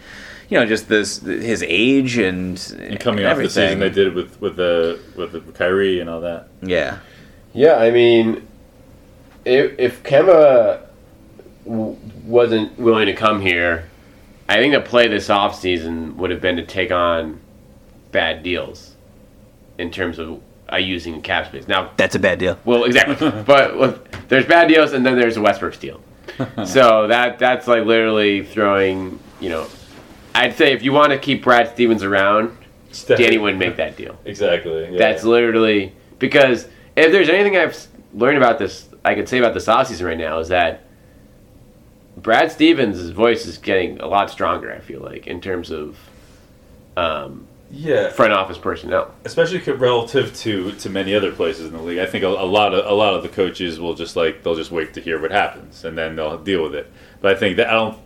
you 0.49 0.59
know, 0.59 0.65
just 0.65 0.87
this 0.87 1.19
his 1.19 1.63
age 1.63 2.17
and, 2.17 2.57
And 2.79 2.99
coming 2.99 3.25
and 3.25 3.33
off 3.33 3.37
the 3.37 3.49
season 3.49 3.79
they 3.79 3.89
did 3.89 4.13
with 4.13 4.39
with 4.41 4.55
the 4.55 4.99
with 5.15 5.31
the 5.31 5.39
Kyrie 5.53 5.99
and 5.99 6.09
all 6.09 6.21
that. 6.21 6.49
Yeah, 6.61 6.99
Yeah, 7.53 7.75
I 7.75 7.91
mean, 7.91 8.47
if, 9.45 9.79
if 9.79 10.03
Kemba 10.03 10.81
w- 11.65 11.97
wasn't 12.25 12.77
willing 12.79 13.05
to 13.07 13.13
come 13.13 13.41
here, 13.41 13.89
I 14.47 14.55
think 14.55 14.73
the 14.73 14.81
play 14.81 15.07
this 15.07 15.29
off 15.29 15.59
season 15.59 16.17
would 16.17 16.31
have 16.31 16.41
been 16.41 16.55
to 16.57 16.65
take 16.65 16.91
on 16.91 17.39
bad 18.11 18.43
deals 18.43 18.95
in 19.77 19.91
terms 19.91 20.19
of 20.19 20.41
uh, 20.71 20.77
using 20.77 21.15
the 21.15 21.21
cap 21.21 21.47
space. 21.47 21.67
Now, 21.67 21.91
that's 21.97 22.15
a 22.15 22.19
bad 22.19 22.39
deal. 22.39 22.59
well, 22.65 22.83
exactly. 22.83 23.29
but 23.45 23.77
look, 23.77 24.11
there's 24.27 24.45
bad 24.45 24.67
deals, 24.67 24.93
and 24.93 25.05
then 25.05 25.17
there's 25.17 25.37
a 25.37 25.41
Westbrook 25.41 25.79
deal. 25.79 26.01
so 26.65 27.07
that 27.07 27.39
that's 27.39 27.67
like 27.67 27.85
literally 27.85 28.43
throwing. 28.43 29.19
You 29.39 29.49
know, 29.49 29.67
I'd 30.35 30.55
say 30.55 30.73
if 30.73 30.83
you 30.83 30.91
want 30.91 31.11
to 31.11 31.17
keep 31.17 31.43
Brad 31.43 31.69
Stevens 31.69 32.03
around, 32.03 32.57
Danny 33.07 33.37
wouldn't 33.37 33.59
make 33.59 33.75
that 33.77 33.95
deal. 33.95 34.17
Exactly. 34.25 34.91
yeah. 34.91 34.97
That's 34.97 35.23
literally 35.23 35.93
because 36.17 36.65
if 36.95 37.11
there's 37.11 37.29
anything 37.29 37.57
I've 37.57 37.87
learned 38.13 38.37
about 38.37 38.59
this, 38.59 38.87
I 39.05 39.15
could 39.15 39.29
say 39.29 39.37
about 39.37 39.53
this 39.53 39.65
offseason 39.65 40.05
right 40.05 40.17
now 40.17 40.39
is 40.39 40.49
that 40.49 40.83
Brad 42.17 42.51
Stevens' 42.51 43.09
voice 43.09 43.45
is 43.45 43.57
getting 43.57 43.99
a 43.99 44.07
lot 44.07 44.29
stronger. 44.29 44.73
I 44.73 44.79
feel 44.79 45.01
like 45.01 45.27
in 45.27 45.39
terms 45.41 45.71
of 45.71 45.97
um, 46.97 47.47
yeah. 47.71 48.09
front 48.09 48.33
office 48.33 48.57
personnel. 48.57 49.13
especially 49.25 49.59
relative 49.73 50.35
to 50.37 50.71
to 50.73 50.89
many 50.89 51.13
other 51.15 51.31
places 51.31 51.67
in 51.67 51.73
the 51.73 51.81
league. 51.81 51.99
I 51.99 52.05
think 52.05 52.23
a, 52.23 52.27
a 52.27 52.45
lot 52.45 52.73
of 52.73 52.85
a 52.85 52.93
lot 52.93 53.13
of 53.13 53.23
the 53.23 53.29
coaches 53.29 53.79
will 53.79 53.93
just 53.93 54.15
like 54.15 54.43
they'll 54.43 54.55
just 54.55 54.71
wait 54.71 54.93
to 54.95 55.01
hear 55.01 55.21
what 55.21 55.31
happens 55.31 55.83
and 55.85 55.97
then 55.97 56.15
they'll 56.15 56.37
deal 56.37 56.63
with 56.63 56.75
it. 56.75 56.91
But 57.21 57.35
I 57.35 57.39
think 57.39 57.57
that 57.57 57.67
I 57.67 57.73
don't. 57.73 57.97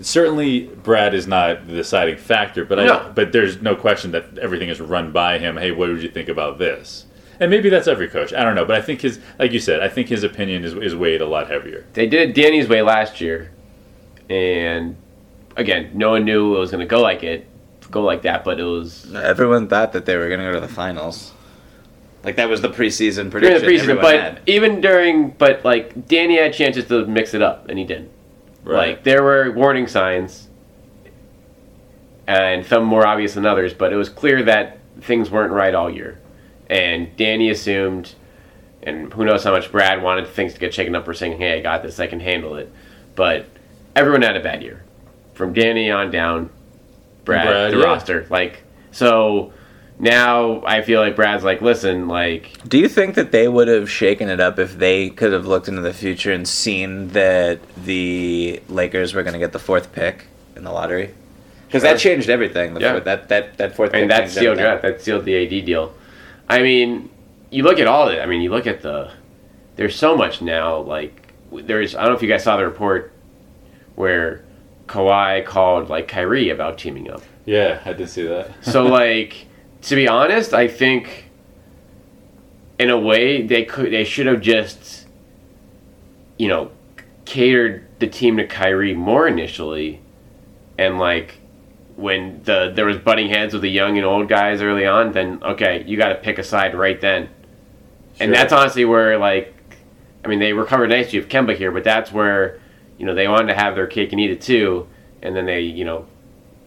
Certainly, 0.00 0.62
Brad 0.82 1.14
is 1.14 1.28
not 1.28 1.68
the 1.68 1.74
deciding 1.74 2.16
factor, 2.16 2.64
but 2.64 2.80
I 2.80 2.86
No. 2.86 3.12
but 3.14 3.30
there's 3.30 3.62
no 3.62 3.76
question 3.76 4.10
that 4.10 4.38
everything 4.38 4.68
is 4.68 4.80
run 4.80 5.12
by 5.12 5.38
him. 5.38 5.56
Hey, 5.56 5.70
what 5.70 5.88
would 5.88 6.02
you 6.02 6.08
think 6.08 6.28
about 6.28 6.58
this? 6.58 7.06
And 7.38 7.48
maybe 7.50 7.68
that's 7.68 7.86
every 7.86 8.08
coach. 8.08 8.32
I 8.32 8.42
don't 8.42 8.54
know, 8.56 8.64
but 8.64 8.76
I 8.76 8.80
think 8.82 9.00
his, 9.02 9.20
like 9.38 9.52
you 9.52 9.60
said, 9.60 9.80
I 9.80 9.88
think 9.88 10.08
his 10.08 10.22
opinion 10.24 10.64
is, 10.64 10.72
is 10.74 10.94
weighed 10.96 11.20
a 11.20 11.26
lot 11.26 11.48
heavier. 11.48 11.84
They 11.92 12.06
did 12.06 12.30
it 12.30 12.34
Danny's 12.34 12.68
way 12.68 12.82
last 12.82 13.20
year, 13.20 13.52
and 14.28 14.96
again, 15.56 15.90
no 15.94 16.10
one 16.10 16.24
knew 16.24 16.56
it 16.56 16.58
was 16.58 16.70
going 16.70 16.80
to 16.80 16.86
go 16.86 17.00
like 17.00 17.22
it, 17.22 17.46
go 17.90 18.02
like 18.02 18.22
that. 18.22 18.44
But 18.44 18.60
it 18.60 18.64
was 18.64 19.12
Everyone 19.14 19.68
thought 19.68 19.92
that 19.92 20.06
they 20.06 20.16
were 20.16 20.28
going 20.28 20.40
to 20.40 20.46
go 20.46 20.52
to 20.54 20.60
the 20.60 20.68
finals. 20.68 21.32
Like 22.24 22.36
that 22.36 22.48
was 22.48 22.62
the 22.62 22.70
preseason 22.70 23.14
during 23.14 23.30
prediction. 23.30 23.60
the 23.60 23.66
preseason. 23.66 24.00
But 24.00 24.14
had. 24.20 24.40
even 24.46 24.80
during, 24.80 25.30
but 25.30 25.64
like 25.64 26.08
Danny 26.08 26.38
had 26.38 26.54
chances 26.54 26.86
to 26.86 27.04
mix 27.06 27.34
it 27.34 27.42
up, 27.42 27.68
and 27.68 27.78
he 27.78 27.84
didn't. 27.84 28.10
Right. 28.64 28.88
Like 28.88 29.04
there 29.04 29.22
were 29.22 29.52
warning 29.52 29.86
signs, 29.86 30.48
and 32.26 32.64
some 32.64 32.84
more 32.84 33.06
obvious 33.06 33.34
than 33.34 33.44
others, 33.44 33.74
but 33.74 33.92
it 33.92 33.96
was 33.96 34.08
clear 34.08 34.42
that 34.44 34.78
things 35.00 35.30
weren't 35.30 35.52
right 35.52 35.74
all 35.74 35.90
year. 35.90 36.18
And 36.70 37.14
Danny 37.16 37.50
assumed, 37.50 38.14
and 38.82 39.12
who 39.12 39.26
knows 39.26 39.44
how 39.44 39.52
much 39.52 39.70
Brad 39.70 40.02
wanted 40.02 40.26
things 40.28 40.54
to 40.54 40.60
get 40.60 40.72
shaken 40.72 40.94
up 40.94 41.04
for 41.04 41.12
saying, 41.12 41.36
"Hey, 41.36 41.58
I 41.58 41.60
got 41.60 41.82
this, 41.82 42.00
I 42.00 42.06
can 42.06 42.20
handle 42.20 42.56
it." 42.56 42.72
But 43.14 43.44
everyone 43.94 44.22
had 44.22 44.34
a 44.34 44.40
bad 44.40 44.62
year, 44.62 44.82
from 45.34 45.52
Danny 45.52 45.90
on 45.90 46.10
down. 46.10 46.48
Brad, 47.24 47.46
Brad, 47.46 47.72
the 47.72 47.78
yeah. 47.78 47.84
roster, 47.84 48.26
like 48.30 48.62
so. 48.90 49.52
Now 49.96 50.60
I 50.66 50.82
feel 50.82 51.00
like 51.00 51.14
Brad's 51.14 51.44
like, 51.44 51.62
listen, 51.62 52.08
like 52.08 52.58
Do 52.68 52.78
you 52.78 52.88
think 52.88 53.14
that 53.14 53.30
they 53.30 53.46
would 53.46 53.68
have 53.68 53.88
shaken 53.88 54.28
it 54.28 54.40
up 54.40 54.58
if 54.58 54.76
they 54.76 55.08
could 55.10 55.32
have 55.32 55.46
looked 55.46 55.68
into 55.68 55.82
the 55.82 55.92
future 55.94 56.32
and 56.32 56.48
seen 56.48 57.08
that 57.10 57.60
the 57.84 58.60
Lakers 58.68 59.14
were 59.14 59.22
going 59.22 59.34
to 59.34 59.38
get 59.38 59.52
the 59.52 59.60
fourth 59.60 59.92
pick 59.92 60.26
in 60.56 60.64
the 60.64 60.72
lottery? 60.72 61.14
Because 61.68 61.82
that 61.84 62.00
changed 62.00 62.28
everything. 62.28 62.74
The 62.74 62.80
Yeah. 62.80 62.92
fourth- 62.92 63.04
that 63.04 63.28
that 63.28 63.56
that 63.58 63.76
fourth 63.76 63.92
and 63.94 64.10
pick 64.10 64.18
that 64.18 64.30
sealed 64.30 64.58
draft. 64.58 64.82
That 64.82 65.00
sealed 65.00 65.24
the 65.24 65.34
AD 65.36 65.60
deal. 65.64 65.94
I 66.48 66.60
mean, 66.60 67.08
you 67.50 67.62
look 67.62 67.78
at 67.78 67.86
all 67.86 68.08
of 68.08 68.14
it. 68.14 68.20
I 68.20 68.26
mean, 68.26 68.42
you 68.42 68.50
look 68.50 68.66
at 68.66 68.82
the. 68.82 69.12
There's 69.76 69.94
so 69.94 70.16
much 70.16 70.42
now. 70.42 70.78
Like 70.80 71.32
there's. 71.52 71.94
I 71.94 72.00
don't 72.02 72.10
know 72.10 72.16
if 72.16 72.22
you 72.22 72.28
guys 72.28 72.42
saw 72.42 72.56
the 72.56 72.64
report 72.64 73.12
where 73.94 74.44
Kawhi 74.86 75.44
called 75.44 75.88
like 75.88 76.08
Kyrie 76.08 76.50
about 76.50 76.78
teaming 76.78 77.10
up. 77.10 77.22
Yeah, 77.44 77.80
I 77.84 77.92
did 77.92 78.08
see 78.08 78.26
that. 78.26 78.50
So 78.62 78.84
like, 78.84 79.46
to 79.82 79.94
be 79.94 80.08
honest, 80.08 80.54
I 80.54 80.68
think. 80.68 81.22
In 82.76 82.90
a 82.90 82.98
way, 82.98 83.40
they 83.40 83.64
could. 83.64 83.92
They 83.92 84.04
should 84.04 84.26
have 84.26 84.40
just. 84.40 85.06
You 86.36 86.48
know, 86.48 86.70
catered 87.24 87.86
the 88.00 88.08
team 88.08 88.36
to 88.38 88.46
Kyrie 88.46 88.94
more 88.94 89.28
initially, 89.28 90.00
and 90.76 90.98
like 90.98 91.38
when 91.96 92.42
the 92.42 92.72
there 92.74 92.86
was 92.86 92.98
butting 92.98 93.28
heads 93.28 93.52
with 93.52 93.62
the 93.62 93.70
young 93.70 93.96
and 93.96 94.04
old 94.04 94.28
guys 94.28 94.60
early 94.60 94.86
on, 94.86 95.12
then 95.12 95.42
okay, 95.42 95.84
you 95.86 95.96
got 95.96 96.08
to 96.08 96.16
pick 96.16 96.38
a 96.38 96.42
side 96.42 96.74
right 96.74 97.00
then. 97.00 97.28
And 98.20 98.32
that's 98.32 98.52
honestly 98.52 98.84
where 98.84 99.18
like, 99.18 99.54
I 100.24 100.28
mean, 100.28 100.38
they 100.38 100.52
recovered 100.52 100.90
nicely 100.90 101.18
with 101.18 101.28
Kemba 101.28 101.56
here, 101.56 101.70
but 101.70 101.84
that's 101.84 102.12
where 102.12 102.60
you 102.98 103.06
know 103.06 103.14
they 103.14 103.28
wanted 103.28 103.48
to 103.48 103.54
have 103.54 103.74
their 103.74 103.86
cake 103.86 104.12
and 104.12 104.20
eat 104.20 104.30
it 104.30 104.40
too, 104.40 104.86
and 105.22 105.34
then 105.34 105.46
they 105.46 105.60
you 105.60 105.84
know 105.84 106.06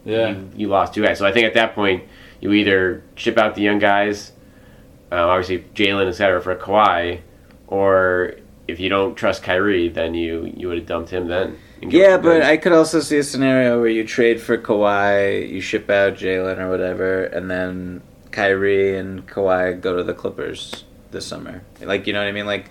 yeah. 0.06 0.30
you, 0.30 0.50
you 0.56 0.68
lost 0.68 0.94
two 0.94 1.04
guys. 1.04 1.18
So 1.20 1.26
I 1.26 1.32
think 1.32 1.46
at 1.46 1.54
that 1.56 1.76
point 1.76 2.04
you 2.42 2.54
either 2.54 3.04
ship 3.16 3.38
out 3.38 3.56
the 3.56 3.62
young 3.62 3.80
guys, 3.80 4.32
uh, 5.12 5.16
obviously 5.16 5.60
Jaylen 5.74 6.08
etc. 6.08 6.42
for 6.42 6.56
Kawhi, 6.56 7.22
or 7.68 8.36
if 8.68 8.80
you 8.80 8.90
don't 8.90 9.16
trust 9.16 9.44
Kyrie, 9.44 9.90
then 9.90 10.14
you 10.14 10.52
you 10.56 10.68
would 10.68 10.78
have 10.78 10.88
dumped 10.88 11.10
him 11.10 11.28
then. 11.28 11.58
Yeah, 11.82 12.18
but. 12.18 12.42
I 12.42 12.58
could 12.58 12.74
also 12.74 13.00
see 13.00 13.18
a 13.18 13.24
scenario 13.24 13.80
where 13.80 13.90
you 13.90 14.04
trade 14.04 14.42
for 14.42 14.58
Kawhi, 14.58 15.50
you 15.50 15.62
ship 15.62 15.90
out 15.90 16.16
Jaylen 16.16 16.58
or 16.58 16.70
whatever, 16.70 17.26
and 17.26 17.50
then 17.52 18.02
Kyrie 18.32 18.98
and 18.98 19.28
Kawhi 19.28 19.80
go 19.80 19.96
to 19.96 20.04
the 20.04 20.14
Clippers 20.14 20.84
this 21.12 21.26
summer. 21.26 21.64
Like, 21.82 22.08
you 22.08 22.14
know 22.14 22.20
what 22.20 22.28
I 22.28 22.32
mean? 22.32 22.46
Like, 22.46 22.70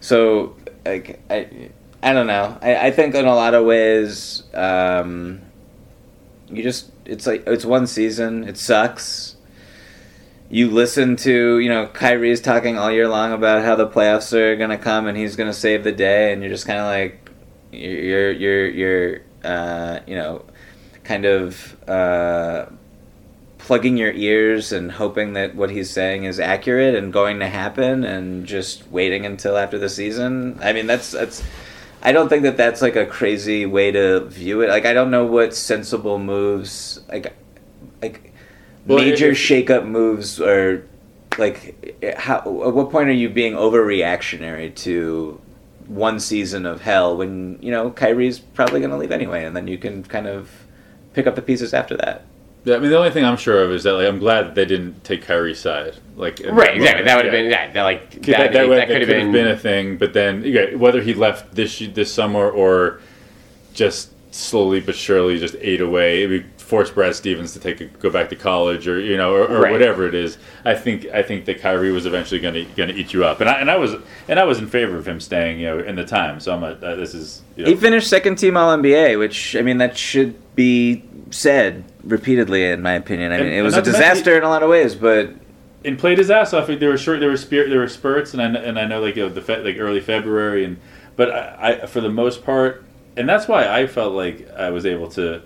so, 0.00 0.56
like, 0.84 1.20
I, 1.30 1.70
I 2.02 2.12
don't 2.12 2.26
know. 2.26 2.56
I, 2.62 2.88
I 2.88 2.90
think 2.90 3.14
in 3.14 3.26
a 3.26 3.34
lot 3.34 3.54
of 3.54 3.64
ways, 3.64 4.42
um, 4.54 5.40
you 6.48 6.62
just, 6.62 6.90
it's 7.04 7.26
like, 7.26 7.44
it's 7.46 7.64
one 7.64 7.86
season. 7.86 8.44
It 8.44 8.56
sucks. 8.56 9.36
You 10.50 10.70
listen 10.70 11.16
to, 11.16 11.58
you 11.58 11.68
know, 11.68 11.88
Kyrie's 11.88 12.40
talking 12.40 12.78
all 12.78 12.90
year 12.90 13.08
long 13.08 13.32
about 13.32 13.64
how 13.64 13.74
the 13.74 13.86
playoffs 13.86 14.32
are 14.32 14.56
to 14.70 14.78
come 14.78 15.06
and 15.06 15.18
he's 15.18 15.36
to 15.48 15.54
save 15.54 15.84
the 15.84 15.92
day, 15.92 16.32
and 16.32 16.40
you're 16.42 16.50
just 16.50 16.66
kind 16.66 16.78
of 16.78 16.86
like, 16.86 17.28
you're 17.72 18.32
you're 18.32 18.68
you're 18.68 19.20
uh, 19.44 20.00
you 20.06 20.14
know 20.14 20.44
kind 21.04 21.24
of 21.24 21.76
uh, 21.88 22.66
plugging 23.58 23.96
your 23.96 24.12
ears 24.12 24.72
and 24.72 24.92
hoping 24.92 25.34
that 25.34 25.54
what 25.54 25.70
he's 25.70 25.90
saying 25.90 26.24
is 26.24 26.40
accurate 26.40 26.94
and 26.94 27.12
going 27.12 27.40
to 27.40 27.48
happen 27.48 28.04
and 28.04 28.46
just 28.46 28.86
waiting 28.90 29.26
until 29.26 29.56
after 29.56 29.78
the 29.78 29.88
season 29.88 30.58
i 30.62 30.72
mean 30.72 30.86
that's 30.86 31.10
that's 31.10 31.42
i 32.02 32.12
don't 32.12 32.28
think 32.28 32.42
that 32.42 32.56
that's 32.56 32.82
like 32.82 32.96
a 32.96 33.06
crazy 33.06 33.66
way 33.66 33.90
to 33.90 34.20
view 34.26 34.60
it 34.62 34.68
like 34.68 34.86
i 34.86 34.92
don't 34.92 35.10
know 35.10 35.24
what 35.24 35.54
sensible 35.54 36.18
moves 36.18 37.00
like 37.08 37.34
like 38.02 38.32
Well, 38.86 38.98
major 38.98 39.32
shakeup 39.32 39.86
moves 39.86 40.40
or 40.40 40.86
like 41.38 41.96
how 42.16 42.38
at 42.38 42.74
what 42.74 42.90
point 42.90 43.08
are 43.08 43.12
you 43.12 43.28
being 43.28 43.54
overreactionary 43.54 44.74
to 44.76 45.40
one 45.88 46.20
season 46.20 46.66
of 46.66 46.82
hell 46.82 47.16
when 47.16 47.58
you 47.60 47.70
know 47.70 47.90
Kyrie's 47.90 48.38
probably 48.38 48.80
going 48.80 48.90
to 48.90 48.96
leave 48.96 49.10
anyway, 49.10 49.44
and 49.44 49.56
then 49.56 49.66
you 49.66 49.78
can 49.78 50.04
kind 50.04 50.26
of 50.26 50.50
pick 51.14 51.26
up 51.26 51.34
the 51.34 51.42
pieces 51.42 51.74
after 51.74 51.96
that. 51.96 52.24
Yeah, 52.64 52.76
I 52.76 52.78
mean, 52.80 52.90
the 52.90 52.98
only 52.98 53.10
thing 53.10 53.24
I'm 53.24 53.36
sure 53.36 53.62
of 53.62 53.70
is 53.72 53.84
that 53.84 53.92
like 53.92 54.06
I'm 54.06 54.18
glad 54.18 54.46
that 54.46 54.54
they 54.54 54.64
didn't 54.64 55.04
take 55.04 55.22
Kyrie's 55.24 55.58
side. 55.58 55.94
Like 56.16 56.40
Right, 56.44 56.76
exactly. 56.76 56.80
moment, 56.80 57.04
That 57.06 57.16
would 57.16 57.24
have 57.24 57.34
yeah. 57.34 57.40
been 57.42 57.50
that. 57.50 57.74
that 57.74 57.82
like 57.82 58.10
that, 58.10 58.26
that, 58.26 58.52
that, 58.52 58.66
that, 58.68 58.88
could 58.88 59.00
have 59.00 59.08
been, 59.08 59.32
been 59.32 59.48
a 59.48 59.56
thing. 59.56 59.96
But 59.96 60.12
then 60.12 60.42
yeah, 60.44 60.74
whether 60.74 61.00
he 61.00 61.14
left 61.14 61.54
this 61.54 61.78
this 61.78 62.12
summer 62.12 62.50
or 62.50 63.00
just 63.74 64.12
slowly 64.34 64.80
but 64.80 64.94
surely 64.94 65.38
just 65.38 65.56
ate 65.60 65.80
away, 65.80 66.26
we 66.26 66.44
forced 66.68 66.94
Brad 66.94 67.14
Stevens 67.14 67.54
to 67.54 67.58
take 67.60 67.80
a, 67.80 67.86
go 67.86 68.10
back 68.10 68.28
to 68.28 68.36
college 68.36 68.86
or 68.86 69.00
you 69.00 69.16
know 69.16 69.32
or, 69.34 69.46
or 69.48 69.60
Right. 69.62 69.72
whatever 69.72 70.06
it 70.06 70.14
is. 70.14 70.36
I 70.66 70.74
think 70.74 71.06
I 71.06 71.22
think 71.22 71.46
that 71.46 71.60
Kyrie 71.60 71.90
was 71.92 72.04
eventually 72.04 72.40
going 72.40 72.54
to 72.54 72.64
going 72.76 72.90
to 72.90 72.94
eat 72.94 73.14
you 73.14 73.24
up, 73.24 73.40
and 73.40 73.48
I 73.48 73.54
and 73.54 73.70
I 73.70 73.76
was 73.76 73.94
and 74.28 74.38
I 74.38 74.44
was 74.44 74.58
in 74.58 74.66
favor 74.68 74.96
of 74.98 75.08
him 75.08 75.18
staying 75.18 75.58
you 75.60 75.66
know 75.66 75.78
in 75.78 75.96
the 75.96 76.04
time. 76.04 76.40
So 76.40 76.52
I'm 76.54 76.62
a, 76.62 76.72
uh, 76.72 76.94
this 76.96 77.14
is 77.14 77.42
you 77.56 77.64
know, 77.64 77.70
He 77.70 77.76
finished 77.76 78.08
second 78.08 78.36
team 78.36 78.56
All 78.56 78.76
NBA, 78.76 79.18
which 79.18 79.56
I 79.56 79.62
mean 79.62 79.78
that 79.78 79.96
should 79.96 80.34
be 80.54 81.02
said 81.30 81.84
repeatedly 82.04 82.64
in 82.70 82.82
my 82.82 82.92
opinion. 82.92 83.32
I 83.32 83.36
And- 83.36 83.44
mean 83.46 83.54
it 83.54 83.62
was 83.62 83.74
a 83.74 83.78
not 83.78 83.84
to 83.86 83.92
mention- 83.92 84.08
disaster 84.10 84.36
in 84.36 84.42
a 84.44 84.48
lot 84.48 84.62
of 84.62 84.68
ways, 84.68 84.94
but 84.94 85.30
and 85.84 85.98
played 85.98 86.18
his 86.18 86.30
ass 86.30 86.52
off. 86.52 86.66
There 86.66 86.90
were 86.90 86.98
short, 86.98 87.20
there 87.20 87.30
were 87.30 87.36
spirit, 87.36 87.70
there 87.70 87.78
were 87.78 87.88
spurts, 87.88 88.34
and 88.34 88.42
I 88.42 88.46
and 88.60 88.78
I 88.78 88.84
know 88.84 89.00
like 89.00 89.16
you 89.16 89.22
know, 89.22 89.28
the 89.30 89.40
fe- 89.42 89.62
like 89.62 89.76
early 89.78 90.00
February, 90.00 90.64
and 90.64 90.76
but 91.16 91.30
I, 91.30 91.80
I 91.82 91.86
for 91.86 92.00
the 92.02 92.10
most 92.10 92.44
part, 92.44 92.84
and 93.16 93.26
that's 93.28 93.48
why 93.48 93.66
I 93.68 93.86
felt 93.86 94.12
like 94.12 94.48
I 94.56 94.68
was 94.70 94.84
able 94.84 95.08
to 95.10 95.40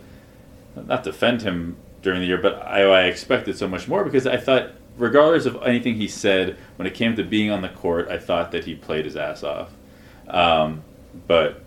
not 0.74 1.02
defend 1.02 1.42
him 1.42 1.76
during 2.02 2.20
the 2.20 2.26
year, 2.26 2.38
but 2.38 2.54
I, 2.66 2.82
I 2.82 3.02
expected 3.04 3.56
so 3.56 3.68
much 3.68 3.88
more 3.88 4.04
because 4.04 4.26
I 4.26 4.36
thought, 4.36 4.72
regardless 4.96 5.46
of 5.46 5.62
anything 5.62 5.94
he 5.94 6.08
said, 6.08 6.56
when 6.76 6.86
it 6.86 6.94
came 6.94 7.16
to 7.16 7.24
being 7.24 7.50
on 7.50 7.62
the 7.62 7.68
court, 7.68 8.08
I 8.08 8.18
thought 8.18 8.50
that 8.52 8.64
he 8.64 8.74
played 8.74 9.04
his 9.04 9.16
ass 9.16 9.42
off. 9.42 9.70
Um, 10.28 10.82
but 11.26 11.62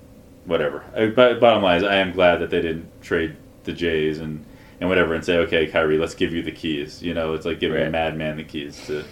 whatever. 0.45 0.83
I, 0.95 1.07
but 1.07 1.39
bottom 1.39 1.63
line 1.63 1.77
is, 1.77 1.83
I 1.83 1.95
am 1.95 2.11
glad 2.11 2.37
that 2.37 2.49
they 2.49 2.61
didn't 2.61 3.01
trade 3.01 3.35
the 3.63 3.73
Jays 3.73 4.19
and 4.19 4.45
and 4.79 4.89
whatever 4.89 5.13
and 5.13 5.23
say, 5.23 5.37
okay, 5.37 5.67
Kyrie, 5.67 5.97
let's 5.97 6.15
give 6.15 6.33
you 6.33 6.43
the 6.43 6.51
keys. 6.51 7.01
You 7.01 7.13
know, 7.13 7.33
it's 7.33 7.45
like 7.45 7.61
giving 7.61 7.81
a 7.81 7.89
madman 7.89 8.35
the 8.35 8.43
keys 8.43 8.85
to 8.87 9.05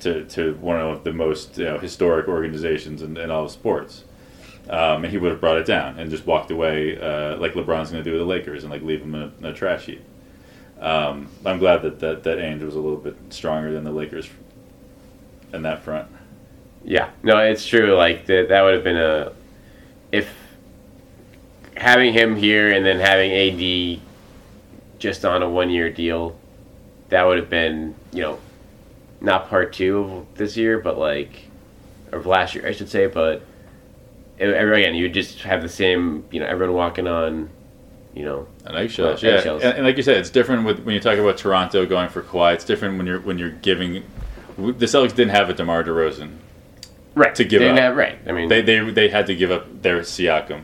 to 0.00 0.24
to 0.24 0.54
one 0.54 0.80
of 0.80 1.04
the 1.04 1.12
most 1.12 1.58
you 1.58 1.64
know 1.64 1.78
historic 1.78 2.28
organizations 2.28 3.02
in, 3.02 3.16
in 3.16 3.30
all 3.30 3.44
of 3.44 3.50
sports. 3.50 4.04
Um, 4.68 5.04
and 5.04 5.12
he 5.12 5.18
would 5.18 5.30
have 5.30 5.40
brought 5.40 5.58
it 5.58 5.66
down 5.66 5.98
and 5.98 6.10
just 6.10 6.26
walked 6.26 6.50
away 6.50 7.00
uh, 7.00 7.36
like 7.36 7.52
LeBron's 7.52 7.92
going 7.92 8.02
to 8.02 8.04
do 8.04 8.12
with 8.12 8.20
the 8.20 8.26
Lakers 8.26 8.64
and 8.64 8.72
like 8.72 8.82
leave 8.82 9.00
them 9.00 9.14
in 9.14 9.44
a, 9.44 9.50
a 9.50 9.52
trash 9.52 9.86
heap. 9.86 10.02
Um, 10.80 11.28
I'm 11.44 11.58
glad 11.58 11.82
that, 11.82 12.00
that 12.00 12.24
that 12.24 12.38
Ainge 12.38 12.62
was 12.62 12.74
a 12.74 12.80
little 12.80 12.98
bit 12.98 13.16
stronger 13.30 13.72
than 13.72 13.84
the 13.84 13.92
Lakers 13.92 14.28
in 15.52 15.62
that 15.62 15.82
front. 15.82 16.08
Yeah, 16.84 17.10
no, 17.22 17.38
it's 17.38 17.66
true. 17.66 17.94
Like 17.94 18.26
that, 18.26 18.48
that 18.48 18.62
would 18.62 18.74
have 18.74 18.84
been 18.84 18.96
a 18.96 19.32
if 20.12 20.32
having 21.76 22.12
him 22.12 22.36
here 22.36 22.72
and 22.72 22.84
then 22.84 22.98
having 22.98 23.30
AD 23.32 24.00
just 24.98 25.24
on 25.24 25.42
a 25.42 25.48
one-year 25.48 25.90
deal, 25.90 26.38
that 27.08 27.24
would 27.24 27.38
have 27.38 27.50
been 27.50 27.94
you 28.12 28.22
know 28.22 28.38
not 29.20 29.48
part 29.48 29.72
two 29.72 29.98
of 29.98 30.34
this 30.34 30.56
year, 30.56 30.78
but 30.78 30.98
like 30.98 31.48
of 32.12 32.26
last 32.26 32.54
year, 32.54 32.66
I 32.66 32.72
should 32.72 32.90
say. 32.90 33.06
But 33.06 33.42
again, 34.38 34.94
you 34.94 35.04
would 35.04 35.14
just 35.14 35.42
have 35.42 35.62
the 35.62 35.68
same, 35.68 36.24
you 36.30 36.40
know, 36.40 36.46
everyone 36.46 36.74
walking 36.76 37.06
on, 37.06 37.48
you 38.14 38.24
know, 38.24 38.46
And 38.64 38.76
eggshells, 38.76 39.22
Well, 39.22 39.32
yeah. 39.32 39.38
eggshells. 39.38 39.62
And, 39.62 39.74
and 39.78 39.86
like 39.86 39.96
you 39.96 40.02
said, 40.02 40.16
it's 40.18 40.30
different 40.30 40.64
with 40.64 40.80
when 40.80 40.94
you 40.94 41.00
talk 41.00 41.18
about 41.18 41.36
Toronto 41.38 41.86
going 41.86 42.08
for 42.08 42.22
Kawhi. 42.22 42.54
It's 42.54 42.64
different 42.64 42.96
when 42.98 43.06
you're 43.06 43.20
when 43.20 43.38
you're 43.38 43.50
giving. 43.50 44.02
The 44.58 44.86
Celtics 44.86 45.14
didn't 45.14 45.30
have 45.30 45.50
a 45.50 45.54
DeMar 45.54 45.84
DeRozan. 45.84 46.30
right 47.14 47.34
To 47.34 47.44
give 47.44 47.60
they 47.60 47.66
didn't 47.66 47.78
up. 47.78 47.84
have- 47.84 47.96
right. 47.96 48.18
I 48.26 48.32
mean, 48.32 48.48
They 48.48 48.62
they 48.62 48.80
they 48.90 49.08
had 49.08 49.26
to 49.26 49.34
give 49.36 49.50
up 49.50 49.82
their 49.82 50.00
Siakam, 50.00 50.62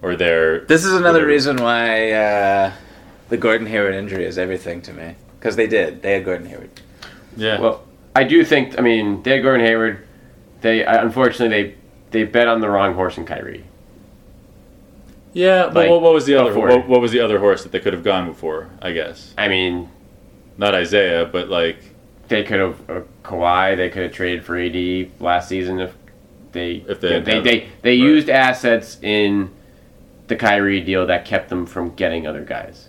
or 0.00 0.14
their. 0.16 0.60
this 0.60 0.84
is 0.84 0.92
another 0.92 1.14
whatever. 1.20 1.26
reason 1.26 1.56
why 1.56 2.12
uh, 2.12 2.72
the 3.28 3.36
Gordon 3.36 3.66
Hayward 3.66 3.94
injury 3.94 4.24
is 4.24 4.38
everything 4.38 4.80
to 4.82 4.92
me 4.92 5.16
because 5.38 5.56
they 5.56 5.66
did 5.66 6.02
they 6.02 6.12
had 6.14 6.24
Gordon 6.24 6.46
Hayward. 6.46 6.70
Yeah. 7.36 7.60
Well, 7.60 7.82
I 8.14 8.24
do 8.24 8.44
think. 8.44 8.78
I 8.78 8.82
mean, 8.82 9.22
they 9.22 9.32
had 9.32 9.42
Gordon 9.42 9.66
Hayward. 9.66 10.06
They 10.60 10.84
unfortunately 10.84 11.48
they 11.62 11.74
they 12.12 12.24
bet 12.24 12.48
on 12.48 12.60
the 12.60 12.68
wrong 12.68 12.94
horse 12.94 13.16
in 13.18 13.24
Kyrie. 13.24 13.64
yeah. 15.32 15.64
But 15.66 15.74
like, 15.74 15.90
what, 15.90 16.02
what 16.02 16.12
was 16.12 16.26
the 16.26 16.36
other? 16.36 16.58
What, 16.58 16.86
what 16.88 17.00
was 17.00 17.10
the 17.12 17.20
other 17.20 17.38
horse 17.38 17.62
that 17.62 17.72
they 17.72 17.80
could 17.80 17.92
have 17.92 18.04
gone 18.04 18.26
before? 18.28 18.70
I 18.80 18.92
guess 18.92 19.34
I 19.36 19.48
mean, 19.48 19.90
not 20.56 20.74
Isaiah, 20.74 21.24
but 21.24 21.48
like 21.48 21.78
they 22.28 22.44
could 22.44 22.60
have 22.60 22.90
uh, 22.90 23.00
Kawhi. 23.24 23.76
They 23.76 23.88
could 23.90 24.04
have 24.04 24.12
traded 24.12 24.44
for 24.44 24.58
AD 24.58 25.20
last 25.20 25.48
season 25.48 25.80
if 25.80 25.94
they 26.52 26.84
If 26.88 27.00
they 27.00 27.08
you 27.14 27.18
know, 27.20 27.24
they 27.24 27.40
they, 27.40 27.68
they 27.82 27.94
used 27.94 28.28
assets 28.28 28.98
in 29.02 29.50
the 30.28 30.36
Kyrie 30.36 30.80
deal 30.80 31.06
that 31.06 31.24
kept 31.24 31.48
them 31.48 31.66
from 31.66 31.94
getting 31.94 32.26
other 32.26 32.44
guys. 32.44 32.88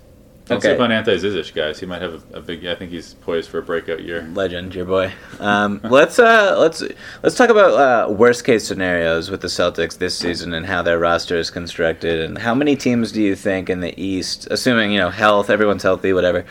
Don't 0.53 0.57
Okay. 0.59 0.69
sleep 0.75 0.79
on 0.81 0.91
Ante 0.91 1.11
Zizic, 1.15 1.53
guys. 1.53 1.79
He 1.79 1.85
might 1.85 2.01
have 2.01 2.23
a, 2.33 2.37
a 2.37 2.41
big. 2.41 2.65
I 2.65 2.75
think 2.75 2.91
he's 2.91 3.13
poised 3.15 3.49
for 3.49 3.57
a 3.59 3.61
breakout 3.61 4.01
year. 4.03 4.27
Legend, 4.33 4.73
your 4.73 4.85
boy. 4.85 5.11
Um, 5.39 5.79
let's 5.89 6.19
uh, 6.19 6.55
let's 6.57 6.81
let's 7.21 7.35
talk 7.35 7.49
about 7.49 7.73
uh, 7.73 8.11
worst 8.11 8.45
case 8.45 8.65
scenarios 8.67 9.29
with 9.29 9.41
the 9.41 9.47
Celtics 9.47 9.97
this 9.97 10.17
season 10.17 10.53
and 10.53 10.65
how 10.65 10.81
their 10.81 10.97
roster 10.99 11.37
is 11.37 11.49
constructed 11.49 12.21
and 12.21 12.37
how 12.37 12.55
many 12.55 12.75
teams 12.75 13.11
do 13.11 13.21
you 13.21 13.35
think 13.35 13.69
in 13.69 13.81
the 13.81 13.93
East, 14.01 14.47
assuming 14.49 14.91
you 14.91 14.99
know 14.99 15.09
health, 15.09 15.49
everyone's 15.49 15.83
healthy, 15.83 16.13
whatever. 16.13 16.45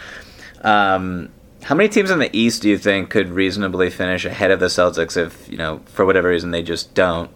Um, 0.63 1.31
how 1.63 1.75
many 1.75 1.89
teams 1.89 2.11
in 2.11 2.19
the 2.19 2.35
East 2.37 2.63
do 2.63 2.69
you 2.69 2.79
think 2.79 3.11
could 3.11 3.29
reasonably 3.31 3.89
finish 3.89 4.25
ahead 4.25 4.51
of 4.51 4.59
the 4.61 4.67
Celtics 4.67 5.17
if 5.17 5.49
you 5.49 5.57
know 5.57 5.81
for 5.87 6.05
whatever 6.05 6.29
reason 6.29 6.51
they 6.51 6.63
just 6.63 6.95
don't, 6.95 7.31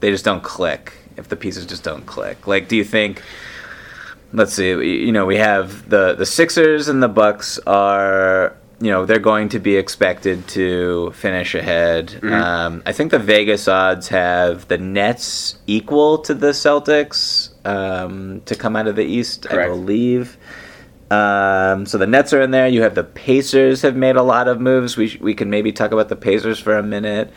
they 0.00 0.10
just 0.10 0.24
don't 0.24 0.42
click 0.42 0.92
if 1.16 1.28
the 1.28 1.36
pieces 1.36 1.64
just 1.66 1.82
don't 1.84 2.04
click? 2.06 2.46
Like, 2.46 2.68
do 2.68 2.76
you 2.76 2.84
think? 2.84 3.22
Let's 4.34 4.52
see 4.52 4.70
you 4.70 5.12
know 5.12 5.24
we 5.24 5.36
have 5.36 5.88
the 5.88 6.14
the 6.14 6.26
Sixers 6.26 6.88
and 6.88 7.02
the 7.02 7.08
Bucks 7.08 7.58
are 7.66 8.56
you 8.80 8.90
know 8.90 9.06
they're 9.06 9.18
going 9.20 9.48
to 9.50 9.60
be 9.60 9.76
expected 9.76 10.46
to 10.48 11.12
finish 11.12 11.54
ahead. 11.54 12.18
Um, 12.24 12.82
I 12.84 12.92
think 12.92 13.12
the 13.12 13.18
Vegas 13.18 13.68
odds 13.68 14.08
have 14.08 14.68
the 14.68 14.76
Nets 14.78 15.58
equal 15.66 16.18
to 16.18 16.34
the 16.34 16.50
Celtics 16.50 17.50
um, 17.64 18.42
to 18.46 18.54
come 18.54 18.76
out 18.76 18.88
of 18.88 18.96
the 18.96 19.04
East 19.04 19.46
I 19.50 19.66
believe. 19.68 20.36
Um, 21.10 21.86
so 21.86 21.98
the 21.98 22.06
Nets 22.06 22.32
are 22.32 22.40
in 22.40 22.50
there. 22.50 22.66
You 22.66 22.82
have 22.82 22.96
the 22.96 23.04
Pacers 23.04 23.82
have 23.82 23.94
made 23.94 24.16
a 24.16 24.22
lot 24.22 24.48
of 24.48 24.60
moves. 24.60 24.96
We, 24.96 25.08
sh- 25.08 25.20
we 25.20 25.34
can 25.34 25.48
maybe 25.48 25.70
talk 25.70 25.92
about 25.92 26.08
the 26.08 26.16
Pacers 26.16 26.58
for 26.58 26.76
a 26.76 26.82
minute 26.82 27.32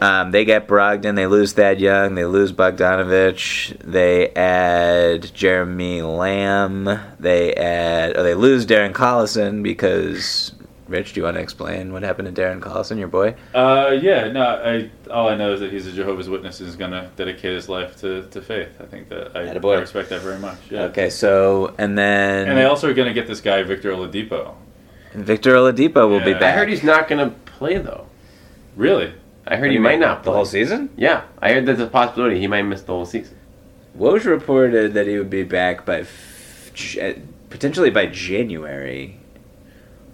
um, 0.00 0.30
they 0.30 0.44
get 0.44 0.68
Brogdon. 0.68 1.16
They 1.16 1.26
lose 1.26 1.52
Thad 1.52 1.80
Young. 1.80 2.14
They 2.14 2.24
lose 2.24 2.52
Bogdanovich. 2.52 3.78
They 3.80 4.28
add 4.34 5.34
Jeremy 5.34 6.02
Lamb. 6.02 6.88
They 7.18 7.54
add. 7.54 8.16
Or 8.16 8.22
they 8.22 8.34
lose 8.34 8.66
Darren 8.66 8.92
Collison 8.92 9.62
because. 9.62 10.52
Rich, 10.88 11.14
do 11.14 11.20
you 11.20 11.24
want 11.24 11.34
to 11.36 11.40
explain 11.40 11.92
what 11.92 12.04
happened 12.04 12.32
to 12.32 12.40
Darren 12.40 12.60
Collison, 12.60 12.96
your 12.96 13.08
boy? 13.08 13.34
Uh, 13.52 13.98
yeah, 14.00 14.28
no. 14.28 14.40
I 14.42 14.88
all 15.10 15.28
I 15.28 15.34
know 15.34 15.52
is 15.52 15.58
that 15.58 15.72
he's 15.72 15.84
a 15.88 15.92
Jehovah's 15.92 16.28
Witness 16.28 16.60
and 16.60 16.68
is 16.68 16.76
going 16.76 16.92
to 16.92 17.10
dedicate 17.16 17.54
his 17.54 17.68
life 17.68 17.96
to, 18.02 18.22
to 18.28 18.40
faith. 18.40 18.68
I 18.80 18.84
think 18.84 19.08
that 19.08 19.36
I, 19.36 19.46
Attaboy. 19.46 19.78
I 19.78 19.80
respect 19.80 20.10
that 20.10 20.20
very 20.20 20.38
much. 20.38 20.58
Yeah. 20.70 20.82
Okay, 20.84 21.10
so 21.10 21.74
and 21.76 21.98
then 21.98 22.48
And 22.48 22.56
they 22.56 22.66
also 22.66 22.88
are 22.88 22.94
going 22.94 23.08
to 23.08 23.14
get 23.14 23.26
this 23.26 23.40
guy 23.40 23.64
Victor 23.64 23.90
Oladipo. 23.90 24.54
Victor 25.14 25.54
Oladipo 25.54 26.08
will 26.08 26.20
be 26.20 26.34
back. 26.34 26.42
I 26.42 26.52
heard 26.52 26.68
he's 26.68 26.84
not 26.84 27.08
going 27.08 27.30
to 27.30 27.34
play 27.46 27.78
though. 27.78 28.06
Really? 28.76 29.12
I 29.46 29.56
heard 29.56 29.62
What 29.62 29.66
do 29.68 29.72
he 29.72 29.78
might 29.78 29.90
mean, 29.92 30.00
not 30.00 30.24
the 30.24 30.32
whole 30.32 30.44
season. 30.44 30.90
Yeah, 30.96 31.22
I 31.40 31.52
heard 31.52 31.66
there's 31.66 31.80
a 31.80 31.86
possibility 31.86 32.40
he 32.40 32.46
might 32.48 32.62
miss 32.62 32.82
the 32.82 32.92
whole 32.92 33.06
season. 33.06 33.36
Woj 33.96 34.24
reported 34.24 34.94
that 34.94 35.06
he 35.06 35.16
would 35.18 35.30
be 35.30 35.44
back 35.44 35.86
by 35.86 36.04
potentially 37.50 37.90
by 37.90 38.06
January. 38.06 39.18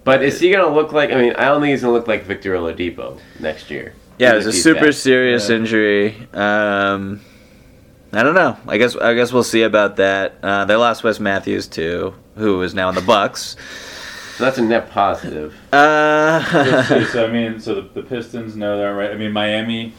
But 0.04 0.22
is 0.22 0.40
he 0.40 0.50
going 0.50 0.64
to 0.64 0.70
look 0.72 0.92
like? 0.92 1.10
I 1.12 1.14
mean, 1.16 1.34
I 1.36 1.46
don't 1.46 1.60
think 1.60 1.70
he's 1.70 1.82
going 1.82 1.92
to 1.94 1.98
look 1.98 2.08
like 2.08 2.24
Victor 2.24 2.54
Oladipo 2.54 3.18
next 3.40 3.70
year. 3.70 3.94
Yeah, 4.18 4.32
it 4.32 4.36
was 4.36 4.46
a 4.46 4.52
super 4.52 4.86
back. 4.86 4.92
serious 4.94 5.48
Yeah. 5.48 5.56
injury. 5.56 6.28
Um, 6.34 7.20
I 8.12 8.22
don't 8.22 8.34
know. 8.34 8.56
I 8.68 8.76
guess 8.78 8.94
I 8.96 9.14
guess 9.14 9.32
we'll 9.32 9.42
see 9.44 9.62
about 9.62 9.96
that. 9.96 10.34
Uh, 10.42 10.64
they 10.66 10.74
lost 10.76 11.02
Wes 11.02 11.18
Matthews 11.18 11.66
too, 11.66 12.14
who 12.36 12.60
is 12.62 12.74
now 12.74 12.88
in 12.90 12.94
the 12.94 13.00
Bucks. 13.00 13.56
So 14.36 14.44
that's 14.44 14.58
a 14.58 14.62
net 14.62 14.90
positive. 14.90 15.54
Let's 15.72 16.48
see, 16.88 16.94
Uh, 16.94 17.04
so 17.06 17.26
I 17.26 17.30
mean, 17.30 17.60
so 17.60 17.74
the, 17.76 17.82
the 17.82 18.02
Pistons 18.02 18.56
know 18.56 18.76
they're 18.78 18.94
right. 18.94 19.10
I 19.10 19.16
mean, 19.16 19.32
Miami. 19.32 19.92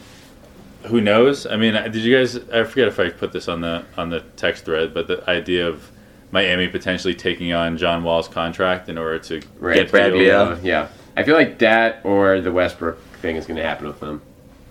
Who 0.86 1.00
knows? 1.00 1.46
I 1.46 1.56
mean, 1.56 1.72
did 1.74 1.96
you 1.96 2.14
guys? 2.14 2.36
I 2.50 2.64
forget 2.64 2.88
if 2.88 3.00
I 3.00 3.08
put 3.10 3.32
this 3.32 3.48
on 3.48 3.60
the 3.62 3.84
on 3.96 4.10
the 4.10 4.20
text 4.36 4.64
thread, 4.66 4.92
but 4.92 5.06
the 5.06 5.28
idea 5.30 5.66
of 5.66 5.90
Miami 6.30 6.68
potentially 6.68 7.14
taking 7.14 7.52
on 7.54 7.78
John 7.78 8.02
Wall's 8.02 8.28
contract 8.28 8.88
in 8.90 8.98
order 8.98 9.18
to 9.20 9.40
Right. 9.58 9.76
get 9.76 9.90
Brad 9.90 10.12
Beal. 10.12 10.20
Beal. 10.20 10.40
Uh, 10.40 10.58
yeah, 10.62 10.88
I 11.16 11.22
feel 11.22 11.36
like 11.36 11.58
that 11.60 12.00
or 12.04 12.40
the 12.42 12.52
Westbrook 12.52 13.00
thing 13.22 13.36
is 13.36 13.46
going 13.46 13.56
to 13.56 13.62
happen 13.62 13.86
with 13.86 14.00
them. 14.00 14.20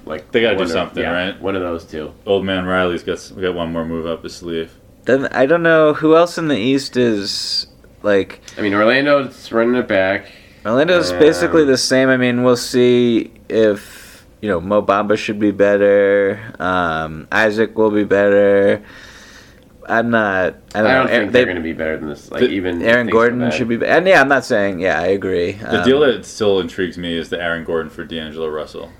Like 0.06 0.32
They 0.32 0.42
gotta 0.42 0.56
do 0.56 0.60
one 0.60 0.66
of- 0.66 0.72
something, 0.72 1.02
yeah, 1.02 1.12
right? 1.30 1.42
One 1.42 1.56
of 1.56 1.62
those 1.64 1.84
two. 1.86 2.14
Old 2.28 2.44
man 2.46 2.66
Riley's 2.66 3.02
got 3.04 3.32
got 3.42 3.56
one 3.56 3.72
more 3.72 3.86
move 3.86 4.06
up 4.06 4.22
his 4.24 4.36
sleeve. 4.36 4.72
then 5.06 5.28
I 5.32 5.46
don't 5.48 5.64
know 5.64 5.94
who 5.94 6.16
else 6.16 6.38
in 6.38 6.48
the 6.50 6.58
East 6.58 6.96
is 6.98 7.66
like. 8.04 8.42
I 8.58 8.62
mean, 8.62 8.74
Orlando's 8.74 9.52
running 9.52 9.76
it 9.76 9.88
back. 9.88 10.32
Orlando's 10.66 11.12
Um, 11.12 11.20
basically 11.20 11.66
the 11.66 11.78
same. 11.78 12.10
I 12.10 12.18
mean, 12.18 12.44
we'll 12.44 12.56
see 12.56 13.32
if 13.50 14.26
you 14.42 14.50
know, 14.50 14.60
Mo 14.60 14.82
Bamba 14.82 15.18
should 15.18 15.40
be 15.40 15.52
better. 15.52 16.40
Um, 16.60 17.28
Isaac 17.32 17.78
will 17.78 17.92
be 17.92 18.04
better. 18.04 18.82
I'm 19.88 20.10
not. 20.10 20.56
I 20.76 20.82
don't, 20.82 20.88
I 20.92 20.94
don't 20.96 21.06
know. 21.06 21.12
think 21.12 21.32
they- 21.32 21.40
they're 21.40 21.46
going 21.46 21.58
to 21.58 21.62
be 21.64 21.74
better 21.74 21.98
than 21.98 22.08
this. 22.10 22.32
Like 22.32 22.42
The- 22.42 22.50
even 22.50 22.82
Aaron 22.82 23.08
Gordon 23.08 23.52
should 23.52 23.68
be. 23.68 23.86
And 23.86 24.08
yeah, 24.08 24.22
I'm 24.22 24.30
not 24.30 24.46
saying. 24.46 24.80
Yeah, 24.80 25.00
I 25.00 25.08
agree. 25.08 25.54
The 25.54 25.80
Um, 25.80 25.86
deal 25.86 26.00
that 26.02 26.26
still 26.26 26.60
intrigues 26.62 26.98
me 26.98 27.18
is 27.18 27.30
the 27.30 27.42
Aaron 27.42 27.64
Gordon 27.66 27.90
for 27.90 28.06
D'Angelo 28.06 28.48
Russell. 28.48 28.92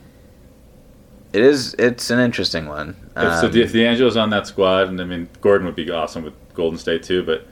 It 1.32 1.42
is. 1.42 1.74
It's 1.80 2.10
an 2.10 2.20
interesting 2.20 2.68
one. 2.68 2.96
If, 3.18 3.40
so 3.40 3.48
Um, 3.48 3.56
if 3.58 3.72
D'Angelo's 3.74 4.18
on 4.18 4.30
that 4.32 4.46
squad, 4.46 4.88
and 4.90 5.00
I 5.00 5.06
mean 5.06 5.30
Gordon 5.42 5.66
would 5.66 5.76
be 5.76 5.90
awesome 5.90 6.24
with 6.24 6.34
Golden 6.54 6.78
State 6.78 7.04
too, 7.04 7.24
but 7.24 7.48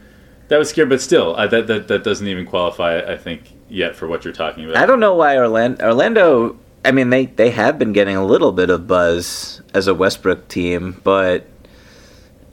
that 0.51 0.59
was 0.59 0.69
scary. 0.69 0.87
But 0.87 1.01
still, 1.01 1.35
I, 1.35 1.47
that, 1.47 1.67
that 1.67 1.87
that 1.87 2.03
doesn't 2.03 2.27
even 2.27 2.45
qualify. 2.45 2.99
I 2.99 3.17
think 3.17 3.41
yet 3.69 3.95
for 3.95 4.05
what 4.07 4.23
you're 4.25 4.33
talking 4.33 4.65
about. 4.65 4.75
I 4.77 4.85
don't 4.85 4.99
know 4.99 5.15
why 5.15 5.37
Orlando. 5.37 5.83
Orlando. 5.85 6.59
I 6.83 6.91
mean, 6.91 7.09
they 7.09 7.25
they 7.27 7.49
have 7.51 7.79
been 7.79 7.93
getting 7.93 8.17
a 8.17 8.25
little 8.25 8.51
bit 8.51 8.69
of 8.69 8.85
buzz 8.85 9.61
as 9.73 9.87
a 9.87 9.95
Westbrook 9.95 10.47
team, 10.49 10.99
but 11.03 11.47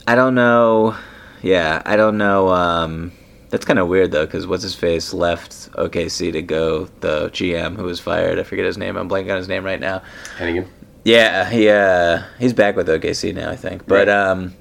I 0.06 0.14
don't 0.14 0.34
know. 0.34 0.96
Yeah, 1.42 1.82
I 1.84 1.96
don't 1.96 2.18
know. 2.18 2.48
Um, 2.48 3.12
that's 3.50 3.64
kind 3.64 3.78
of 3.78 3.88
weird 3.88 4.10
though, 4.12 4.26
because 4.26 4.46
what's 4.46 4.62
his 4.62 4.74
face 4.74 5.12
left 5.12 5.70
OKC 5.72 6.32
to 6.32 6.42
go. 6.42 6.84
The 7.00 7.30
GM 7.30 7.76
who 7.76 7.84
was 7.84 7.98
fired. 8.00 8.38
I 8.38 8.42
forget 8.44 8.64
his 8.64 8.78
name. 8.78 8.96
I'm 8.96 9.08
blanking 9.08 9.30
on 9.32 9.38
his 9.38 9.48
name 9.48 9.64
right 9.64 9.80
now. 9.80 10.02
Hennigan. 10.36 10.66
Yeah, 11.04 11.48
he 11.48 11.68
uh, 11.68 12.22
he's 12.38 12.52
back 12.52 12.76
with 12.76 12.86
OKC 12.88 13.34
now, 13.34 13.50
I 13.50 13.56
think. 13.56 13.86
But 13.86 14.06
Right. 14.06 14.08
um, 14.08 14.54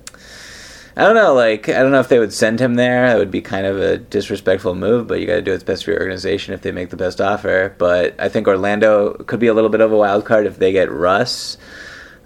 I 0.98 1.02
don't 1.02 1.14
know. 1.14 1.36
Like, 1.36 1.70
I 1.70 1.84
don't 1.84 1.92
know 1.92 2.00
if 2.00 2.10
they 2.10 2.18
would 2.18 2.34
send 2.34 2.60
him 2.60 2.74
there. 2.74 3.08
That 3.08 3.20
would 3.20 3.30
be 3.30 3.40
kind 3.40 3.68
of 3.68 3.78
a 3.78 4.00
disrespectful 4.00 4.74
move. 4.74 5.06
But 5.06 5.20
you 5.20 5.28
got 5.28 5.36
to 5.36 5.44
do 5.44 5.52
what's 5.52 5.64
best 5.64 5.86
for 5.86 5.92
your 5.92 6.00
organization 6.00 6.56
if 6.56 6.64
they 6.64 6.72
make 6.72 6.90
the 6.90 6.98
best 6.98 7.22
offer. 7.22 7.76
But 7.78 8.16
I 8.20 8.30
think 8.30 8.48
Orlando 8.48 9.14
could 9.14 9.40
be 9.40 9.46
a 9.46 9.54
little 9.54 9.70
bit 9.70 9.82
of 9.82 9.92
a 9.92 9.96
wild 9.96 10.26
card 10.26 10.48
if 10.48 10.58
they 10.58 10.72
get 10.72 10.92
Russ. 10.92 11.60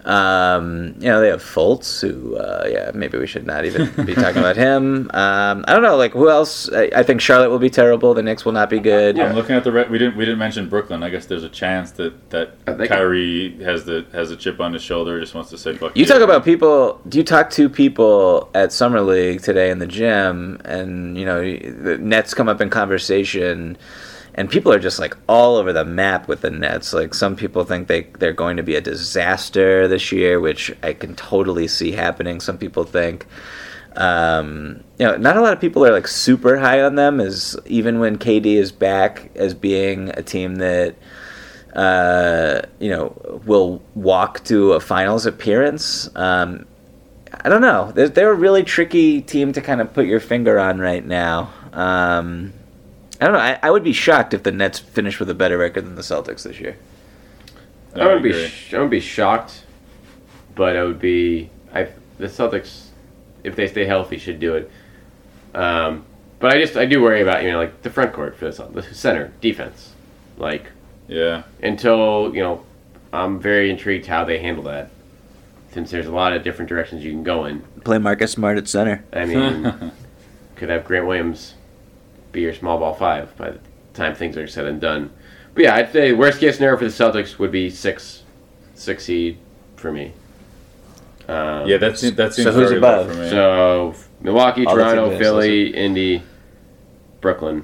Um, 0.05 0.95
you 0.99 1.07
know, 1.07 1.21
they 1.21 1.27
have 1.29 1.41
Fultz, 1.43 2.01
who, 2.01 2.35
uh, 2.37 2.67
yeah, 2.69 2.91
maybe 2.93 3.17
we 3.17 3.27
should 3.27 3.45
not 3.45 3.65
even 3.65 3.87
be 4.05 4.13
talking 4.15 4.37
about 4.37 4.55
him. 4.67 5.09
Um, 5.13 5.63
I 5.67 5.73
don't 5.73 5.83
know, 5.83 5.95
like 5.97 6.13
who 6.13 6.29
else? 6.29 6.71
I, 6.71 6.89
I 6.95 7.03
think 7.03 7.21
Charlotte 7.21 7.49
will 7.49 7.59
be 7.59 7.69
terrible. 7.69 8.13
The 8.13 8.23
Knicks 8.23 8.43
will 8.45 8.51
not 8.51 8.69
be 8.69 8.79
good. 8.79 9.19
I'm 9.19 9.35
looking 9.35 9.55
at 9.55 9.63
the 9.63 9.71
re- 9.71 9.87
we 9.89 9.97
didn't 9.97 10.17
we 10.17 10.25
didn't 10.25 10.39
mention 10.39 10.69
Brooklyn. 10.69 11.03
I 11.03 11.09
guess 11.09 11.25
there's 11.25 11.43
a 11.43 11.49
chance 11.49 11.91
that 11.91 12.29
that 12.31 12.55
I 12.67 12.73
think- 12.73 12.89
Kyrie 12.89 13.57
has 13.63 13.85
the 13.85 14.05
has 14.13 14.31
a 14.31 14.35
chip 14.35 14.59
on 14.59 14.73
his 14.73 14.81
shoulder. 14.81 15.19
Just 15.19 15.35
wants 15.35 15.49
to 15.51 15.57
say 15.57 15.75
fuck 15.75 15.95
You 15.95 16.05
talk 16.05 16.21
about 16.21 16.43
people. 16.43 16.99
Do 17.07 17.17
you 17.17 17.23
talk 17.23 17.49
to 17.51 17.69
people 17.69 18.49
at 18.53 18.71
summer 18.71 19.01
league 19.01 19.41
today 19.41 19.69
in 19.69 19.79
the 19.79 19.87
gym, 19.87 20.59
and 20.65 21.17
you 21.17 21.25
know 21.25 21.41
the 21.41 21.97
Nets 21.99 22.33
come 22.33 22.49
up 22.49 22.59
in 22.61 22.69
conversation, 22.69 23.77
and 24.35 24.49
people 24.49 24.71
are 24.71 24.79
just 24.79 24.99
like 24.99 25.15
all 25.27 25.57
over 25.57 25.73
the 25.73 25.85
map 25.85 26.27
with 26.27 26.41
the 26.41 26.51
Nets. 26.51 26.93
Like 26.93 27.13
some 27.13 27.35
people 27.35 27.63
think 27.63 27.87
they 27.87 28.03
they're 28.19 28.33
going 28.33 28.57
to 28.57 28.63
be 28.63 28.75
a 28.75 28.81
disaster 28.81 29.87
this 29.87 30.11
year, 30.11 30.39
which 30.39 30.73
I 30.83 30.93
can 30.93 31.15
totally 31.15 31.67
see 31.67 31.91
happening. 31.91 32.39
Some 32.39 32.57
people 32.57 32.83
think. 32.83 33.25
Um, 33.97 34.85
you 34.97 35.05
know, 35.05 35.17
not 35.17 35.35
a 35.35 35.41
lot 35.41 35.51
of 35.51 35.59
people 35.59 35.85
are 35.85 35.91
like 35.91 36.07
super 36.07 36.57
high 36.57 36.81
on 36.81 36.95
them. 36.95 37.19
As 37.19 37.57
even 37.65 37.99
when 37.99 38.17
KD 38.17 38.45
is 38.45 38.71
back 38.71 39.31
as 39.35 39.53
being 39.53 40.09
a 40.09 40.23
team 40.23 40.55
that 40.55 40.95
uh, 41.73 42.61
you 42.79 42.89
know, 42.89 43.41
will 43.45 43.81
walk 43.95 44.43
to 44.45 44.73
a 44.73 44.79
finals 44.79 45.25
appearance. 45.25 46.13
Um, 46.15 46.65
I 47.43 47.49
don't 47.49 47.61
know. 47.61 47.91
They're, 47.93 48.09
they're 48.09 48.31
a 48.31 48.35
really 48.35 48.63
tricky 48.63 49.21
team 49.21 49.53
to 49.53 49.61
kind 49.61 49.79
of 49.81 49.93
put 49.93 50.05
your 50.05 50.19
finger 50.19 50.59
on 50.59 50.79
right 50.79 51.05
now. 51.05 51.51
Um, 51.71 52.53
I 53.21 53.25
don't 53.25 53.33
know. 53.33 53.39
I, 53.39 53.59
I 53.61 53.69
would 53.69 53.83
be 53.83 53.93
shocked 53.93 54.33
if 54.33 54.41
the 54.41 54.51
Nets 54.51 54.79
finish 54.79 55.19
with 55.19 55.29
a 55.29 55.35
better 55.35 55.57
record 55.59 55.85
than 55.85 55.93
the 55.93 56.01
Celtics 56.01 56.41
this 56.41 56.59
year. 56.59 56.75
I 57.95 57.99
I 57.99 58.05
wouldn't 58.07 58.23
be. 58.23 58.47
Sh- 58.47 58.73
I 58.73 58.77
wouldn't 58.77 58.91
be 58.91 58.99
shocked, 58.99 59.63
but 60.55 60.75
I 60.75 60.83
would 60.83 60.99
be. 60.99 61.51
I 61.71 61.89
the 62.17 62.25
Celtics, 62.25 62.87
if 63.43 63.55
they 63.55 63.67
stay 63.67 63.85
healthy, 63.85 64.17
should 64.17 64.39
do 64.39 64.55
it. 64.55 64.71
Um, 65.53 66.03
but 66.39 66.51
I 66.55 66.59
just 66.59 66.75
I 66.75 66.85
do 66.85 67.01
worry 67.01 67.21
about 67.21 67.43
you 67.43 67.51
know 67.51 67.59
like 67.59 67.83
the 67.83 67.91
front 67.91 68.11
court 68.11 68.35
for 68.35 68.49
the 68.49 68.63
the 68.65 68.81
center 68.81 69.31
defense, 69.39 69.93
like 70.37 70.65
Yeah, 71.07 71.43
until 71.61 72.33
you 72.33 72.41
know 72.41 72.65
I'm 73.13 73.39
very 73.39 73.69
intrigued 73.69 74.07
how 74.07 74.25
they 74.25 74.39
handle 74.39 74.63
that, 74.63 74.89
since 75.73 75.91
there's 75.91 76.07
a 76.07 76.11
lot 76.11 76.33
of 76.33 76.43
different 76.43 76.69
directions 76.69 77.03
you 77.03 77.11
can 77.11 77.23
go 77.23 77.45
in. 77.45 77.61
Play 77.83 77.99
Marcus 77.99 78.31
Smart 78.31 78.57
at 78.57 78.67
center. 78.67 79.03
I 79.13 79.25
mean, 79.25 79.91
could 80.55 80.69
have 80.69 80.85
Grant 80.85 81.05
Williams 81.05 81.53
be 82.31 82.41
your 82.41 82.53
small 82.53 82.77
ball 82.77 82.93
five 82.93 83.35
by 83.37 83.51
the 83.51 83.59
time 83.93 84.15
things 84.15 84.37
are 84.37 84.47
said 84.47 84.65
and 84.65 84.79
done. 84.79 85.11
But 85.53 85.63
yeah, 85.63 85.75
I'd 85.75 85.91
say 85.91 86.13
worst 86.13 86.39
case 86.39 86.55
scenario 86.55 86.77
for 86.77 86.85
the 86.85 86.91
Celtics 86.91 87.37
would 87.37 87.51
be 87.51 87.69
six, 87.69 88.23
six 88.73 89.05
seed 89.05 89.37
for 89.75 89.91
me. 89.91 90.13
Um, 91.27 91.67
yeah. 91.67 91.77
that's 91.77 92.01
seems 92.01 92.15
that 92.15 92.33
seems 92.33 92.47
who's 92.47 92.69
very 92.69 92.79
low 92.79 93.01
above? 93.01 93.11
for 93.11 93.21
me. 93.21 93.29
so 93.29 93.95
Milwaukee, 94.21 94.65
All 94.65 94.75
Toronto, 94.75 95.17
Philly, 95.17 95.73
Indy, 95.73 96.23
Brooklyn, 97.21 97.63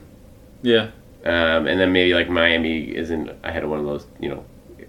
yeah, 0.61 0.91
um, 1.25 1.67
and 1.67 1.79
then 1.79 1.91
maybe 1.91 2.13
like 2.13 2.29
Miami 2.29 2.95
isn't 2.95 3.29
ahead 3.43 3.63
of 3.63 3.69
one 3.69 3.79
of 3.79 3.85
those, 3.85 4.05
you 4.19 4.29
know, 4.29 4.45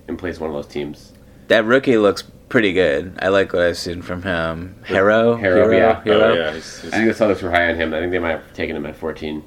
in 0.06 0.16
place 0.16 0.36
of 0.36 0.42
one 0.42 0.50
of 0.50 0.56
those 0.56 0.66
teams. 0.66 1.12
That 1.48 1.64
rookie 1.64 1.96
looks 1.96 2.22
pretty 2.48 2.72
good. 2.72 3.18
I 3.20 3.28
like 3.28 3.52
what 3.52 3.62
I've 3.62 3.78
seen 3.78 4.02
from 4.02 4.22
him. 4.22 4.76
Herro, 4.86 5.40
Herro, 5.40 5.76
yeah. 5.76 6.02
oh 6.04 6.34
yeah. 6.34 6.52
He's, 6.52 6.80
he's, 6.82 6.92
I 6.92 6.98
think 6.98 7.16
the 7.16 7.24
Celtics 7.24 7.42
were 7.42 7.50
high 7.50 7.68
on 7.68 7.76
him. 7.76 7.94
I 7.94 8.00
think 8.00 8.12
they 8.12 8.18
might 8.18 8.30
have 8.32 8.52
taken 8.52 8.76
him 8.76 8.86
at 8.86 8.96
14. 8.96 9.42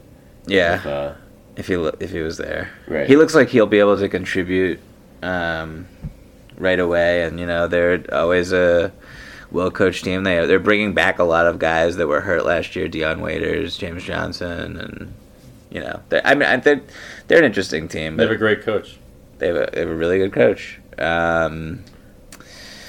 Yeah. 0.46 0.76
If, 0.76 0.86
uh, 0.86 1.14
if 1.56 1.68
he 1.68 1.78
lo- 1.78 1.96
if 2.00 2.12
he 2.12 2.20
was 2.20 2.38
there. 2.38 2.72
Right. 2.88 3.08
He 3.08 3.16
looks 3.16 3.36
like 3.36 3.50
he'll 3.50 3.66
be 3.68 3.80
able 3.80 3.98
to 3.98 4.08
contribute 4.10 4.80
um, 5.22 5.88
right 6.58 6.80
away, 6.80 7.24
and 7.24 7.40
you 7.40 7.46
know 7.46 7.68
they're 7.68 8.04
always 8.12 8.52
a 8.54 8.92
well 9.52 9.70
coached 9.70 10.04
team. 10.06 10.24
They 10.24 10.46
they're 10.46 10.60
bringing 10.60 10.94
back 10.94 11.20
a 11.20 11.24
lot 11.24 11.46
of 11.48 11.60
guys 11.60 11.98
that 11.98 12.08
were 12.08 12.22
hurt 12.22 12.46
last 12.46 12.76
year: 12.76 12.88
Dion 12.88 13.22
Waiters, 13.22 13.78
James 13.78 14.04
Johnson, 14.04 14.78
and 14.78 15.14
you 15.70 15.82
know 15.82 16.02
I 16.24 16.36
mean 16.36 16.62
they're 16.62 16.82
they're 17.28 17.40
an 17.40 17.46
interesting 17.46 17.88
team. 17.88 18.16
they 18.18 18.24
have 18.24 18.32
a 18.32 18.38
great 18.38 18.62
coach. 18.64 18.98
they 19.40 19.48
have 19.48 19.56
a, 19.58 19.70
they 19.74 19.80
have 19.82 19.90
a 19.90 19.96
really 19.96 20.18
good 20.20 20.34
coach. 20.34 20.80
Um, 20.98 21.84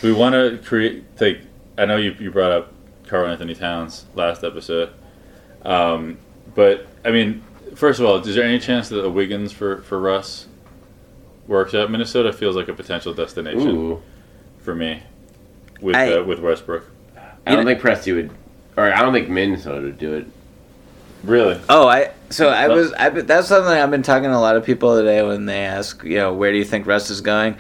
We 0.03 0.12
want 0.12 0.34
to 0.34 0.59
create. 0.64 1.05
Like 1.20 1.40
I 1.76 1.84
know 1.84 1.96
you 1.96 2.14
you 2.18 2.30
brought 2.30 2.53
up 2.53 2.72
Karl-Anthony 3.09 3.55
Towns 3.55 4.07
last 4.14 4.44
episode, 4.44 4.90
um, 5.64 6.18
but 6.55 6.86
I 7.05 7.11
mean, 7.11 7.42
first 7.74 8.00
of 8.00 8.07
all, 8.07 8.16
is 8.16 8.34
there 8.34 8.44
any 8.44 8.59
chance 8.59 8.88
that 8.90 9.05
a 9.05 9.11
Wiggins 9.11 9.53
for 9.53 9.82
for 9.82 9.98
Russ 9.98 10.46
works 11.46 11.74
out? 11.74 11.90
Minnesota 11.90 12.32
feels 12.32 12.57
like 12.57 12.68
a 12.68 12.74
potential 12.74 13.12
destination 13.14 13.68
ooh. 13.68 14.03
for 14.59 14.74
me 14.74 15.03
with 15.80 15.96
I- 15.96 16.14
uh, 16.14 16.22
with 16.22 16.40
Westbrook. 16.40 16.88
I 17.44 17.57
don't 17.57 17.66
think 17.66 17.80
Presti 17.80 18.14
would, 18.14 18.30
or 18.76 18.92
I 18.92 19.03
don't 19.03 19.12
think 19.12 19.28
Minnesota 19.28 19.80
would 19.82 19.98
do 19.98 20.14
it. 20.14 20.26
Really? 21.24 21.61
Oh, 21.68 21.88
I 21.88 22.12
so 22.30 22.48
I 22.48 22.68
was 22.68 22.92
I 22.92 23.09
that's 23.11 23.48
something 23.48 23.72
I've 23.72 23.90
been 23.90 24.03
talking 24.03 24.30
to 24.30 24.36
a 24.36 24.38
lot 24.38 24.57
of 24.57 24.64
people 24.64 24.96
today 24.96 25.22
when 25.22 25.46
they 25.46 25.64
ask, 25.64 26.03
you 26.05 26.16
know, 26.16 26.32
where 26.32 26.50
do 26.53 26.59
you 26.59 26.64
think 26.64 26.86
Russ 26.86 27.11
is 27.11 27.20
going? 27.20 27.57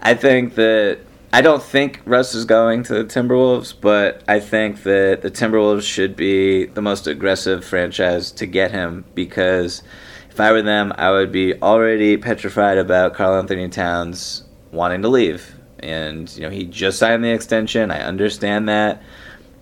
I 0.00 0.14
think 0.14 0.54
that 0.54 1.00
I 1.30 1.42
don't 1.42 1.62
think 1.62 2.00
Russ 2.06 2.34
is 2.34 2.46
going 2.46 2.84
to 2.84 2.94
the 2.94 3.04
Timberwolves, 3.04 3.74
but 3.78 4.22
I 4.26 4.40
think 4.40 4.82
that 4.84 5.20
the 5.20 5.30
Timberwolves 5.30 5.82
should 5.82 6.16
be 6.16 6.64
the 6.64 6.80
most 6.80 7.06
aggressive 7.06 7.64
franchise 7.64 8.32
to 8.32 8.46
get 8.46 8.70
him 8.70 9.04
because 9.14 9.82
if 10.30 10.40
I 10.40 10.52
were 10.52 10.62
them, 10.62 10.92
I 10.96 11.10
would 11.10 11.30
be 11.30 11.60
already 11.60 12.16
petrified 12.16 12.78
about 12.78 13.12
Karl-Anthony 13.12 13.68
Towns 13.68 14.44
wanting 14.72 15.02
to 15.02 15.08
leave. 15.08 15.54
And 15.80 16.34
you 16.34 16.42
know, 16.42 16.50
he 16.50 16.64
just 16.64 16.98
signed 16.98 17.22
the 17.22 17.30
extension. 17.30 17.90
I 17.90 18.00
understand 18.00 18.68
that. 18.70 19.02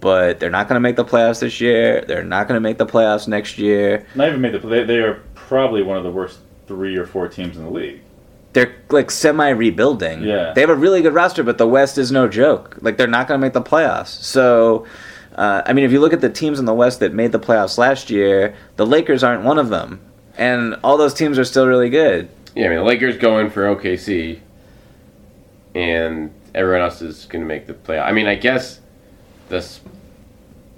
But 0.00 0.38
they're 0.38 0.50
not 0.50 0.68
going 0.68 0.76
to 0.76 0.80
make 0.80 0.96
the 0.96 1.04
playoffs 1.04 1.40
this 1.40 1.60
year. 1.60 2.04
They're 2.06 2.22
not 2.22 2.46
going 2.46 2.56
to 2.56 2.60
make 2.60 2.78
the 2.78 2.86
playoffs 2.86 3.26
next 3.26 3.58
year. 3.58 4.06
Not 4.14 4.28
even 4.28 4.40
made 4.40 4.52
the. 4.52 4.84
They 4.84 4.98
are 4.98 5.22
probably 5.34 5.82
one 5.82 5.96
of 5.96 6.04
the 6.04 6.10
worst 6.10 6.38
three 6.66 6.96
or 6.96 7.06
four 7.06 7.28
teams 7.28 7.56
in 7.56 7.64
the 7.64 7.70
league. 7.70 8.02
They're 8.56 8.74
like 8.88 9.10
semi 9.10 9.50
rebuilding. 9.50 10.22
Yeah. 10.22 10.54
They 10.54 10.62
have 10.62 10.70
a 10.70 10.74
really 10.74 11.02
good 11.02 11.12
roster, 11.12 11.42
but 11.42 11.58
the 11.58 11.68
West 11.68 11.98
is 11.98 12.10
no 12.10 12.26
joke. 12.26 12.78
Like 12.80 12.96
they're 12.96 13.06
not 13.06 13.28
going 13.28 13.38
to 13.38 13.46
make 13.46 13.52
the 13.52 13.60
playoffs. 13.60 14.06
So, 14.06 14.86
uh, 15.34 15.60
I 15.66 15.74
mean, 15.74 15.84
if 15.84 15.92
you 15.92 16.00
look 16.00 16.14
at 16.14 16.22
the 16.22 16.30
teams 16.30 16.58
in 16.58 16.64
the 16.64 16.72
West 16.72 17.00
that 17.00 17.12
made 17.12 17.32
the 17.32 17.38
playoffs 17.38 17.76
last 17.76 18.08
year, 18.08 18.56
the 18.76 18.86
Lakers 18.86 19.22
aren't 19.22 19.44
one 19.44 19.58
of 19.58 19.68
them, 19.68 20.00
and 20.38 20.74
all 20.82 20.96
those 20.96 21.12
teams 21.12 21.38
are 21.38 21.44
still 21.44 21.66
really 21.66 21.90
good. 21.90 22.30
Yeah, 22.54 22.64
I 22.64 22.68
mean, 22.70 22.78
the 22.78 22.84
Lakers 22.84 23.18
going 23.18 23.50
for 23.50 23.76
OKC, 23.76 24.40
and 25.74 26.32
everyone 26.54 26.80
else 26.80 27.02
is 27.02 27.26
going 27.26 27.42
to 27.42 27.46
make 27.46 27.66
the 27.66 27.74
playoff. 27.74 28.06
I 28.06 28.12
mean, 28.12 28.26
I 28.26 28.36
guess 28.36 28.80
the 29.50 29.60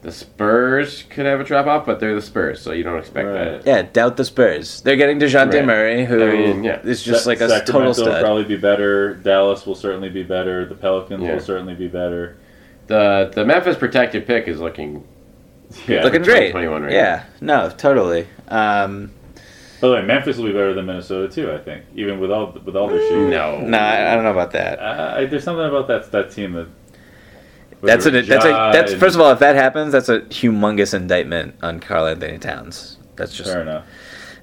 the 0.02 0.12
Spurs 0.12 1.02
could 1.10 1.26
have 1.26 1.40
a 1.40 1.44
drop 1.44 1.66
off, 1.66 1.84
but 1.86 1.98
they're 1.98 2.14
the 2.14 2.22
Spurs, 2.22 2.60
so 2.60 2.70
you 2.72 2.84
don't 2.84 2.98
expect 2.98 3.26
Right. 3.26 3.64
that. 3.64 3.66
Yeah, 3.66 3.82
doubt 3.92 4.16
the 4.16 4.24
Spurs. 4.24 4.80
They're 4.82 4.96
getting 4.96 5.18
Dejounte 5.18 5.54
Right. 5.54 5.64
Murray, 5.66 6.04
who 6.04 6.22
I 6.22 6.32
mean, 6.32 6.64
yeah. 6.64 6.80
is 6.84 7.02
just 7.02 7.24
Sa- 7.24 7.30
like 7.30 7.40
a 7.40 7.48
Sacramento 7.48 7.92
total 7.94 8.12
will 8.14 8.20
probably 8.22 8.44
be 8.44 8.56
better. 8.56 9.14
Dallas 9.14 9.66
will 9.66 9.74
certainly 9.74 10.08
be 10.08 10.22
better. 10.22 10.64
The 10.66 10.76
Pelicans 10.76 11.22
Yeah. 11.24 11.32
will 11.34 11.40
certainly 11.40 11.74
be 11.74 11.88
better. 11.88 12.36
The 12.86 13.30
the 13.34 13.44
Memphis 13.44 13.76
protected 13.76 14.26
pick 14.26 14.46
is 14.48 14.60
looking 14.60 15.04
Yeah. 15.86 16.02
Looking 16.04 16.22
great. 16.22 16.52
2021 16.52 16.82
right 16.84 16.92
yeah, 16.92 17.24
no, 17.42 17.70
totally. 17.76 18.26
Um, 18.48 19.10
By 19.82 19.88
the 19.88 19.94
way, 19.94 20.02
Memphis 20.02 20.38
will 20.38 20.46
be 20.46 20.52
better 20.52 20.72
than 20.74 20.86
Minnesota 20.86 21.28
too. 21.32 21.52
I 21.52 21.58
think, 21.58 21.82
even 21.94 22.18
with 22.20 22.30
all 22.30 22.56
with 22.64 22.74
all 22.76 22.88
their 22.88 23.00
shooters. 23.06 23.30
No. 23.30 23.58
No, 23.60 23.76
I, 23.78 24.12
I 24.12 24.14
don't 24.14 24.24
know 24.24 24.30
about 24.30 24.52
that. 24.52 24.78
Uh, 24.78 25.14
I, 25.18 25.24
there's 25.26 25.44
something 25.44 25.66
about 25.66 25.88
that 25.88 26.10
that 26.12 26.30
team 26.30 26.52
that. 26.52 26.68
That's 27.82 28.06
an, 28.06 28.14
that's 28.14 28.44
a, 28.44 28.48
that's 28.72 28.94
first 28.94 29.14
of 29.14 29.20
all, 29.20 29.30
if 29.32 29.38
that 29.38 29.54
happens, 29.54 29.92
that's 29.92 30.08
a 30.08 30.20
humongous 30.22 30.94
indictment 30.94 31.54
on 31.62 31.80
Karl-Anthony 31.80 32.38
Towns. 32.38 32.98
That's 33.16 33.32
just, 33.32 33.50
Fair 33.50 33.62
enough. 33.62 33.84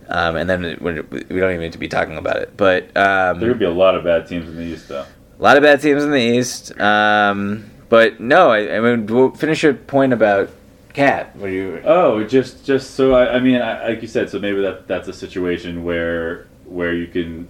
um, 0.10 0.36
and 0.36 0.50
then 0.50 0.64
it, 0.66 0.82
we 0.82 0.92
don't 0.94 1.52
even 1.52 1.60
need 1.60 1.74
to 1.74 1.78
be 1.78 1.88
talking 1.88 2.18
about 2.18 2.38
it. 2.38 2.56
But 2.56 2.96
um, 2.96 3.40
There 3.40 3.50
could 3.50 3.60
be 3.60 3.66
a 3.66 3.72
lot 3.72 3.96
of 3.96 4.04
bad 4.04 4.28
teams 4.28 4.48
in 4.48 4.56
the 4.56 4.64
East, 4.64 4.88
though. 4.88 5.06
A 5.38 5.44
lot 5.44 5.58
of 5.58 5.64
bad 5.64 5.82
teams 5.82 6.04
in 6.04 6.12
the 6.12 6.18
East. 6.18 6.80
Um, 6.80 7.70
but 7.90 8.20
no, 8.20 8.52
I, 8.52 8.78
I 8.78 8.80
mean, 8.80 9.06
we'll 9.06 9.32
finish 9.32 9.64
your 9.64 9.74
point 9.74 10.14
about 10.14 10.50
KAT. 10.94 11.36
What 11.36 11.48
you? 11.52 11.82
Oh, 11.84 12.24
just 12.24 12.66
just 12.66 12.92
so 12.92 13.14
I, 13.14 13.36
I 13.36 13.40
mean, 13.40 13.62
I, 13.62 13.90
like 13.90 14.02
you 14.02 14.08
said, 14.08 14.30
so 14.30 14.40
maybe 14.40 14.62
that 14.62 14.88
that's 14.88 15.08
a 15.10 15.14
situation 15.14 15.84
where 15.84 16.48
where 16.66 16.94
you 16.94 17.08
can 17.08 17.48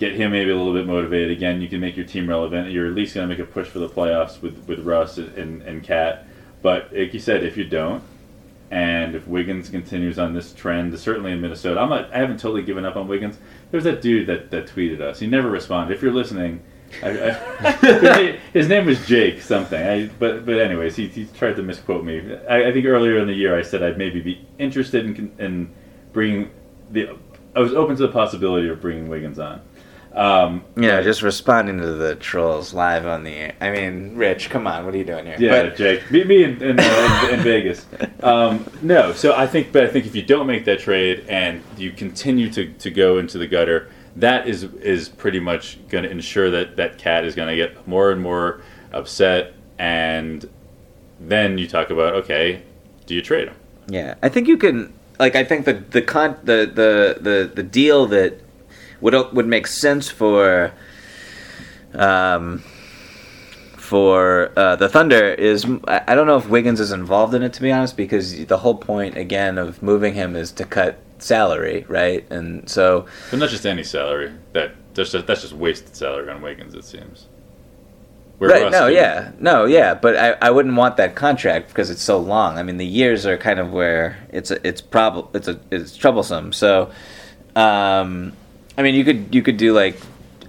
get 0.00 0.14
him 0.14 0.32
maybe 0.32 0.50
a 0.50 0.56
little 0.56 0.72
bit 0.72 0.86
motivated 0.86 1.30
again. 1.30 1.60
You 1.60 1.68
can 1.68 1.78
make 1.78 1.96
your 1.96 2.06
team 2.06 2.26
relevant. 2.26 2.72
You're 2.72 2.86
at 2.86 2.94
least 2.94 3.14
going 3.14 3.28
to 3.28 3.32
make 3.32 3.38
a 3.38 3.48
push 3.48 3.68
for 3.68 3.78
the 3.78 3.88
playoffs 3.88 4.42
with 4.42 4.66
with 4.66 4.80
Russ 4.80 5.18
and 5.18 5.62
and 5.62 5.84
KAT. 5.84 6.26
But 6.62 6.92
like 6.92 7.14
you 7.14 7.20
said, 7.20 7.44
if 7.44 7.56
you 7.56 7.64
don't, 7.64 8.02
and 8.70 9.14
if 9.14 9.28
Wiggins 9.28 9.68
continues 9.68 10.18
on 10.18 10.32
this 10.32 10.52
trend, 10.52 10.98
certainly 10.98 11.32
in 11.32 11.40
Minnesota, 11.40 11.80
I'm 11.80 11.90
not. 11.90 12.12
I 12.12 12.18
haven't 12.18 12.40
totally 12.40 12.62
given 12.62 12.84
up 12.84 12.96
on 12.96 13.06
Wiggins. 13.06 13.38
There's 13.70 13.84
that 13.84 14.00
dude 14.00 14.26
that 14.26 14.50
that 14.50 14.66
tweeted 14.66 15.00
us. 15.00 15.20
He 15.20 15.26
never 15.26 15.50
responded. 15.50 15.94
If 15.94 16.02
you're 16.02 16.12
listening. 16.12 16.62
I, 17.04 17.30
I, 17.60 18.38
his 18.52 18.68
name 18.68 18.84
was 18.84 19.06
Jake 19.06 19.42
something. 19.42 19.80
I, 19.80 20.08
but 20.18 20.44
but 20.44 20.58
anyways, 20.58 20.96
he, 20.96 21.06
he 21.06 21.24
tried 21.24 21.54
to 21.54 21.62
misquote 21.62 22.04
me. 22.04 22.36
I, 22.48 22.72
think 22.72 22.84
earlier 22.84 23.18
in 23.18 23.28
the 23.28 23.32
year 23.32 23.56
I 23.56 23.62
said 23.62 23.80
I'd 23.80 23.96
maybe 23.96 24.20
be 24.20 24.44
interested 24.58 25.04
in, 25.04 25.32
in 25.38 25.72
bringing 26.12 26.50
the. 26.90 27.16
I 27.54 27.60
was 27.60 27.74
open 27.74 27.94
to 27.94 28.02
the 28.02 28.12
possibility 28.12 28.68
of 28.68 28.80
bringing 28.80 29.08
Wiggins 29.08 29.38
on. 29.38 29.62
Um, 30.12 30.64
Yeah, 30.76 31.02
just 31.02 31.22
responding 31.22 31.78
to 31.78 31.92
the 31.92 32.16
trolls 32.16 32.74
live 32.74 33.06
on 33.06 33.22
the 33.24 33.30
air. 33.32 33.54
I 33.60 33.70
mean, 33.70 34.16
Rich, 34.16 34.50
come 34.50 34.66
on, 34.66 34.84
what 34.84 34.94
are 34.94 34.98
you 34.98 35.04
doing 35.04 35.26
here? 35.26 35.36
yeah, 35.38 35.62
But- 35.62 35.76
Jake, 35.76 36.10
meet 36.10 36.26
me 36.26 36.42
in, 36.44 36.60
in, 36.62 36.80
uh, 36.80 37.26
in, 37.28 37.34
in 37.34 37.40
Vegas. 37.40 37.86
Um, 38.22 38.64
no, 38.82 39.12
so 39.12 39.34
I 39.34 39.46
think, 39.46 39.72
but 39.72 39.84
I 39.84 39.86
think 39.88 40.06
if 40.06 40.16
you 40.16 40.22
don't 40.22 40.46
make 40.46 40.64
that 40.64 40.80
trade 40.80 41.24
and 41.28 41.62
you 41.76 41.92
continue 41.92 42.50
to, 42.50 42.72
to 42.72 42.90
go 42.90 43.18
into 43.18 43.38
the 43.38 43.46
gutter, 43.46 43.88
that 44.16 44.48
is 44.48 44.64
is 44.64 45.08
pretty 45.08 45.38
much 45.38 45.78
going 45.88 46.02
to 46.02 46.10
ensure 46.10 46.50
that 46.50 46.76
that 46.76 46.98
KAT 46.98 47.24
is 47.24 47.36
going 47.36 47.48
to 47.48 47.54
get 47.56 47.86
more 47.86 48.10
and 48.10 48.20
more 48.20 48.60
upset, 48.92 49.54
and 49.78 50.50
then 51.20 51.56
you 51.58 51.68
talk 51.68 51.90
about 51.90 52.14
okay, 52.14 52.62
do 53.06 53.14
you 53.14 53.22
trade 53.22 53.46
him? 53.48 53.54
Yeah, 53.88 54.16
I 54.20 54.28
think 54.28 54.48
you 54.48 54.56
can. 54.56 54.92
Like, 55.20 55.36
I 55.36 55.44
think 55.44 55.64
the 55.64 55.74
the 55.74 56.02
con 56.02 56.36
the 56.42 56.66
the 56.66 57.18
the, 57.20 57.50
the 57.54 57.62
deal 57.62 58.06
that 58.06 58.40
would 59.00 59.14
would 59.32 59.46
make 59.46 59.66
sense 59.66 60.08
for 60.08 60.72
um 61.94 62.62
for 63.90 64.52
uh, 64.56 64.76
the 64.76 64.88
Thunder 64.88 65.30
is 65.34 65.66
I 65.88 66.14
don't 66.14 66.28
know 66.28 66.36
if 66.36 66.48
Wiggins 66.48 66.78
is 66.78 66.92
involved 66.92 67.34
in 67.34 67.42
it 67.42 67.52
to 67.54 67.60
be 67.60 67.72
honest 67.72 67.96
because 67.96 68.46
the 68.46 68.58
whole 68.58 68.76
point 68.76 69.16
again 69.16 69.58
of 69.58 69.82
moving 69.82 70.14
him 70.14 70.36
is 70.36 70.52
to 70.52 70.64
cut 70.64 71.00
salary 71.18 71.84
right 71.88 72.24
and 72.30 72.70
so 72.70 73.06
But 73.32 73.40
not 73.40 73.48
just 73.48 73.66
any 73.66 73.82
salary. 73.82 74.32
That 74.52 74.76
that's 74.94 75.10
just, 75.10 75.26
that's 75.26 75.42
just 75.42 75.54
wasted 75.54 75.96
salary 75.96 76.30
on 76.30 76.40
Wiggins. 76.40 76.74
It 76.74 76.84
seems. 76.84 77.26
Where 78.38 78.50
right 78.50 78.62
Russ 78.62 78.72
no 78.72 78.86
yeah 78.86 79.32
no 79.40 79.64
yeah 79.64 79.94
but 79.94 80.16
I, 80.16 80.36
I 80.40 80.50
wouldn't 80.50 80.76
want 80.76 80.96
that 80.98 81.16
contract 81.16 81.68
because 81.68 81.90
it's 81.90 82.00
so 82.00 82.18
long 82.18 82.58
I 82.58 82.62
mean 82.62 82.76
the 82.76 82.86
years 82.86 83.26
are 83.26 83.36
kind 83.36 83.58
of 83.58 83.72
where 83.72 84.24
it's 84.30 84.52
a, 84.52 84.66
it's 84.66 84.80
prob 84.80 85.34
it's 85.34 85.48
a 85.48 85.60
it's 85.72 85.96
troublesome 85.96 86.52
so 86.52 86.92
um 87.56 88.34
I 88.78 88.82
mean 88.82 88.94
you 88.94 89.04
could 89.04 89.34
you 89.34 89.42
could 89.42 89.56
do 89.56 89.72
like 89.72 89.96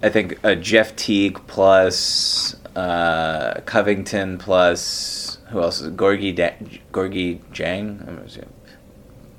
I 0.03 0.09
think 0.09 0.39
a 0.43 0.55
Jeff 0.55 0.95
Teague 0.95 1.39
plus 1.47 2.55
uh, 2.75 3.61
Covington 3.65 4.37
plus 4.37 5.37
who 5.49 5.61
else 5.61 5.81
is 5.81 5.87
it? 5.87 5.97
Gorgui 5.97 6.33
da- 6.35 6.55
Gorgui 6.93 7.39
Dieng 7.53 8.07
I'm 8.07 8.17
assuming. 8.19 8.49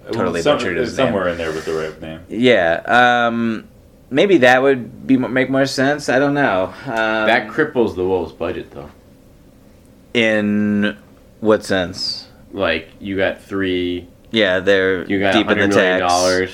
Well, 0.04 0.12
totally 0.12 0.42
some- 0.42 0.58
butchered 0.58 0.76
his 0.76 0.94
somewhere 0.94 1.24
name. 1.24 1.32
in 1.32 1.38
there 1.38 1.52
with 1.52 1.64
the 1.64 1.72
right 1.74 2.00
name. 2.02 2.20
yeah 2.28 2.82
um 2.86 3.68
maybe 4.10 4.38
that 4.38 4.60
would 4.62 5.06
be 5.06 5.16
make 5.16 5.48
more 5.48 5.64
sense 5.66 6.08
I 6.08 6.18
don't 6.18 6.34
know 6.34 6.66
um, 6.86 7.26
That 7.26 7.48
cripples 7.48 7.94
the 7.96 8.04
Wolves' 8.04 8.32
budget, 8.32 8.70
though. 8.72 8.90
in 10.14 10.96
what 11.40 11.64
sense 11.64 12.28
Like 12.52 12.88
you 13.00 13.16
got 13.16 13.42
three, 13.42 14.06
Yeah, 14.30 14.60
they're 14.60 15.04
you 15.06 15.18
got 15.18 15.32
deep 15.32 15.42
in 15.42 15.58
hundred 15.58 15.70
the 15.72 15.76
tax. 15.76 16.00
dollars 16.00 16.50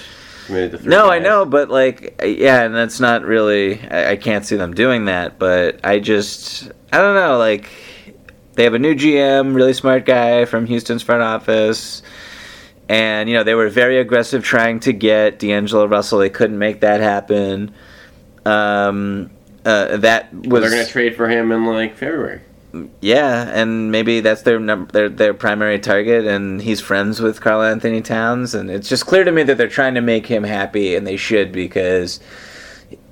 committed 0.48 0.72
to 0.72 0.78
three. 0.78 0.90
No, 0.90 1.08
I 1.08 1.20
know, 1.20 1.44
but 1.44 1.68
like, 1.68 2.20
yeah, 2.24 2.62
and 2.62 2.74
that's 2.74 2.98
not 2.98 3.22
really. 3.22 3.80
I, 3.88 4.12
I 4.12 4.16
can't 4.16 4.44
see 4.44 4.56
them 4.56 4.74
doing 4.74 5.04
that. 5.04 5.38
But 5.38 5.80
I 5.84 6.00
just, 6.00 6.70
I 6.92 6.98
don't 6.98 7.14
know. 7.14 7.38
Like, 7.38 7.70
they 8.54 8.64
have 8.64 8.74
a 8.74 8.78
new 8.78 8.94
GM, 8.94 9.54
really 9.54 9.74
smart 9.74 10.04
guy 10.04 10.44
from 10.44 10.66
Houston's 10.66 11.02
front 11.02 11.22
office, 11.22 12.02
and 12.88 13.28
you 13.28 13.36
know 13.36 13.44
they 13.44 13.54
were 13.54 13.68
very 13.68 14.00
aggressive 14.00 14.42
trying 14.42 14.80
to 14.80 14.92
get 14.92 15.38
D'Angelo 15.38 15.86
Russell. 15.86 16.18
They 16.18 16.30
couldn't 16.30 16.58
make 16.58 16.80
that 16.80 17.00
happen. 17.00 17.72
Um, 18.44 19.30
uh, 19.64 19.98
that 19.98 20.34
was 20.34 20.62
they're 20.62 20.70
gonna 20.70 20.86
trade 20.86 21.14
for 21.14 21.28
him 21.28 21.52
in 21.52 21.64
like 21.66 21.96
February. 21.96 22.40
Yeah, 23.00 23.48
and 23.52 23.90
maybe 23.92 24.20
that's 24.20 24.42
their 24.42 24.58
num- 24.60 24.88
their 24.92 25.08
their 25.08 25.34
primary 25.34 25.78
target, 25.78 26.24
and 26.26 26.60
he's 26.62 26.80
friends 26.80 27.20
with 27.20 27.40
Karl-Anthony 27.40 28.02
Towns, 28.02 28.54
and 28.54 28.70
it's 28.70 28.88
just 28.88 29.06
clear 29.06 29.24
to 29.24 29.32
me 29.32 29.42
that 29.44 29.56
they're 29.58 29.68
trying 29.68 29.94
to 29.94 30.00
make 30.00 30.26
him 30.26 30.44
happy, 30.44 30.94
and 30.96 31.06
they 31.06 31.16
should 31.16 31.52
because 31.52 32.20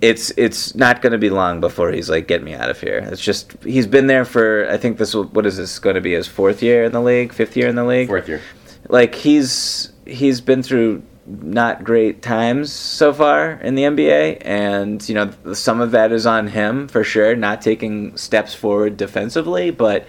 it's 0.01 0.31
it's 0.37 0.75
not 0.75 1.03
going 1.03 1.13
to 1.13 1.19
be 1.19 1.31
long 1.31 1.61
before 1.61 1.93
he's 1.93 2.09
like, 2.09 2.27
get 2.27 2.43
me 2.43 2.55
out 2.55 2.71
of 2.71 2.81
here. 2.81 2.99
It's 3.11 3.21
just 3.23 3.53
he's 3.63 3.87
been 3.87 4.07
there 4.07 4.25
for 4.25 4.69
I 4.71 4.77
think 4.77 4.99
this 4.99 5.15
will 5.15 5.25
what 5.25 5.47
is 5.47 5.57
this 5.57 5.79
going 5.79 5.95
to 5.97 6.01
be 6.01 6.13
his 6.15 6.27
fourth 6.27 6.63
year 6.63 6.85
in 6.85 6.93
the 6.93 7.01
league, 7.03 7.33
fifth 7.33 7.57
year 7.57 7.69
in 7.69 7.77
the 7.77 7.85
league, 7.85 8.09
Fourth 8.09 8.29
year. 8.29 8.41
like 8.89 9.15
he's 9.15 9.93
he's 10.07 10.41
been 10.41 10.63
through 10.63 11.03
not 11.27 11.83
great 11.83 12.23
times 12.23 12.73
so 12.73 13.13
far 13.13 13.53
in 13.53 13.75
the 13.75 13.83
NBA 13.83 14.39
and 14.43 15.07
you 15.09 15.15
know 15.15 15.31
some 15.55 15.81
of 15.81 15.91
that 15.91 16.13
is 16.13 16.25
on 16.27 16.47
him 16.47 16.87
for 16.87 17.03
sure 17.03 17.35
not 17.35 17.61
taking 17.61 18.17
steps 18.17 18.55
forward 18.55 18.97
defensively 18.97 19.71
but 19.71 20.07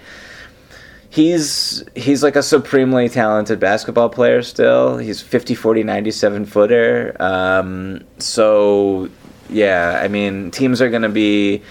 he's 1.09 1.83
he's 1.95 2.21
like 2.21 2.35
a 2.35 2.43
supremely 2.43 3.09
talented 3.09 3.59
basketball 3.59 4.09
player 4.09 4.41
still. 4.43 4.97
He's 4.97 5.21
50 5.21 5.55
40 5.55 5.83
97 5.83 6.45
footer. 6.45 7.15
Um, 7.19 8.01
so 8.19 9.09
yeah 9.49 10.01
i 10.03 10.09
mean 10.09 10.51
teams 10.51 10.81
are 10.81 10.89
going 10.89 11.03
to 11.03 11.09
be 11.09 11.61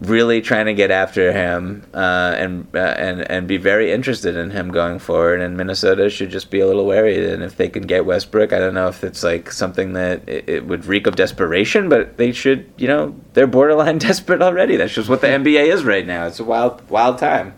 really 0.00 0.40
trying 0.40 0.66
to 0.66 0.74
get 0.74 0.90
after 0.90 1.30
him 1.32 1.84
uh, 1.92 2.34
and 2.36 2.66
uh, 2.74 2.78
and 2.78 3.30
and 3.30 3.46
be 3.46 3.58
very 3.58 3.92
interested 3.92 4.36
in 4.36 4.50
him 4.50 4.70
going 4.70 4.98
forward. 4.98 5.40
And 5.40 5.56
Minnesota 5.56 6.08
should 6.08 6.30
just 6.30 6.50
be 6.50 6.60
a 6.60 6.66
little 6.66 6.86
wary. 6.86 7.30
And 7.32 7.42
if 7.42 7.56
they 7.56 7.68
can 7.68 7.82
get 7.82 8.06
Westbrook, 8.06 8.52
I 8.52 8.58
don't 8.58 8.74
know 8.74 8.88
if 8.88 9.04
it's 9.04 9.22
like 9.22 9.52
something 9.52 9.92
that 9.94 10.26
it, 10.28 10.48
it 10.48 10.66
would 10.66 10.86
reek 10.86 11.06
of 11.06 11.16
desperation, 11.16 11.88
but 11.88 12.16
they 12.16 12.32
should. 12.32 12.70
You 12.76 12.88
know, 12.88 13.20
they're 13.34 13.46
borderline 13.46 13.98
desperate 14.10 14.42
already. 14.42 14.76
That's 14.76 14.94
just 14.94 15.08
what 15.08 15.20
the 15.20 15.28
NBA 15.28 15.66
is 15.72 15.84
right 15.84 16.06
now. 16.06 16.26
It's 16.26 16.40
a 16.40 16.44
wild 16.44 16.88
wild 16.88 17.18
time. 17.18 17.54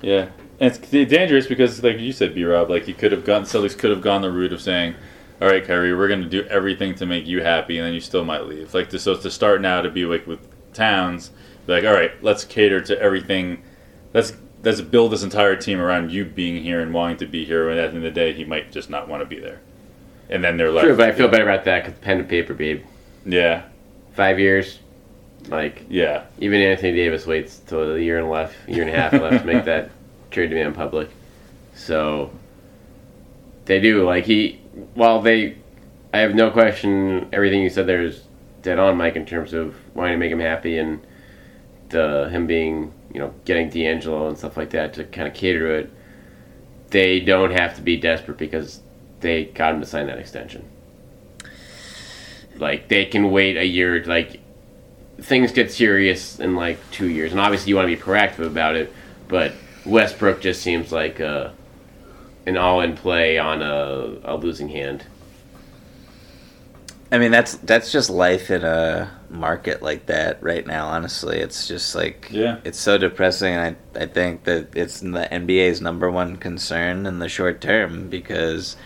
Yeah, 0.00 0.30
and 0.60 0.72
it's 0.72 0.78
dangerous 0.78 1.46
because, 1.46 1.82
like 1.82 1.98
you 1.98 2.12
said, 2.12 2.34
B 2.34 2.44
Rob, 2.44 2.70
like 2.70 2.88
you 2.88 2.94
could 2.94 3.12
have 3.12 3.24
gone. 3.24 3.42
Celtics 3.42 3.76
could 3.76 3.90
have 3.90 4.00
gone 4.00 4.22
the 4.22 4.30
route 4.30 4.52
of 4.52 4.60
saying, 4.60 4.94
"All 5.40 5.48
right, 5.48 5.64
Kyrie, 5.64 5.94
we're 5.94 6.08
going 6.08 6.22
to 6.22 6.28
do 6.28 6.44
everything 6.44 6.94
to 6.96 7.06
make 7.06 7.26
you 7.26 7.42
happy," 7.42 7.78
and 7.78 7.86
then 7.86 7.94
you 7.94 8.00
still 8.00 8.24
might 8.24 8.46
leave. 8.46 8.74
Like 8.74 8.90
so 8.90 9.16
to 9.16 9.30
start 9.30 9.60
now 9.60 9.82
to 9.82 9.90
be 9.90 10.04
like 10.04 10.26
with 10.26 10.40
Towns, 10.78 11.30
like, 11.66 11.84
"All 11.84 11.92
right, 11.92 12.12
let's 12.22 12.44
cater 12.44 12.80
to 12.80 13.00
everything. 13.00 13.62
Let's 14.14 14.32
let's 14.62 14.80
build 14.80 15.12
this 15.12 15.22
entire 15.22 15.56
team 15.56 15.80
around 15.80 16.10
you 16.12 16.24
being 16.24 16.62
here 16.62 16.80
and 16.80 16.94
wanting 16.94 17.18
to 17.18 17.26
be 17.26 17.44
here." 17.44 17.68
And 17.68 17.78
at 17.78 17.90
the 17.90 17.96
end 17.96 18.06
of 18.06 18.14
the 18.14 18.20
day, 18.20 18.32
he 18.32 18.44
might 18.44 18.72
just 18.72 18.88
not 18.88 19.08
want 19.08 19.22
to 19.22 19.26
be 19.26 19.38
there. 19.40 19.60
And 20.30 20.44
then 20.44 20.56
they're 20.56 20.70
like, 20.70 20.84
True, 20.84 20.96
but 20.96 21.08
I 21.08 21.12
feel 21.12 21.28
better 21.28 21.48
about 21.48 21.64
that 21.64 21.84
because 21.84 21.98
pen 22.00 22.18
and 22.18 22.28
paper, 22.28 22.54
babe. 22.54 22.84
Yeah, 23.24 23.62
Five 24.12 24.38
years, 24.38 24.78
like 25.48 25.84
yeah, 25.88 26.24
even 26.38 26.60
Anthony 26.60 26.92
Davis 26.92 27.26
waits 27.26 27.58
till 27.58 27.94
a 27.94 27.98
year 27.98 28.18
and 28.18 28.32
a 28.32 28.36
half, 28.36 28.54
year 28.66 28.82
and 28.82 28.90
a 28.90 28.96
half 28.96 29.12
left 29.12 29.40
to 29.40 29.46
make 29.46 29.64
that 29.64 29.90
trade 30.30 30.50
demand 30.50 30.74
public. 30.74 31.08
So 31.74 32.30
they 33.64 33.80
do 33.80 34.04
like 34.04 34.24
he. 34.24 34.60
While 34.94 35.22
they, 35.22 35.56
I 36.12 36.18
have 36.18 36.34
no 36.34 36.50
question. 36.50 37.28
Everything 37.32 37.62
you 37.62 37.70
said 37.70 37.86
there 37.86 38.02
is 38.02 38.22
dead 38.62 38.78
on, 38.78 38.96
Mike, 38.96 39.16
in 39.16 39.26
terms 39.26 39.52
of 39.54 39.74
wanting 39.94 40.14
to 40.14 40.18
make 40.18 40.32
him 40.32 40.40
happy 40.40 40.78
and 40.78 41.00
the 41.90 42.28
him 42.30 42.46
being, 42.46 42.92
you 43.12 43.20
know, 43.20 43.34
getting 43.44 43.70
D'Angelo 43.70 44.28
and 44.28 44.36
stuff 44.36 44.56
like 44.56 44.70
that 44.70 44.94
to 44.94 45.04
kind 45.04 45.26
of 45.26 45.34
cater 45.34 45.60
to 45.60 45.74
it. 45.74 45.92
They 46.90 47.20
don't 47.20 47.50
have 47.50 47.76
to 47.76 47.82
be 47.82 47.96
desperate 47.96 48.38
because 48.38 48.80
they 49.20 49.44
got 49.44 49.74
him 49.74 49.80
to 49.80 49.86
sign 49.86 50.06
that 50.06 50.18
extension. 50.18 50.68
Like 52.56 52.88
they 52.88 53.04
can 53.04 53.30
wait 53.30 53.56
a 53.56 53.64
year. 53.64 54.02
Like 54.04 54.40
things 55.20 55.52
get 55.52 55.72
serious 55.72 56.38
in 56.40 56.56
like 56.56 56.78
two 56.90 57.08
years, 57.08 57.32
and 57.32 57.40
obviously 57.40 57.70
you 57.70 57.76
want 57.76 57.88
to 57.88 57.96
be 57.96 58.00
proactive 58.00 58.46
about 58.46 58.76
it. 58.76 58.92
But 59.28 59.52
Westbrook 59.84 60.40
just 60.40 60.62
seems 60.62 60.92
like 60.92 61.20
a, 61.20 61.54
an 62.46 62.56
all-in 62.56 62.96
play 62.96 63.38
on 63.38 63.62
a, 63.62 64.18
a 64.24 64.36
losing 64.36 64.68
hand. 64.68 65.04
I 67.10 67.18
mean, 67.18 67.30
that's 67.30 67.54
that's 67.56 67.90
just 67.90 68.10
life 68.10 68.50
in 68.50 68.64
a 68.64 69.10
market 69.30 69.82
like 69.82 70.06
that 70.06 70.42
right 70.42 70.66
now. 70.66 70.88
Honestly, 70.88 71.38
it's 71.38 71.66
just 71.66 71.94
like 71.94 72.28
Yeah. 72.30 72.58
it's 72.64 72.78
so 72.78 72.98
depressing. 72.98 73.54
And 73.54 73.76
I 73.96 74.02
I 74.02 74.06
think 74.06 74.44
that 74.44 74.68
it's 74.76 75.00
the 75.00 75.26
NBA's 75.30 75.80
number 75.80 76.10
one 76.10 76.36
concern 76.36 77.06
in 77.06 77.18
the 77.18 77.28
short 77.28 77.60
term 77.60 78.08
because 78.10 78.76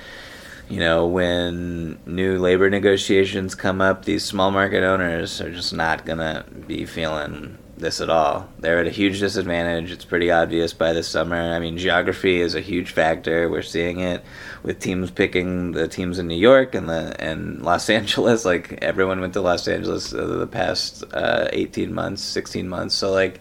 you 0.69 0.79
know 0.79 1.07
when 1.07 1.99
new 2.07 2.39
labor 2.39 2.71
negotiations 2.71 3.55
come 3.57 3.81
up, 3.81 4.05
these 4.05 4.25
small 4.25 4.51
market 4.53 4.85
owners 4.85 5.41
are 5.41 5.51
just 5.51 5.73
not 5.73 6.07
gonna 6.07 6.45
be 6.69 6.87
feeling 6.87 7.59
this 7.77 8.01
at 8.01 8.09
all. 8.09 8.49
They're 8.61 8.79
at 8.79 8.87
a 8.87 8.91
huge 8.91 9.19
disadvantage. 9.19 9.91
It's 9.91 10.05
pretty 10.05 10.31
obvious 10.31 10.73
by 10.73 10.93
the 10.93 11.03
summer. 11.03 11.53
I 11.55 11.59
mean, 11.59 11.77
geography 11.77 12.41
is 12.41 12.55
a 12.55 12.61
huge 12.61 12.93
factor. 12.93 13.49
We're 13.49 13.63
seeing 13.63 13.99
it 13.99 14.23
with 14.63 14.79
teams 14.79 15.11
picking 15.11 15.73
the 15.73 15.89
teams 15.89 16.19
in 16.19 16.29
New 16.29 16.37
York 16.39 16.75
and 16.75 16.89
the 16.89 17.15
and 17.19 17.63
Los 17.63 17.89
Angeles. 17.99 18.45
Like 18.45 18.79
everyone 18.83 19.21
went 19.21 19.33
to 19.35 19.41
Los 19.41 19.67
Angeles 19.69 20.13
uh, 20.13 20.25
the 20.27 20.47
past 20.47 21.05
uh, 21.13 21.49
eighteen 21.53 21.93
months, 21.93 22.23
sixteen 22.23 22.69
months. 22.69 22.95
So 22.95 23.13
like, 23.13 23.41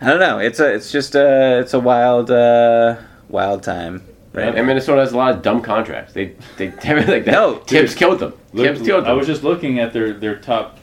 I 0.00 0.08
don't 0.08 0.20
know. 0.20 0.38
It's 0.38 0.60
a 0.60 0.74
it's 0.74 0.90
just 0.90 1.14
a 1.14 1.60
it's 1.60 1.74
a 1.74 1.80
wild 1.80 2.30
uh, 2.30 2.96
wild 3.28 3.62
time. 3.62 4.02
Right. 4.32 4.52
And 4.52 4.66
Minnesota 4.66 5.00
has 5.00 5.12
a 5.12 5.16
lot 5.16 5.32
of 5.32 5.42
dumb 5.42 5.62
contracts. 5.62 6.12
They 6.12 6.34
they 6.56 6.70
like 6.72 7.24
that. 7.24 7.26
No, 7.26 7.58
Thibs 7.58 7.92
dude. 7.92 7.98
killed 7.98 8.18
them. 8.18 8.32
Look, 8.52 8.66
Thibs 8.66 8.82
killed 8.82 9.04
them. 9.04 9.10
I 9.10 9.14
was 9.14 9.28
just 9.28 9.44
looking 9.44 9.78
at 9.78 9.92
their 9.92 10.12
their 10.12 10.36
top 10.36 10.78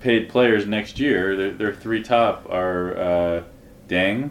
paid 0.00 0.28
players 0.28 0.66
next 0.66 0.98
year. 1.00 1.36
Their, 1.36 1.50
their 1.52 1.74
three 1.74 2.02
top 2.02 2.46
are 2.48 2.96
uh, 2.96 3.42
Dieng, 3.88 4.30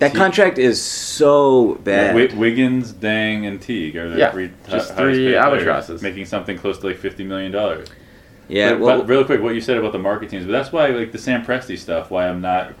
that 0.00 0.14
contract 0.14 0.58
is 0.58 0.82
so 0.82 1.74
bad. 1.84 2.14
Wi- 2.14 2.34
Wiggins, 2.34 2.92
Dieng, 2.92 3.46
and 3.46 3.60
Teague 3.60 3.96
are 3.96 4.10
the 4.10 4.18
Yeah, 4.18 4.32
three 4.32 4.50
just 4.68 4.94
three 4.96 5.34
albatrosses. 5.36 6.02
making 6.02 6.26
something 6.26 6.58
close 6.58 6.78
to 6.78 6.86
like 6.88 6.98
fifty 6.98 7.24
million 7.24 7.52
dollars. 7.52 7.88
yeah. 8.48 8.70
but, 8.72 8.80
Well, 8.80 8.98
but 9.00 9.08
real 9.08 9.24
quick, 9.24 9.40
what 9.40 9.54
you 9.54 9.60
said 9.60 9.76
about 9.76 9.92
the 9.92 9.98
market 9.98 10.30
teams, 10.30 10.44
but 10.46 10.52
that's 10.52 10.72
why 10.72 10.88
like 10.88 11.12
the 11.12 11.18
Sam 11.18 11.44
Presti 11.44 11.78
stuff. 11.78 12.10
Why 12.10 12.28
I'm 12.28 12.40
not 12.40 12.74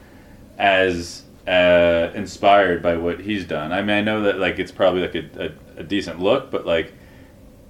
as 0.58 1.22
uh, 1.46 2.10
inspired 2.14 2.82
by 2.82 2.96
what 2.96 3.20
he's 3.20 3.44
done. 3.44 3.72
I 3.72 3.80
mean, 3.82 3.90
I 3.96 4.00
know 4.00 4.22
that 4.22 4.38
like 4.38 4.58
it's 4.58 4.72
probably 4.72 5.02
like 5.02 5.14
a, 5.14 5.52
a, 5.76 5.80
a 5.80 5.82
decent 5.84 6.20
look, 6.20 6.50
but 6.50 6.66
like 6.66 6.92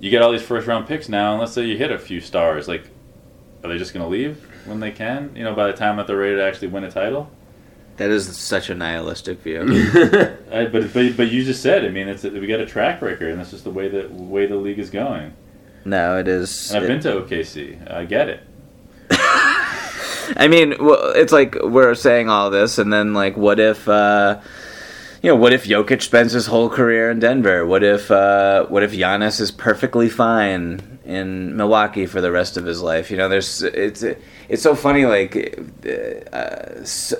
you 0.01 0.11
get 0.11 0.22
all 0.22 0.32
these 0.32 0.42
first 0.42 0.66
round 0.66 0.86
picks 0.86 1.09
now, 1.09 1.32
and 1.32 1.40
let's 1.40 1.53
say 1.53 1.64
you 1.64 1.76
hit 1.76 1.90
a 1.90 1.99
few 1.99 2.20
stars, 2.20 2.68
like 2.68 2.90
are 3.62 3.68
they 3.68 3.78
just 3.78 3.95
going 3.95 4.05
to 4.05 4.11
leave 4.11 4.47
when 4.66 4.80
they 4.80 4.90
can? 4.90 5.30
You 5.34 5.45
know, 5.45 5.55
by 5.55 5.66
the 5.66 5.72
time 5.72 5.97
that 5.97 6.07
they're 6.07 6.16
ready 6.16 6.36
to 6.36 6.42
actually 6.45 6.68
win 6.68 6.84
a 6.84 6.90
title. 6.90 7.30
That 7.97 8.11
is 8.11 8.36
such 8.36 8.70
a 8.70 8.74
nihilistic 8.74 9.40
view. 9.40 9.61
I, 10.53 10.66
but, 10.66 10.92
but 10.92 11.16
but 11.16 11.30
you 11.30 11.45
just 11.45 11.62
said, 11.62 11.84
I 11.84 11.88
mean, 11.88 12.09
it's 12.09 12.24
we 12.24 12.47
got 12.47 12.61
a 12.61 12.66
track 12.66 13.01
record, 13.03 13.30
and 13.30 13.38
that's 13.40 13.51
just 13.51 13.64
the 13.64 13.70
way 13.70 13.88
that 13.88 14.12
way 14.12 14.47
the 14.47 14.57
league 14.57 14.78
is 14.78 14.90
going. 14.90 15.32
no, 15.84 16.18
it 16.18 16.28
is. 16.28 16.70
And 16.70 16.78
I've 16.78 16.84
it- 16.84 16.88
been 16.88 17.01
to 17.01 17.20
OKC. 17.22 17.90
I 17.92 18.05
get 18.05 18.28
it. 18.28 18.40
I 20.36 20.49
mean, 20.49 20.74
well, 20.82 21.12
it's 21.14 21.32
like 21.32 21.55
we're 21.62 21.95
saying 21.95 22.28
all 22.30 22.51
this, 22.51 22.78
and 22.78 22.92
then 22.92 23.12
like, 23.14 23.36
what 23.36 23.61
if, 23.61 23.86
uh, 23.88 24.40
you 25.22 25.28
know, 25.30 25.36
what 25.36 25.53
if 25.53 25.64
Jokic 25.66 26.01
spends 26.03 26.32
his 26.32 26.47
whole 26.47 26.70
career 26.70 27.11
in 27.11 27.18
Denver? 27.20 27.66
What 27.66 27.82
if, 27.84 28.11
uh, 28.11 28.64
what 28.66 28.82
if 28.82 28.92
Giannis 28.92 29.40
is 29.40 29.51
perfectly 29.51 30.09
fine 30.09 30.93
in 31.05 31.57
Milwaukee 31.57 32.07
for 32.07 32.20
the 32.20 32.30
rest 32.32 32.57
of 32.57 32.64
his 32.64 32.80
life? 32.82 33.11
You 33.11 33.16
know, 33.16 33.28
there's 33.28 33.62
it's 33.62 34.02
it's 34.48 34.62
so 34.62 34.74
funny. 34.74 35.05
Like, 35.07 35.36
uh, 36.32 36.80
s- 36.80 37.14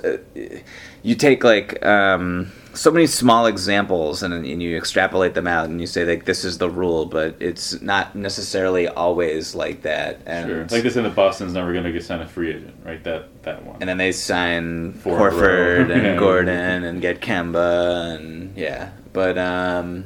you 1.03 1.15
take 1.15 1.43
like 1.43 1.85
um, 1.85 2.51
so 2.73 2.89
many 2.91 3.05
small 3.07 3.45
examples 3.45 4.23
and, 4.23 4.33
and 4.33 4.61
you 4.61 4.75
extrapolate 4.75 5.33
them 5.35 5.47
out, 5.47 5.69
and 5.69 5.79
you 5.79 5.87
say 5.87 6.03
like 6.03 6.25
this 6.25 6.43
is 6.43 6.57
the 6.57 6.69
rule, 6.69 7.05
but 7.05 7.35
it's 7.39 7.79
not 7.81 8.15
necessarily 8.15 8.87
always 8.87 9.53
like 9.55 9.83
that. 9.83 10.19
And 10.25 10.49
Sure. 10.49 10.61
Like 10.71 10.83
this 10.83 10.95
in 10.95 11.03
the 11.03 11.09
Boston's 11.09 11.53
never 11.53 11.71
going 11.73 11.83
to 11.85 11.91
get 11.91 12.03
signed 12.03 12.21
a 12.23 12.27
free 12.27 12.49
agent, 12.49 12.75
right? 12.83 13.03
That 13.03 13.43
that 13.43 13.63
one. 13.63 13.77
and 13.81 13.87
then 13.89 13.97
they 13.97 14.11
sign 14.11 14.99
a 15.05 15.07
Horford 15.07 15.91
and. 15.91 16.15
Gordon 16.25 16.83
and 16.83 17.01
get 17.01 17.19
Kemba 17.21 18.15
and 18.15 18.57
yeah, 18.57 18.91
but 19.13 19.37
um, 19.37 20.05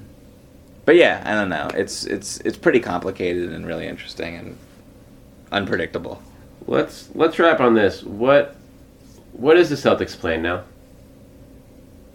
but 0.89 0.95
yeah, 0.95 1.21
I 1.23 1.35
don't 1.35 1.49
know. 1.49 1.69
It's 1.75 2.03
it's 2.05 2.39
it's 2.39 2.57
pretty 2.57 2.79
complicated 2.79 3.53
and 3.53 3.63
really 3.63 3.85
interesting 3.85 4.35
and 4.35 4.57
unpredictable. 5.51 6.19
let's 6.65 7.11
let's 7.13 7.37
wrap 7.37 7.59
on 7.59 7.75
this. 7.75 8.01
What 8.01 8.55
what 9.33 9.55
is 9.55 9.69
the 9.69 9.75
Celtics 9.75 10.17
plan 10.17 10.41
now? 10.41 10.63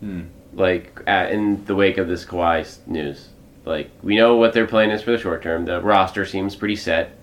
Hmm. 0.00 0.22
Like 0.54 1.00
at, 1.06 1.30
in 1.30 1.64
the 1.66 1.76
wake 1.76 1.98
of 1.98 2.08
this 2.08 2.24
Kawhi 2.24 2.66
news, 2.88 3.28
like 3.64 3.92
we 4.02 4.16
know 4.16 4.34
what 4.34 4.54
their 4.54 4.66
plan 4.66 4.90
is 4.90 5.02
for 5.02 5.12
the 5.12 5.18
short 5.18 5.44
term. 5.44 5.66
The 5.66 5.80
roster 5.80 6.26
seems 6.26 6.56
pretty 6.56 6.74
set. 6.74 7.16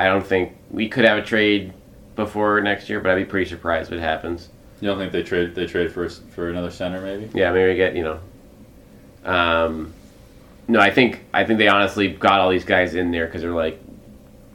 I 0.00 0.06
don't 0.06 0.26
think 0.26 0.56
we 0.68 0.88
could 0.88 1.04
have 1.04 1.18
a 1.18 1.22
trade 1.22 1.72
before 2.16 2.60
next 2.60 2.88
year, 2.88 2.98
but 2.98 3.12
I'd 3.12 3.18
be 3.18 3.24
pretty 3.24 3.48
surprised 3.48 3.92
if 3.92 3.98
it 3.98 4.02
happens. 4.02 4.48
You 4.80 4.88
don't 4.88 4.98
think 4.98 5.12
they 5.12 5.22
trade 5.22 5.54
they 5.54 5.66
trade 5.66 5.92
for 5.92 6.08
for 6.08 6.50
another 6.50 6.72
center 6.72 7.00
maybe? 7.00 7.30
Yeah, 7.38 7.52
maybe 7.52 7.68
we 7.68 7.76
get 7.76 7.94
you 7.94 8.02
know. 8.02 8.20
Um, 9.24 9.94
no, 10.70 10.80
I 10.80 10.90
think 10.90 11.24
I 11.34 11.44
think 11.44 11.58
they 11.58 11.68
honestly 11.68 12.08
got 12.08 12.40
all 12.40 12.50
these 12.50 12.64
guys 12.64 12.94
in 12.94 13.10
there 13.10 13.26
because 13.26 13.42
they're 13.42 13.50
like, 13.50 13.80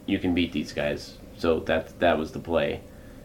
you 0.05 0.17
can 0.17 0.33
beat 0.33 0.51
these 0.53 0.71
guys. 0.71 1.17
So 1.37 1.59
that 1.61 1.99
that 1.99 2.17
was 2.17 2.31
the 2.31 2.39
play. 2.39 2.81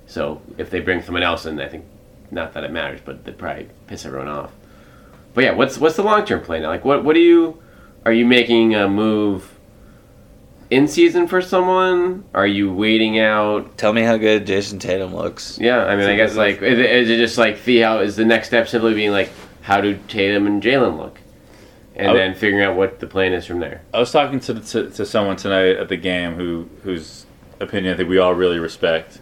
So 0.06 0.42
if 0.58 0.70
they 0.70 0.80
bring 0.80 1.02
someone 1.02 1.22
else 1.22 1.46
in, 1.46 1.60
I 1.60 1.68
think 1.68 1.84
not 2.32 2.52
that 2.54 2.64
it 2.64 2.72
matters, 2.72 3.00
but 3.04 3.24
they 3.24 3.32
probably 3.32 3.68
piss 3.86 4.04
everyone 4.04 4.28
off. 4.28 4.50
But 5.34 5.44
yeah, 5.44 5.52
what's 5.52 5.78
what's 5.78 5.94
the 5.96 6.02
long 6.02 6.24
term 6.24 6.42
play 6.42 6.58
now? 6.58 6.68
Like, 6.68 6.84
what 6.84 7.04
what 7.04 7.14
do 7.14 7.20
you 7.20 7.62
are 8.04 8.12
you 8.12 8.26
making 8.26 8.74
a 8.74 8.88
move 8.88 9.56
in 10.68 10.88
season 10.88 11.28
for 11.28 11.40
someone? 11.40 12.24
Are 12.34 12.46
you 12.46 12.72
waiting 12.72 13.20
out? 13.20 13.78
Tell 13.78 13.92
me 13.92 14.02
how 14.02 14.16
good 14.16 14.46
Jayson 14.46 14.80
Tatum 14.80 15.14
looks. 15.14 15.60
Yeah, 15.60 15.84
I 15.84 15.94
mean, 15.94 16.08
I 16.08 16.16
guess 16.16 16.34
like 16.34 16.60
is 16.60 16.78
it, 16.78 16.90
is 16.90 17.08
it 17.08 17.18
just 17.18 17.38
like 17.38 17.58
see 17.58 17.78
how 17.78 18.00
is 18.00 18.16
the 18.16 18.24
next 18.24 18.48
step 18.48 18.66
simply 18.66 18.94
being 18.94 19.12
like 19.12 19.30
how 19.62 19.80
do 19.80 19.96
Tatum 20.08 20.48
and 20.48 20.60
Jaylen 20.60 20.98
look, 20.98 21.19
and 22.00 22.16
then 22.16 22.34
figuring 22.34 22.64
out 22.64 22.76
what 22.76 23.00
the 23.00 23.06
plan 23.06 23.32
is 23.32 23.46
from 23.46 23.60
there. 23.60 23.82
I 23.92 23.98
was 23.98 24.10
talking 24.10 24.40
to, 24.40 24.60
to 24.60 24.90
to 24.90 25.06
someone 25.06 25.36
tonight 25.36 25.76
at 25.76 25.88
the 25.88 25.96
game 25.96 26.34
who 26.34 26.68
whose 26.82 27.26
opinion 27.60 27.94
I 27.94 27.96
think 27.96 28.08
we 28.08 28.18
all 28.18 28.34
really 28.34 28.58
respect 28.58 29.20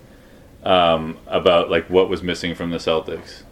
um, 0.65 1.19
about 1.27 1.71
like 1.71 1.89
what 1.89 2.09
was 2.09 2.23
missing 2.23 2.55
from 2.55 2.71
the 2.71 2.79
Celtics, 2.79 3.43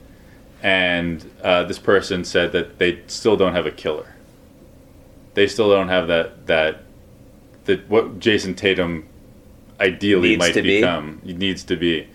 and 0.63 1.31
uh, 1.43 1.65
this 1.65 1.79
person 1.79 2.25
said 2.25 2.53
that 2.53 2.79
they 2.79 3.03
still 3.07 3.37
don't 3.37 3.55
have 3.55 3.67
a 3.67 3.71
killer. 3.71 4.15
They 5.35 5.47
still 5.47 5.71
don't 5.71 5.89
have 5.89 6.09
that 6.09 6.47
that 6.47 6.83
that 7.65 7.89
what 7.89 8.19
Jayson 8.19 8.55
Tatum 8.55 9.09
ideally 9.81 10.31
Needs 10.31 10.39
might 10.39 10.55
to 10.55 10.63
be. 10.63 10.81
become 10.81 11.21
needs 11.25 11.65
to 11.65 11.77
be. 11.77 12.09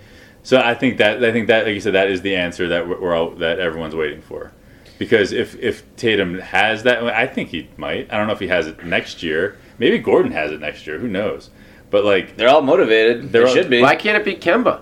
So 0.44 0.60
I 0.60 0.74
think 0.74 0.98
that 0.98 1.24
I 1.24 1.32
think 1.32 1.48
that 1.48 1.66
like 1.66 1.76
you 1.76 1.82
said 1.82 1.94
that 1.94 2.10
is 2.10 2.22
the 2.22 2.36
answer 2.36 2.68
that 2.70 2.88
we're 2.88 3.14
all 3.16 3.32
that 3.32 3.60
everyone's 3.60 3.96
waiting 3.96 4.22
for. 4.22 4.52
Because 5.02 5.32
if 5.32 5.56
if 5.56 5.84
Tatum 5.96 6.38
has 6.38 6.84
that, 6.84 7.04
I 7.04 7.26
think 7.26 7.50
he 7.50 7.68
might. 7.76 8.14
I 8.14 8.18
don't 8.20 8.28
know 8.28 8.34
if 8.34 8.40
he 8.40 8.50
has 8.50 8.68
it 8.68 8.86
next 8.86 9.24
year. 9.24 9.58
Maybe 9.80 9.98
Gordon 9.98 10.32
has 10.32 10.52
it 10.52 10.60
next 10.60 10.86
year. 10.86 11.00
Who 11.00 11.08
knows? 11.08 11.50
But 11.90 12.06
like, 12.06 12.38
They're 12.38 12.50
all 12.50 12.62
motivated. 12.62 13.32
They're 13.32 13.42
they 13.46 13.50
all- 13.50 13.56
should 13.56 13.68
be. 13.68 13.82
Why 13.82 13.96
can't 13.96 14.16
it 14.16 14.24
be 14.24 14.36
Kemba? 14.36 14.82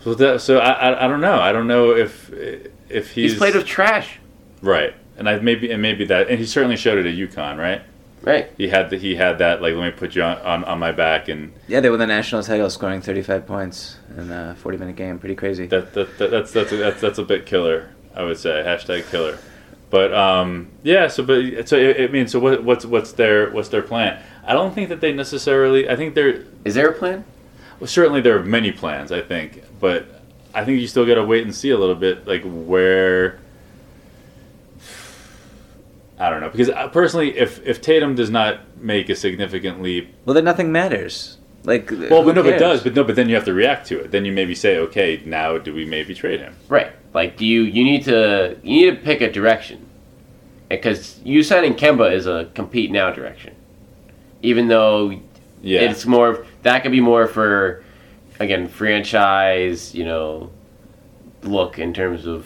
so, 0.00 0.14
that, 0.14 0.40
so 0.40 0.60
I, 0.60 0.70
I 0.70 1.04
I 1.04 1.08
don't 1.08 1.20
know. 1.20 1.38
I 1.38 1.52
don't 1.52 1.66
know 1.66 1.90
if 1.90 2.32
if 2.88 3.10
he's, 3.10 3.32
He's, 3.32 3.36
played 3.36 3.54
with 3.54 3.66
trash, 3.66 4.18
right, 4.62 4.94
and 5.18 5.28
I 5.28 5.38
maybe 5.40 5.70
and 5.70 5.82
maybe 5.82 6.06
that, 6.06 6.30
and 6.30 6.38
he 6.38 6.46
certainly 6.46 6.78
showed 6.78 6.96
it 6.96 7.04
at 7.04 7.14
UConn, 7.14 7.58
right? 7.58 7.82
right? 8.22 8.50
He 8.56 8.68
had 8.68 8.88
the, 8.88 8.96
he 8.96 9.14
had 9.14 9.36
that 9.40 9.60
like 9.60 9.74
let 9.74 9.84
me 9.84 9.90
put 9.90 10.14
you 10.14 10.22
on, 10.22 10.38
on, 10.38 10.64
on 10.64 10.78
my 10.78 10.92
back 10.92 11.28
and 11.28 11.52
yeah, 11.68 11.80
they 11.80 11.90
won 11.90 11.98
the 11.98 12.06
national 12.06 12.42
title, 12.42 12.70
scoring 12.70 13.02
35 13.02 13.46
points 13.46 13.98
in 14.16 14.30
a 14.30 14.56
40 14.58 14.78
minute 14.78 14.96
game. 14.96 15.18
Pretty 15.18 15.34
crazy. 15.34 15.66
that, 15.66 15.92
that, 15.92 16.16
that 16.16 16.30
that's 16.30 16.50
that's 16.50 16.72
a, 16.72 16.76
that's 16.76 17.00
that's 17.02 17.18
a 17.18 17.24
bit 17.24 17.44
killer. 17.44 17.90
I 18.14 18.22
would 18.22 18.38
say 18.38 18.62
hashtag 18.64 19.10
killer. 19.10 19.38
But 19.90 20.12
um, 20.12 20.68
yeah. 20.82 21.08
So 21.08 21.22
but 21.22 21.68
so 21.68 21.76
it, 21.76 22.10
means 22.12 22.32
so 22.32 22.40
what, 22.40 22.64
what's 22.64 22.84
what's 22.84 23.12
their 23.12 23.50
what's 23.50 23.68
their 23.68 23.82
plan? 23.82 24.22
I 24.44 24.52
don't 24.52 24.74
think 24.74 24.88
that 24.88 25.00
they 25.00 25.12
necessarily. 25.12 25.88
I 25.88 25.96
think 25.96 26.14
they're 26.14 26.44
Is 26.64 26.74
there 26.74 26.88
a 26.88 26.92
plan? 26.92 27.24
well, 27.80 27.88
certainly 27.88 28.20
there 28.20 28.36
are 28.36 28.42
many 28.42 28.72
plans. 28.72 29.12
I 29.12 29.20
think, 29.20 29.62
but 29.80 30.06
I 30.54 30.64
think 30.64 30.80
you 30.80 30.86
still 30.86 31.06
got 31.06 31.16
to 31.16 31.24
wait 31.24 31.44
and 31.44 31.54
see 31.54 31.70
a 31.70 31.78
little 31.78 31.94
bit, 31.94 32.26
like 32.26 32.42
where. 32.44 33.38
I 36.18 36.30
don't 36.30 36.40
know 36.40 36.48
because 36.48 36.70
uh, 36.70 36.88
personally, 36.88 37.36
if 37.36 37.64
if 37.66 37.80
Tatum 37.80 38.14
does 38.14 38.30
not 38.30 38.60
make 38.78 39.08
a 39.08 39.16
significant 39.16 39.82
leap 39.82 40.14
Well, 40.24 40.34
then 40.34 40.44
nothing 40.44 40.70
matters. 40.70 41.38
Like, 41.64 41.90
Well, 41.90 42.22
but 42.22 42.34
no, 42.34 42.42
but 42.42 42.52
it 42.52 42.58
does. 42.58 42.82
But 42.82 42.94
no, 42.94 43.04
but 43.04 43.16
then 43.16 43.28
you 43.28 43.34
have 43.34 43.46
to 43.46 43.54
react 43.54 43.86
to 43.88 44.00
it. 44.00 44.10
Then 44.10 44.24
you 44.24 44.32
maybe 44.32 44.54
say, 44.54 44.76
okay, 44.78 45.22
now 45.24 45.56
do 45.56 45.74
we 45.74 45.86
maybe 45.86 46.14
trade 46.14 46.40
him? 46.40 46.54
Right. 46.68 46.92
Like, 47.14 47.36
do 47.36 47.46
you 47.46 47.62
you 47.62 47.84
need 47.84 48.04
to 48.04 48.58
you 48.62 48.90
need 48.90 48.96
to 48.96 49.02
pick 49.02 49.22
a 49.22 49.32
direction, 49.32 49.86
because 50.68 51.20
you 51.24 51.42
signing 51.42 51.74
Kemba 51.74 52.12
is 52.12 52.26
a 52.26 52.50
compete 52.54 52.90
now 52.90 53.10
direction, 53.10 53.54
even 54.42 54.68
though 54.68 55.10
Yeah, 55.62 55.80
it's 55.80 56.04
more 56.04 56.44
that 56.62 56.82
could 56.82 56.92
be 56.92 57.00
more 57.00 57.26
for 57.26 57.84
again 58.40 58.66
franchise 58.66 59.94
you 59.94 60.04
know 60.04 60.50
look 61.44 61.78
in 61.78 61.94
terms 61.94 62.26
of 62.26 62.44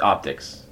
optics 0.00 0.64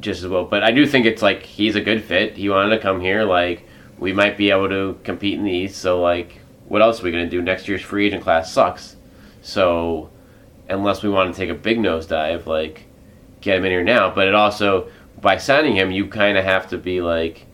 just 0.00 0.24
as 0.24 0.28
well 0.28 0.44
but 0.44 0.64
i 0.64 0.72
do 0.72 0.84
think 0.84 1.06
it's 1.06 1.22
like 1.22 1.44
he's 1.44 1.76
a 1.76 1.80
good 1.80 2.02
fit 2.02 2.36
he 2.36 2.48
wanted 2.48 2.70
to 2.70 2.82
come 2.82 3.00
here 3.00 3.22
like 3.22 3.64
we 3.98 4.12
might 4.12 4.36
be 4.36 4.50
able 4.50 4.68
to 4.68 4.98
compete 5.04 5.38
in 5.38 5.44
the 5.44 5.52
East. 5.52 5.80
So 5.80 6.00
like, 6.00 6.40
what 6.68 6.82
else 6.82 7.00
are 7.00 7.04
we 7.04 7.10
gonna 7.10 7.28
do? 7.28 7.42
Next 7.42 7.68
year's 7.68 7.82
free 7.82 8.06
agent 8.06 8.22
class 8.22 8.52
sucks. 8.52 8.96
So 9.42 10.10
unless 10.68 11.02
we 11.02 11.08
want 11.08 11.34
to 11.34 11.38
take 11.38 11.50
a 11.50 11.54
big 11.54 11.78
nosedive, 11.78 12.46
like 12.46 12.84
get 13.40 13.58
him 13.58 13.64
in 13.64 13.70
here 13.70 13.84
now. 13.84 14.14
But 14.14 14.28
it 14.28 14.34
also 14.34 14.88
by 15.20 15.38
signing 15.38 15.74
him, 15.76 15.90
you 15.90 16.06
kind 16.06 16.36
of 16.36 16.44
have 16.44 16.68
to 16.70 16.78
be 16.78 17.00
like, 17.00 17.46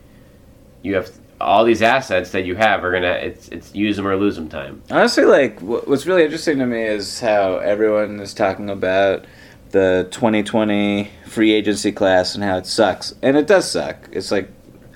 you 0.82 0.94
have 0.94 1.10
all 1.40 1.64
these 1.64 1.80
assets 1.80 2.32
that 2.32 2.44
you 2.44 2.54
have 2.54 2.84
are 2.84 2.92
gonna 2.92 3.12
it's 3.12 3.48
it's 3.48 3.74
use 3.74 3.96
them 3.96 4.06
or 4.06 4.16
lose 4.16 4.36
them 4.36 4.48
time. 4.48 4.82
Honestly, 4.90 5.24
like 5.24 5.58
what's 5.60 6.06
really 6.06 6.24
interesting 6.24 6.58
to 6.58 6.66
me 6.66 6.82
is 6.82 7.20
how 7.20 7.56
everyone 7.56 8.20
is 8.20 8.34
talking 8.34 8.68
about 8.68 9.24
the 9.70 10.08
2020 10.10 11.10
free 11.26 11.52
agency 11.52 11.92
class 11.92 12.34
and 12.34 12.44
how 12.44 12.56
it 12.56 12.66
sucks, 12.66 13.14
and 13.22 13.36
it 13.36 13.46
does 13.46 13.70
suck. 13.70 14.08
It's 14.12 14.30
like 14.30 14.50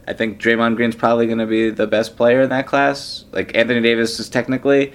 I 0.06 0.12
think 0.12 0.40
Draymond 0.40 0.76
Green's 0.76 0.96
probably 0.96 1.26
going 1.26 1.38
to 1.38 1.46
be 1.46 1.70
the 1.70 1.86
best 1.86 2.16
player 2.16 2.42
in 2.42 2.50
that 2.50 2.66
class. 2.66 3.24
Like 3.32 3.56
Anthony 3.56 3.80
Davis 3.80 4.20
is 4.20 4.28
technically 4.28 4.92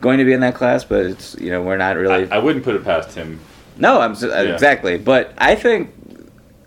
going 0.00 0.18
to 0.18 0.24
be 0.24 0.32
in 0.32 0.40
that 0.40 0.54
class, 0.54 0.84
but 0.84 1.06
it's 1.06 1.36
you 1.38 1.50
know 1.50 1.62
we're 1.62 1.76
not 1.76 1.96
really. 1.96 2.30
I, 2.30 2.36
I 2.36 2.38
wouldn't 2.38 2.64
put 2.64 2.74
it 2.74 2.84
past 2.84 3.14
him. 3.14 3.40
no, 3.76 4.00
I'm 4.00 4.12
s- 4.12 4.22
exactly, 4.22 4.98
but 4.98 5.32
I 5.38 5.54
think 5.54 5.92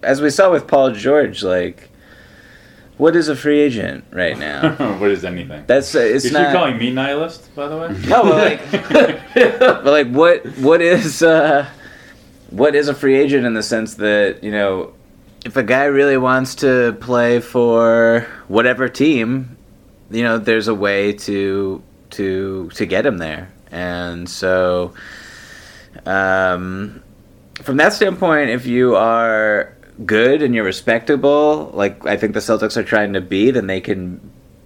as 0.02 0.22
we 0.22 0.30
saw 0.30 0.52
with 0.52 0.68
Paul 0.68 0.92
George, 0.92 1.44
like 1.44 1.90
what 2.98 3.16
is 3.16 3.28
a 3.28 3.36
free 3.36 3.60
agent 3.60 4.06
right 4.12 4.38
now? 4.38 4.72
what 5.00 5.10
is 5.12 5.26
anything? 5.26 5.64
That's 5.68 5.96
uh, 5.96 6.00
it's 6.00 6.26
you 6.26 6.32
not. 6.32 6.54
calling 6.54 6.78
me 6.78 6.92
nihilist, 6.92 7.54
by 7.56 7.68
the 7.68 7.78
way. 7.78 7.96
No, 8.08 8.24
but 8.24 8.36
like, 8.36 8.72
but 9.60 9.86
like, 9.86 10.08
what 10.10 10.46
what 10.60 10.82
is 10.82 11.24
uh, 11.24 11.68
what 12.52 12.76
is 12.76 12.88
a 12.88 12.94
free 12.94 13.16
agent 13.18 13.46
in 13.46 13.54
the 13.56 13.64
sense 13.64 13.96
that 13.96 14.44
you 14.44 14.52
know, 14.52 14.94
if 15.46 15.56
a 15.58 15.64
guy 15.64 15.86
really 15.86 16.18
wants 16.18 16.56
to 16.56 16.94
play 17.02 17.40
for 17.40 18.28
whatever 18.48 18.88
team, 18.88 19.58
you 20.12 20.24
know, 20.24 20.38
there's 20.38 20.68
a 20.68 20.76
way 20.76 21.14
to 21.14 21.82
to 22.14 22.70
to 22.76 22.86
get 22.86 23.06
him 23.06 23.18
there, 23.18 23.52
and 23.72 24.30
so, 24.30 24.94
um, 26.06 27.02
from 27.62 27.78
that 27.78 27.94
standpoint, 27.94 28.50
if 28.50 28.66
you 28.66 28.96
are 28.96 29.76
good 30.06 30.42
and 30.42 30.56
you're 30.56 30.64
respectable, 30.64 31.72
like 31.74 32.06
I 32.06 32.18
think 32.18 32.34
the 32.34 32.40
Celtics 32.40 32.78
are 32.78 32.84
trying 32.84 33.14
to 33.14 33.22
be, 33.22 33.52
then 33.52 33.68
they 33.68 33.82
can 33.82 34.20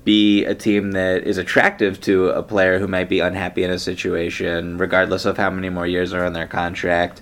be 0.08 0.46
a 0.46 0.56
team 0.56 0.92
that 0.94 1.24
is 1.24 1.38
attractive 1.38 2.00
to 2.00 2.30
a 2.30 2.42
player 2.42 2.80
who 2.80 2.88
might 2.88 3.10
be 3.10 3.20
unhappy 3.20 3.64
in 3.64 3.70
a 3.70 3.78
situation, 3.78 4.78
regardless 4.78 5.26
of 5.26 5.36
how 5.36 5.50
many 5.50 5.70
more 5.70 5.86
years 5.86 6.14
are 6.14 6.26
on 6.26 6.32
their 6.32 6.48
contract. 6.48 7.22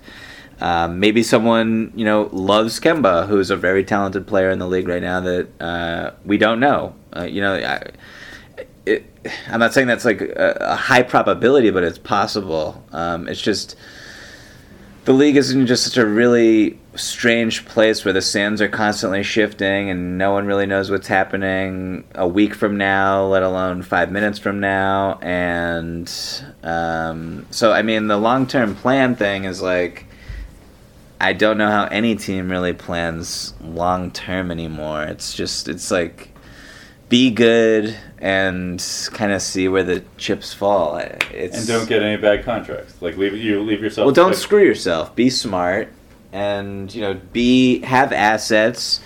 Um, 0.60 1.00
maybe 1.00 1.22
someone 1.22 1.92
you 1.96 2.04
know 2.04 2.30
loves 2.32 2.78
Kemba, 2.80 3.26
who's 3.26 3.50
a 3.50 3.56
very 3.56 3.84
talented 3.84 4.26
player 4.26 4.50
in 4.50 4.58
the 4.58 4.68
league 4.68 4.88
right 4.88 5.02
now 5.02 5.20
that 5.20 5.60
uh, 5.60 6.12
we 6.24 6.38
don't 6.38 6.60
know. 6.60 6.94
Uh, 7.14 7.24
you 7.24 7.40
know, 7.40 7.54
I, 7.54 7.90
it, 8.86 9.04
I'm 9.48 9.60
not 9.60 9.74
saying 9.74 9.88
that's 9.88 10.04
like 10.04 10.20
a, 10.20 10.56
a 10.60 10.76
high 10.76 11.02
probability, 11.02 11.70
but 11.70 11.82
it's 11.82 11.98
possible. 11.98 12.82
Um, 12.92 13.28
it's 13.28 13.42
just 13.42 13.76
the 15.04 15.12
league 15.12 15.36
is 15.36 15.50
in 15.50 15.66
just 15.66 15.84
such 15.84 15.96
a 15.96 16.06
really 16.06 16.78
strange 16.96 17.64
place 17.66 18.04
where 18.04 18.12
the 18.12 18.22
sands 18.22 18.60
are 18.60 18.68
constantly 18.68 19.22
shifting 19.22 19.90
and 19.90 20.18
no 20.18 20.32
one 20.32 20.46
really 20.46 20.66
knows 20.66 20.90
what's 20.90 21.06
happening 21.06 22.04
a 22.14 22.26
week 22.26 22.54
from 22.54 22.76
now, 22.76 23.24
let 23.26 23.42
alone 23.42 23.82
five 23.82 24.10
minutes 24.10 24.38
from 24.38 24.60
now. 24.60 25.18
And 25.20 26.12
um, 26.62 27.46
so, 27.50 27.72
I 27.72 27.82
mean, 27.82 28.06
the 28.06 28.16
long 28.16 28.46
term 28.46 28.74
plan 28.74 29.14
thing 29.14 29.44
is 29.44 29.60
like, 29.60 30.06
I 31.20 31.32
don't 31.32 31.56
know 31.56 31.70
how 31.70 31.84
any 31.84 32.14
team 32.16 32.50
really 32.50 32.72
plans 32.72 33.54
long 33.60 34.10
term 34.10 34.50
anymore. 34.50 35.04
It's 35.04 35.34
just, 35.34 35.68
it's 35.68 35.90
like, 35.90 36.35
be 37.08 37.30
good 37.30 37.96
and 38.18 38.82
kind 39.12 39.32
of 39.32 39.40
see 39.42 39.68
where 39.68 39.84
the 39.84 40.02
chips 40.16 40.52
fall. 40.52 40.96
It's, 40.96 41.56
And 41.58 41.66
don't 41.66 41.88
get 41.88 42.02
any 42.02 42.16
bad 42.20 42.44
contracts. 42.44 43.00
Like 43.00 43.16
leave 43.16 43.34
you 43.34 43.62
leave 43.62 43.80
yourself. 43.82 44.06
well, 44.06 44.14
don't 44.14 44.28
like- 44.30 44.36
screw 44.38 44.64
yourself. 44.64 45.14
Be 45.14 45.30
smart, 45.30 45.88
and 46.32 46.92
you 46.94 47.00
know, 47.02 47.14
be 47.32 47.80
have 47.82 48.12
assets. 48.12 49.00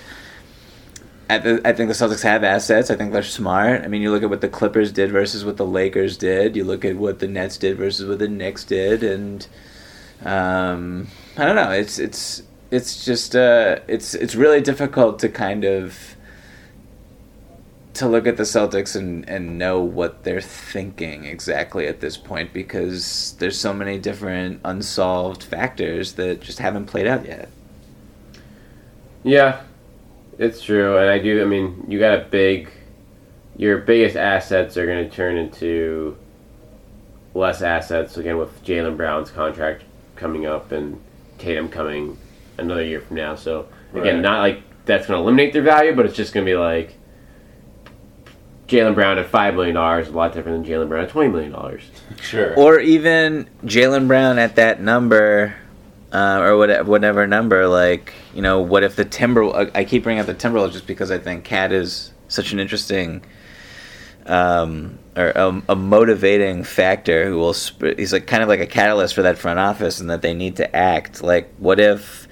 I, 1.28 1.38
th- 1.38 1.60
I 1.64 1.72
think 1.72 1.88
the 1.88 1.94
Celtics 1.94 2.22
have 2.24 2.42
assets. 2.42 2.90
I 2.90 2.96
think 2.96 3.12
they're 3.12 3.22
smart. 3.22 3.82
I 3.84 3.86
mean, 3.86 4.02
you 4.02 4.10
look 4.10 4.24
at 4.24 4.30
what 4.30 4.40
the 4.40 4.48
Clippers 4.48 4.90
did 4.90 5.12
versus 5.12 5.44
what 5.44 5.58
the 5.58 5.66
Lakers 5.66 6.16
did. 6.16 6.56
You 6.56 6.64
look 6.64 6.84
at 6.84 6.96
what 6.96 7.20
the 7.20 7.28
Nets 7.28 7.56
did 7.56 7.76
versus 7.76 8.08
what 8.08 8.18
the 8.18 8.26
Knicks 8.26 8.64
did, 8.64 9.04
and 9.04 9.46
um, 10.24 11.06
I 11.36 11.46
don't 11.46 11.54
know. 11.56 11.70
It's 11.70 11.98
it's 11.98 12.42
it's 12.72 13.04
just 13.04 13.36
uh, 13.36 13.78
it's 13.86 14.14
it's 14.14 14.34
really 14.34 14.60
difficult 14.60 15.18
to 15.20 15.28
kind 15.28 15.64
of 15.64 16.09
to 17.94 18.08
look 18.08 18.26
at 18.26 18.36
the 18.36 18.44
Celtics 18.44 18.94
and, 18.94 19.28
and 19.28 19.58
know 19.58 19.80
what 19.80 20.22
they're 20.24 20.40
thinking 20.40 21.24
exactly 21.24 21.86
at 21.86 22.00
this 22.00 22.16
point 22.16 22.52
because 22.52 23.34
there's 23.38 23.58
so 23.58 23.72
many 23.74 23.98
different 23.98 24.60
unsolved 24.64 25.42
factors 25.42 26.12
that 26.14 26.40
just 26.40 26.58
haven't 26.60 26.86
played 26.86 27.06
out 27.06 27.26
yet. 27.26 27.48
Yeah, 29.22 29.60
it's 30.38 30.62
true, 30.62 30.96
and 30.96 31.10
I 31.10 31.18
do. 31.18 31.42
I 31.42 31.44
mean, 31.44 31.84
you 31.88 31.98
got 31.98 32.18
a 32.18 32.24
big. 32.24 32.70
Your 33.56 33.78
biggest 33.78 34.16
assets 34.16 34.76
are 34.78 34.86
going 34.86 35.08
to 35.08 35.14
turn 35.14 35.36
into 35.36 36.16
less 37.34 37.60
assets 37.60 38.16
again 38.16 38.38
with 38.38 38.64
Jaylen 38.64 38.96
Brown's 38.96 39.30
contract 39.30 39.82
coming 40.16 40.46
up 40.46 40.72
and 40.72 40.98
Tatum 41.38 41.68
coming 41.68 42.16
another 42.56 42.82
year 42.82 43.00
from 43.00 43.16
now. 43.16 43.34
So 43.34 43.66
again, 43.92 44.16
Right. 44.16 44.22
not 44.22 44.40
like 44.40 44.62
that's 44.86 45.06
going 45.06 45.18
to 45.18 45.22
eliminate 45.22 45.52
their 45.52 45.62
value, 45.62 45.94
but 45.94 46.06
it's 46.06 46.16
just 46.16 46.32
going 46.32 46.46
to 46.46 46.50
be 46.50 46.56
like 46.56 46.94
Jaylen 48.70 48.94
Brown 48.94 49.18
at 49.18 49.26
five 49.26 49.54
million 49.54 49.74
dollars, 49.74 50.06
is 50.06 50.14
a 50.14 50.16
lot 50.16 50.32
different 50.32 50.64
than 50.64 50.72
Jaylen 50.72 50.88
Brown 50.88 51.02
at 51.04 51.10
twenty 51.10 51.28
million 51.28 51.50
dollars. 51.50 51.82
Sure. 52.22 52.54
Or 52.54 52.78
even 52.78 53.50
Jaylen 53.64 54.06
Brown 54.06 54.38
at 54.38 54.54
that 54.56 54.80
number, 54.80 55.56
uh, 56.12 56.38
or 56.40 56.56
whatever, 56.56 56.88
whatever 56.88 57.26
number. 57.26 57.66
Like, 57.66 58.14
you 58.32 58.42
know, 58.42 58.60
what 58.60 58.84
if 58.84 58.94
the 58.94 59.04
Timber? 59.04 59.70
I 59.74 59.84
keep 59.84 60.04
bringing 60.04 60.20
up 60.20 60.26
the 60.26 60.34
Timberwolves 60.34 60.72
just 60.72 60.86
because 60.86 61.10
I 61.10 61.18
think 61.18 61.44
KAT 61.44 61.72
is 61.72 62.12
such 62.28 62.52
an 62.52 62.60
interesting, 62.60 63.24
um, 64.26 65.00
or 65.16 65.30
a, 65.34 65.62
a 65.70 65.74
motivating 65.76 66.62
factor 66.62 67.28
who 67.28 67.38
will. 67.38 67.54
Sp- 67.58 67.98
he's 67.98 68.12
like 68.12 68.28
kind 68.28 68.40
of 68.40 68.48
like 68.48 68.60
a 68.60 68.66
catalyst 68.66 69.16
for 69.16 69.22
that 69.22 69.36
front 69.36 69.58
office, 69.58 69.98
and 69.98 70.08
that 70.10 70.22
they 70.22 70.32
need 70.32 70.56
to 70.56 70.76
act. 70.76 71.24
Like, 71.24 71.52
what 71.58 71.80
if? 71.80 72.28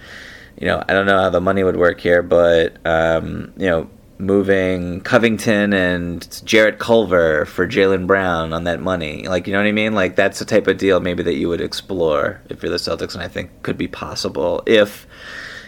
You 0.61 0.69
know, 0.69 0.85
I 0.89 0.93
don't 0.93 1.07
know 1.07 1.21
how 1.21 1.31
the 1.31 1.41
money 1.41 1.65
would 1.65 1.77
work 1.77 2.01
here, 2.01 2.23
but 2.23 2.77
um, 2.85 3.53
you 3.57 3.67
know, 3.67 3.91
moving 4.19 5.01
Covington 5.03 5.73
and 5.73 6.45
Jarrett 6.45 6.79
Culver 6.79 7.45
for 7.47 7.67
Jaylen 7.69 8.07
Brown 8.07 8.53
on 8.53 8.65
that 8.65 8.81
money. 8.81 9.29
Like, 9.29 9.47
you 9.47 9.53
know 9.53 9.61
what 9.61 9.69
I 9.69 9.73
mean? 9.73 9.95
Like, 9.95 10.17
that's 10.17 10.41
the 10.41 10.45
type 10.45 10.67
of 10.67 10.77
deal 10.77 11.01
maybe 11.01 11.23
that 11.23 11.35
you 11.37 11.49
would 11.49 11.61
explore 11.61 12.41
if 12.49 12.63
you're 12.63 12.71
the 12.71 12.77
Celtics, 12.79 13.15
and 13.15 13.23
I 13.23 13.29
think 13.29 13.63
could 13.63 13.79
be 13.79 13.89
possible 13.89 14.63
if 14.67 15.07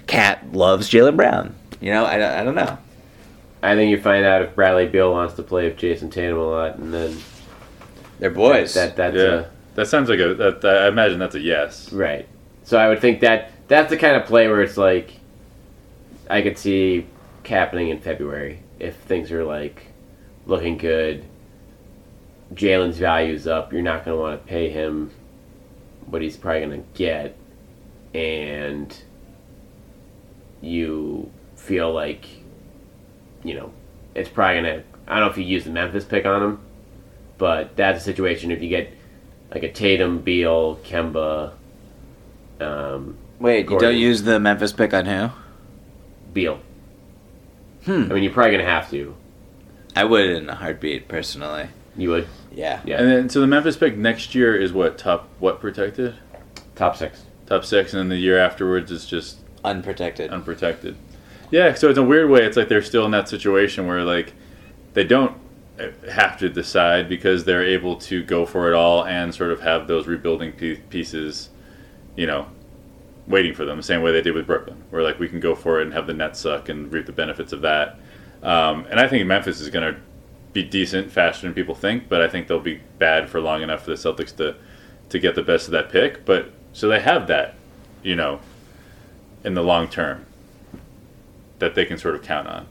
KAT 0.07 0.53
loves 0.53 0.90
Jaylen 0.90 1.16
Brown. 1.16 1.55
You 1.80 1.92
know, 1.92 2.05
I, 2.05 2.40
I 2.40 2.44
don't 2.44 2.57
know. 2.57 2.76
I 3.62 3.74
think 3.74 3.90
you 3.90 4.01
find 4.01 4.24
out 4.24 4.42
if 4.42 4.55
Bradley 4.55 4.86
Beal 4.88 5.12
wants 5.12 5.34
to 5.34 5.42
play 5.42 5.64
with 5.64 5.76
Jayson 5.76 6.11
Tatum 6.11 6.38
a 6.38 6.42
lot, 6.42 6.76
and 6.76 6.92
then 6.92 7.16
They're 8.18 8.30
boys. 8.30 8.74
that 8.74 8.96
that's 8.96 9.16
yeah. 9.16 9.22
a, 9.22 9.44
that 9.74 9.86
sounds 9.86 10.09
like 10.09 10.18
a. 10.18 10.34
That, 10.34 10.61
that- 10.62 10.82
I 10.84 10.88
imagine 10.88 11.18
that's 11.18 11.34
a 11.34 11.40
yes. 11.40 11.92
Right. 11.92 12.26
So 12.64 12.78
I 12.78 12.88
would 12.88 13.01
think 13.01 13.20
that 13.20 13.53
that's 13.68 13.90
the 13.90 13.96
kind 13.96 14.16
of 14.16 14.24
play 14.26 14.48
where 14.48 14.62
it's 14.62 14.76
like 14.76 15.12
I 16.28 16.42
could 16.42 16.57
see 16.59 17.07
happening 17.47 17.88
in 17.88 18.01
February 18.01 18.62
if 18.78 18.97
things 18.97 19.30
are 19.32 19.45
like 19.45 19.86
looking 20.47 20.76
good. 20.76 21.24
Jaylen's 22.55 22.99
value's 22.99 23.47
up. 23.47 23.72
You're 23.72 23.82
not 23.82 24.05
going 24.05 24.16
to 24.16 24.20
want 24.20 24.41
to 24.41 24.49
pay 24.49 24.70
him 24.70 25.12
what 26.07 26.22
he's 26.22 26.36
probably 26.36 26.61
going 26.66 26.82
to 26.82 26.99
get, 26.99 27.36
and 28.12 29.03
you 30.61 31.30
feel 31.55 31.93
like 31.93 32.26
you 33.45 33.55
know 33.55 33.72
it's 34.14 34.28
probably 34.28 34.62
going 34.62 34.80
to. 34.80 34.84
I 35.07 35.18
don't 35.18 35.26
know 35.26 35.30
if 35.30 35.38
you 35.38 35.45
use 35.45 35.64
the 35.64 35.70
Memphis 35.70 36.05
pick 36.05 36.26
on 36.26 36.43
him, 36.43 36.61
but 37.38 37.76
that's 37.76 38.01
a 38.01 38.05
situation 38.05 38.51
if 38.51 38.62
you 38.62 38.68
get 38.68 38.93
like 39.53 39.62
a 39.62 39.72
Tatum, 39.72 40.20
Beal, 40.20 40.76
Kemba. 40.84 41.53
Um, 42.61 43.16
Wait, 43.38 43.68
you 43.70 43.78
don't 43.78 43.97
use 43.97 44.22
the 44.22 44.38
Memphis 44.38 44.72
pick 44.72 44.93
on 44.93 45.07
who? 45.07 45.30
Beal. 46.32 46.61
Hmm. 47.84 48.08
I 48.10 48.14
mean, 48.14 48.22
you're 48.22 48.32
probably 48.32 48.52
gonna 48.52 48.64
have 48.70 48.90
to. 48.90 49.14
I 49.96 50.04
would 50.04 50.24
in 50.30 50.48
a 50.48 50.54
heartbeat, 50.54 51.08
personally. 51.08 51.68
You 51.96 52.10
would. 52.10 52.28
Yeah. 52.52 52.80
Yeah. 52.84 53.00
And 53.00 53.08
then 53.10 53.28
so 53.28 53.40
the 53.40 53.46
Memphis 53.46 53.76
pick 53.76 53.96
next 53.96 54.34
year 54.34 54.56
is 54.56 54.72
what 54.72 54.98
top 54.98 55.28
what 55.38 55.60
protected 55.60 56.14
Top 56.76 56.96
six. 56.96 57.24
top 57.46 57.64
six, 57.64 57.92
and 57.92 58.00
then 58.00 58.08
the 58.08 58.16
year 58.16 58.38
afterwards 58.38 58.90
is 58.90 59.04
just 59.06 59.38
Unprotected. 59.64 60.30
unprotected. 60.30 60.96
Yeah, 61.50 61.74
so 61.74 61.88
it's 61.90 61.98
a 61.98 62.02
weird 62.02 62.30
way. 62.30 62.44
It's 62.44 62.56
like 62.56 62.68
they're 62.68 62.80
still 62.82 63.04
in 63.04 63.10
that 63.10 63.28
situation 63.28 63.86
where 63.86 64.04
like 64.04 64.32
they 64.94 65.04
don't 65.04 65.36
uh, 65.78 65.88
have 66.10 66.38
to 66.38 66.48
decide 66.48 67.08
because 67.08 67.44
they're 67.44 67.64
able 67.64 67.96
to 67.96 68.22
go 68.22 68.46
for 68.46 68.68
it 68.70 68.74
all 68.74 69.04
and 69.04 69.34
sort 69.34 69.50
of 69.50 69.60
have 69.60 69.86
those 69.88 70.06
rebuilding 70.06 70.52
pieces, 70.52 71.50
you 72.16 72.26
know, 72.26 72.46
waiting 73.30 73.54
for 73.54 73.64
them. 73.64 73.76
The 73.76 73.82
same 73.82 74.02
way 74.02 74.12
they 74.12 74.22
did 74.22 74.34
with 74.34 74.46
Brooklyn, 74.46 74.82
where 74.90 75.02
like 75.02 75.18
we 75.18 75.28
can 75.28 75.40
go 75.40 75.54
for 75.54 75.80
it 75.80 75.84
and 75.84 75.92
have 75.92 76.06
the 76.06 76.14
net 76.14 76.36
suck 76.36 76.68
and 76.68 76.92
reap 76.92 77.06
the 77.06 77.12
benefits 77.12 77.52
of 77.52 77.62
that. 77.62 77.98
Um, 78.42 78.86
and 78.90 78.98
I 79.00 79.06
think 79.08 79.26
Memphis 79.26 79.60
is 79.60 79.68
going 79.70 79.94
to 79.94 80.00
be 80.52 80.62
decent 80.64 81.10
faster 81.12 81.46
than 81.46 81.54
people 81.54 81.74
think, 81.74 82.08
but 82.08 82.20
I 82.20 82.28
think 82.28 82.48
they'll 82.48 82.58
be 82.58 82.80
bad 82.98 83.28
for 83.28 83.40
long 83.40 83.62
enough 83.62 83.84
for 83.84 83.90
the 83.90 83.96
Celtics 83.96 84.34
to 84.36 84.56
to 85.10 85.18
get 85.18 85.34
the 85.34 85.42
best 85.42 85.66
of 85.66 85.72
that 85.72 85.90
pick. 85.90 86.24
But 86.24 86.50
so 86.72 86.88
they 86.88 87.00
have 87.00 87.26
that, 87.28 87.54
you 88.02 88.16
know, 88.16 88.40
in 89.44 89.54
the 89.54 89.62
long 89.62 89.88
term 89.88 90.26
that 91.58 91.74
they 91.74 91.84
can 91.84 91.98
sort 91.98 92.14
of 92.14 92.22
count 92.22 92.48
on 92.48 92.66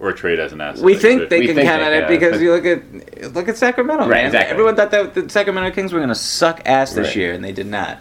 or 0.00 0.12
trade 0.12 0.40
as 0.40 0.52
an 0.52 0.60
asset. 0.60 0.82
We 0.84 0.94
like 0.94 1.02
think 1.02 1.28
they 1.28 1.40
We 1.40 1.46
can 1.46 1.56
think 1.56 1.68
count 1.68 1.82
on 1.82 1.92
it 1.92 2.08
because 2.08 2.40
you 2.40 2.52
look 2.52 2.64
at 2.66 3.34
look 3.34 3.48
at 3.48 3.56
Sacramento, 3.56 4.02
Right, 4.04 4.10
man. 4.22 4.26
exactly. 4.26 4.50
Everyone 4.52 4.74
thought 4.74 4.90
that 4.90 5.14
the 5.14 5.28
Sacramento 5.28 5.70
Kings 5.74 5.92
were 5.92 5.98
going 6.00 6.08
to 6.08 6.14
suck 6.14 6.60
ass 6.66 6.94
this 6.94 7.08
Right. 7.08 7.16
year, 7.16 7.32
and 7.34 7.44
they 7.44 7.52
did 7.52 7.66
not. 7.66 7.98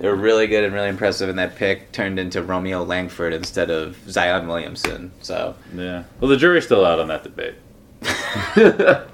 They 0.00 0.08
were 0.08 0.16
really 0.16 0.46
good 0.46 0.64
and 0.64 0.72
really 0.72 0.88
impressive, 0.88 1.28
and 1.28 1.38
that 1.38 1.56
pick 1.56 1.92
turned 1.92 2.18
into 2.18 2.42
Romeo 2.42 2.82
Langford 2.82 3.34
instead 3.34 3.70
of 3.70 3.96
Zion 4.10 4.48
Williamson. 4.48 5.12
So 5.20 5.54
Yeah. 5.74 6.04
Well, 6.20 6.28
the 6.30 6.38
jury's 6.38 6.64
still 6.64 6.84
out 6.86 6.98
on 6.98 7.08
that 7.08 7.22
debate. 7.22 7.54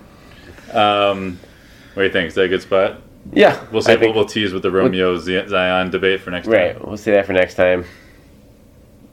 um, 0.73 1.39
what 1.95 2.03
do 2.03 2.07
you 2.07 2.13
think? 2.13 2.29
Is 2.29 2.35
that 2.35 2.43
a 2.45 2.49
good 2.49 2.63
spot? 2.63 3.01
Yeah, 3.33 3.61
We'll 3.73 3.83
say 3.83 3.95
think- 3.95 4.15
we'll, 4.15 4.23
we'll 4.25 4.25
tease 4.27 4.53
with 4.53 4.63
the 4.63 4.71
Romeo 4.71 5.17
Z- 5.19 5.49
Zion 5.49 5.91
debate 5.91 6.21
for 6.21 6.31
next 6.31 6.47
Right, 6.47 6.75
time. 6.79 6.83
we'll 6.87 6.97
see 6.97 7.11
that 7.11 7.27
for 7.27 7.33
next 7.33 7.55
time. 7.57 7.85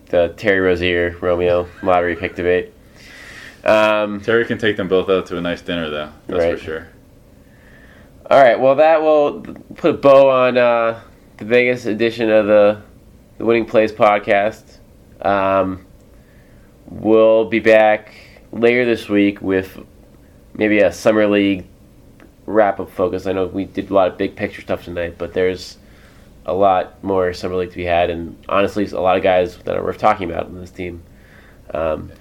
The 0.09 0.31
Terry 0.37 0.59
Rozier 0.59 1.17
Romeo 1.19 1.67
lottery 1.81 2.15
pick 2.15 2.35
debate. 2.35 2.71
Um, 3.63 4.21
Terry 4.21 4.45
can 4.45 4.59
take 4.59 4.77
them 4.77 4.87
both 4.87 5.09
out 5.09 5.25
to 5.27 5.37
a 5.37 5.41
nice 5.41 5.61
dinner, 5.61 5.89
though. 5.89 6.09
That's 6.27 6.39
Right. 6.43 6.59
for 6.59 6.63
sure. 6.63 6.87
all 8.29 8.39
right, 8.41 8.59
well 8.59 8.75
that 8.75 9.01
will 9.01 9.41
put 9.75 9.95
a 9.95 9.97
bow 9.97 10.29
on 10.29 10.57
uh, 10.59 10.99
the 11.37 11.45
Vegas 11.45 11.85
edition 11.85 12.29
of 12.29 12.45
the, 12.45 12.81
the 13.37 13.45
Winning 13.45 13.65
Plays 13.65 13.91
podcast. 13.91 14.77
Um, 15.21 15.85
we'll 16.85 17.45
be 17.45 17.59
back 17.59 18.13
later 18.51 18.85
this 18.85 19.09
week 19.09 19.41
with 19.41 19.79
maybe 20.53 20.79
a 20.79 20.91
summer 20.91 21.27
league 21.27 21.65
wrap 22.45 22.79
up 22.79 22.91
focus. 22.91 23.25
I 23.25 23.31
know 23.31 23.47
we 23.47 23.65
did 23.65 23.89
a 23.89 23.93
lot 23.93 24.09
of 24.09 24.17
big 24.17 24.35
picture 24.35 24.61
stuff 24.61 24.83
tonight, 24.83 25.17
but 25.17 25.33
there's 25.33 25.77
a 26.45 26.53
lot 26.53 27.03
more 27.03 27.33
summer 27.33 27.55
league 27.55 27.71
to 27.71 27.77
be 27.77 27.85
had, 27.85 28.09
and 28.09 28.37
honestly, 28.47 28.85
a 28.85 28.99
lot 28.99 29.17
of 29.17 29.23
guys 29.23 29.57
that 29.57 29.75
are 29.75 29.83
worth 29.83 29.97
talking 29.97 30.29
about 30.29 30.47
in 30.47 30.59
this 30.59 30.71
team. 30.71 31.01
Um, 31.73 32.11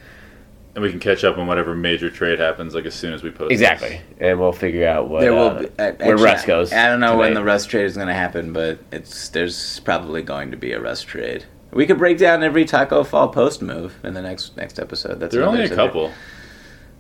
And 0.74 0.82
we 0.82 0.90
can 0.90 1.00
catch 1.00 1.22
up 1.22 1.36
on 1.36 1.46
whatever 1.46 1.74
major 1.74 2.08
trade 2.08 2.38
happens, 2.38 2.74
like 2.74 2.86
as 2.86 2.94
soon 2.94 3.12
as 3.12 3.22
we 3.22 3.30
post. 3.30 3.50
this. 3.50 3.60
exactly, 3.60 4.00
and 4.18 4.40
we'll 4.40 4.52
figure 4.52 4.88
out 4.88 5.08
what 5.08 5.20
there 5.20 5.34
will 5.34 5.48
uh, 5.48 5.58
be, 5.60 5.68
uh, 5.78 5.92
where 5.98 6.16
Russ 6.16 6.46
goes. 6.46 6.72
I 6.72 6.86
don't 6.88 7.00
know 7.00 7.18
when 7.18 7.34
the 7.34 7.44
Russ 7.44 7.66
trade 7.66 7.84
is 7.84 7.94
going 7.96 8.08
to 8.08 8.14
happen, 8.14 8.54
but 8.54 8.78
it's 8.90 9.28
there's 9.28 9.80
probably 9.80 10.22
going 10.22 10.50
to 10.50 10.56
be 10.56 10.72
a 10.72 10.80
Russ 10.80 11.02
trade. 11.02 11.44
We 11.72 11.86
could 11.86 11.98
break 11.98 12.16
down 12.16 12.42
every 12.42 12.64
Taco 12.64 13.04
Fall 13.04 13.28
post 13.28 13.60
move 13.60 13.94
in 14.02 14.14
the 14.14 14.22
next 14.22 14.56
next 14.56 14.78
episode. 14.78 15.20
That's 15.20 15.34
There 15.34 15.42
are 15.42 15.46
only 15.46 15.60
a 15.60 15.64
another 15.64 15.76
subject. 15.76 15.92
couple. 15.94 16.12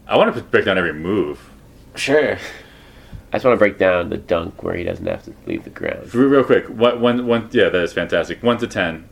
I 0.06 0.16
want 0.18 0.34
to 0.34 0.42
break 0.42 0.66
down 0.66 0.76
every 0.76 0.92
move. 0.92 1.48
Sure. 1.94 2.32
I 2.34 3.36
just 3.36 3.44
want 3.46 3.54
to 3.54 3.58
break 3.58 3.78
down 3.78 4.10
the 4.10 4.18
dunk 4.18 4.62
where 4.62 4.74
he 4.74 4.84
doesn't 4.84 5.06
have 5.06 5.22
to 5.24 5.32
leave 5.46 5.64
the 5.64 5.70
ground. 5.70 6.14
Real 6.14 6.28
real 6.28 6.44
quick, 6.44 6.66
what 6.66 7.00
one 7.00 7.26
one? 7.26 7.48
Yeah, 7.52 7.70
that 7.70 7.82
is 7.82 7.94
fantastic. 7.94 8.42
One 8.42 8.58
to 8.58 8.66
ten. 8.66 9.08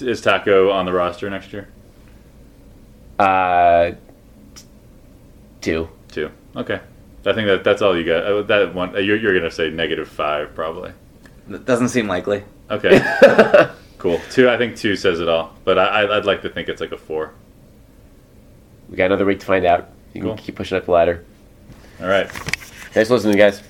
Is 0.00 0.20
Taco 0.20 0.70
on 0.70 0.86
the 0.86 0.92
roster 0.92 1.30
next 1.30 1.52
year? 1.52 1.68
Uh, 3.18 3.92
two. 5.60 5.88
Two. 6.08 6.30
Okay. 6.56 6.80
I 7.26 7.32
think 7.34 7.46
that 7.48 7.62
that's 7.64 7.82
all 7.82 7.96
you 7.96 8.04
got. 8.04 8.24
Uh, 8.24 8.42
That 8.42 8.74
one. 8.74 8.94
uh, 8.96 9.00
You're, 9.00 9.16
you're 9.16 9.34
gonna 9.38 9.50
say 9.50 9.70
negative 9.70 10.08
five 10.08 10.54
probably. 10.54 10.92
That 11.48 11.64
doesn't 11.66 11.88
seem 11.88 12.06
likely. 12.06 12.44
Okay. 12.70 13.00
cool. 13.98 14.20
Two. 14.30 14.48
I 14.48 14.56
think 14.56 14.76
two 14.76 14.96
says 14.96 15.20
it 15.20 15.28
all. 15.28 15.54
But 15.64 15.78
I, 15.78 16.02
I- 16.04 16.16
I'd 16.18 16.24
like 16.24 16.42
to 16.42 16.48
think 16.48 16.68
it's 16.68 16.80
like 16.80 16.92
a 16.92 16.96
four. 16.98 17.32
We 18.88 18.96
got 18.96 19.06
another 19.06 19.24
week 19.26 19.40
to 19.40 19.46
find 19.46 19.66
out. 19.66 19.90
You 20.14 20.22
can 20.22 20.36
keep 20.38 20.56
pushing 20.56 20.78
up 20.78 20.86
the 20.86 20.92
ladder. 20.92 21.24
All 22.00 22.06
right. 22.08 22.30
Thanks 22.30 23.08
for 23.08 23.14
listening, 23.14 23.36
guys. 23.36 23.62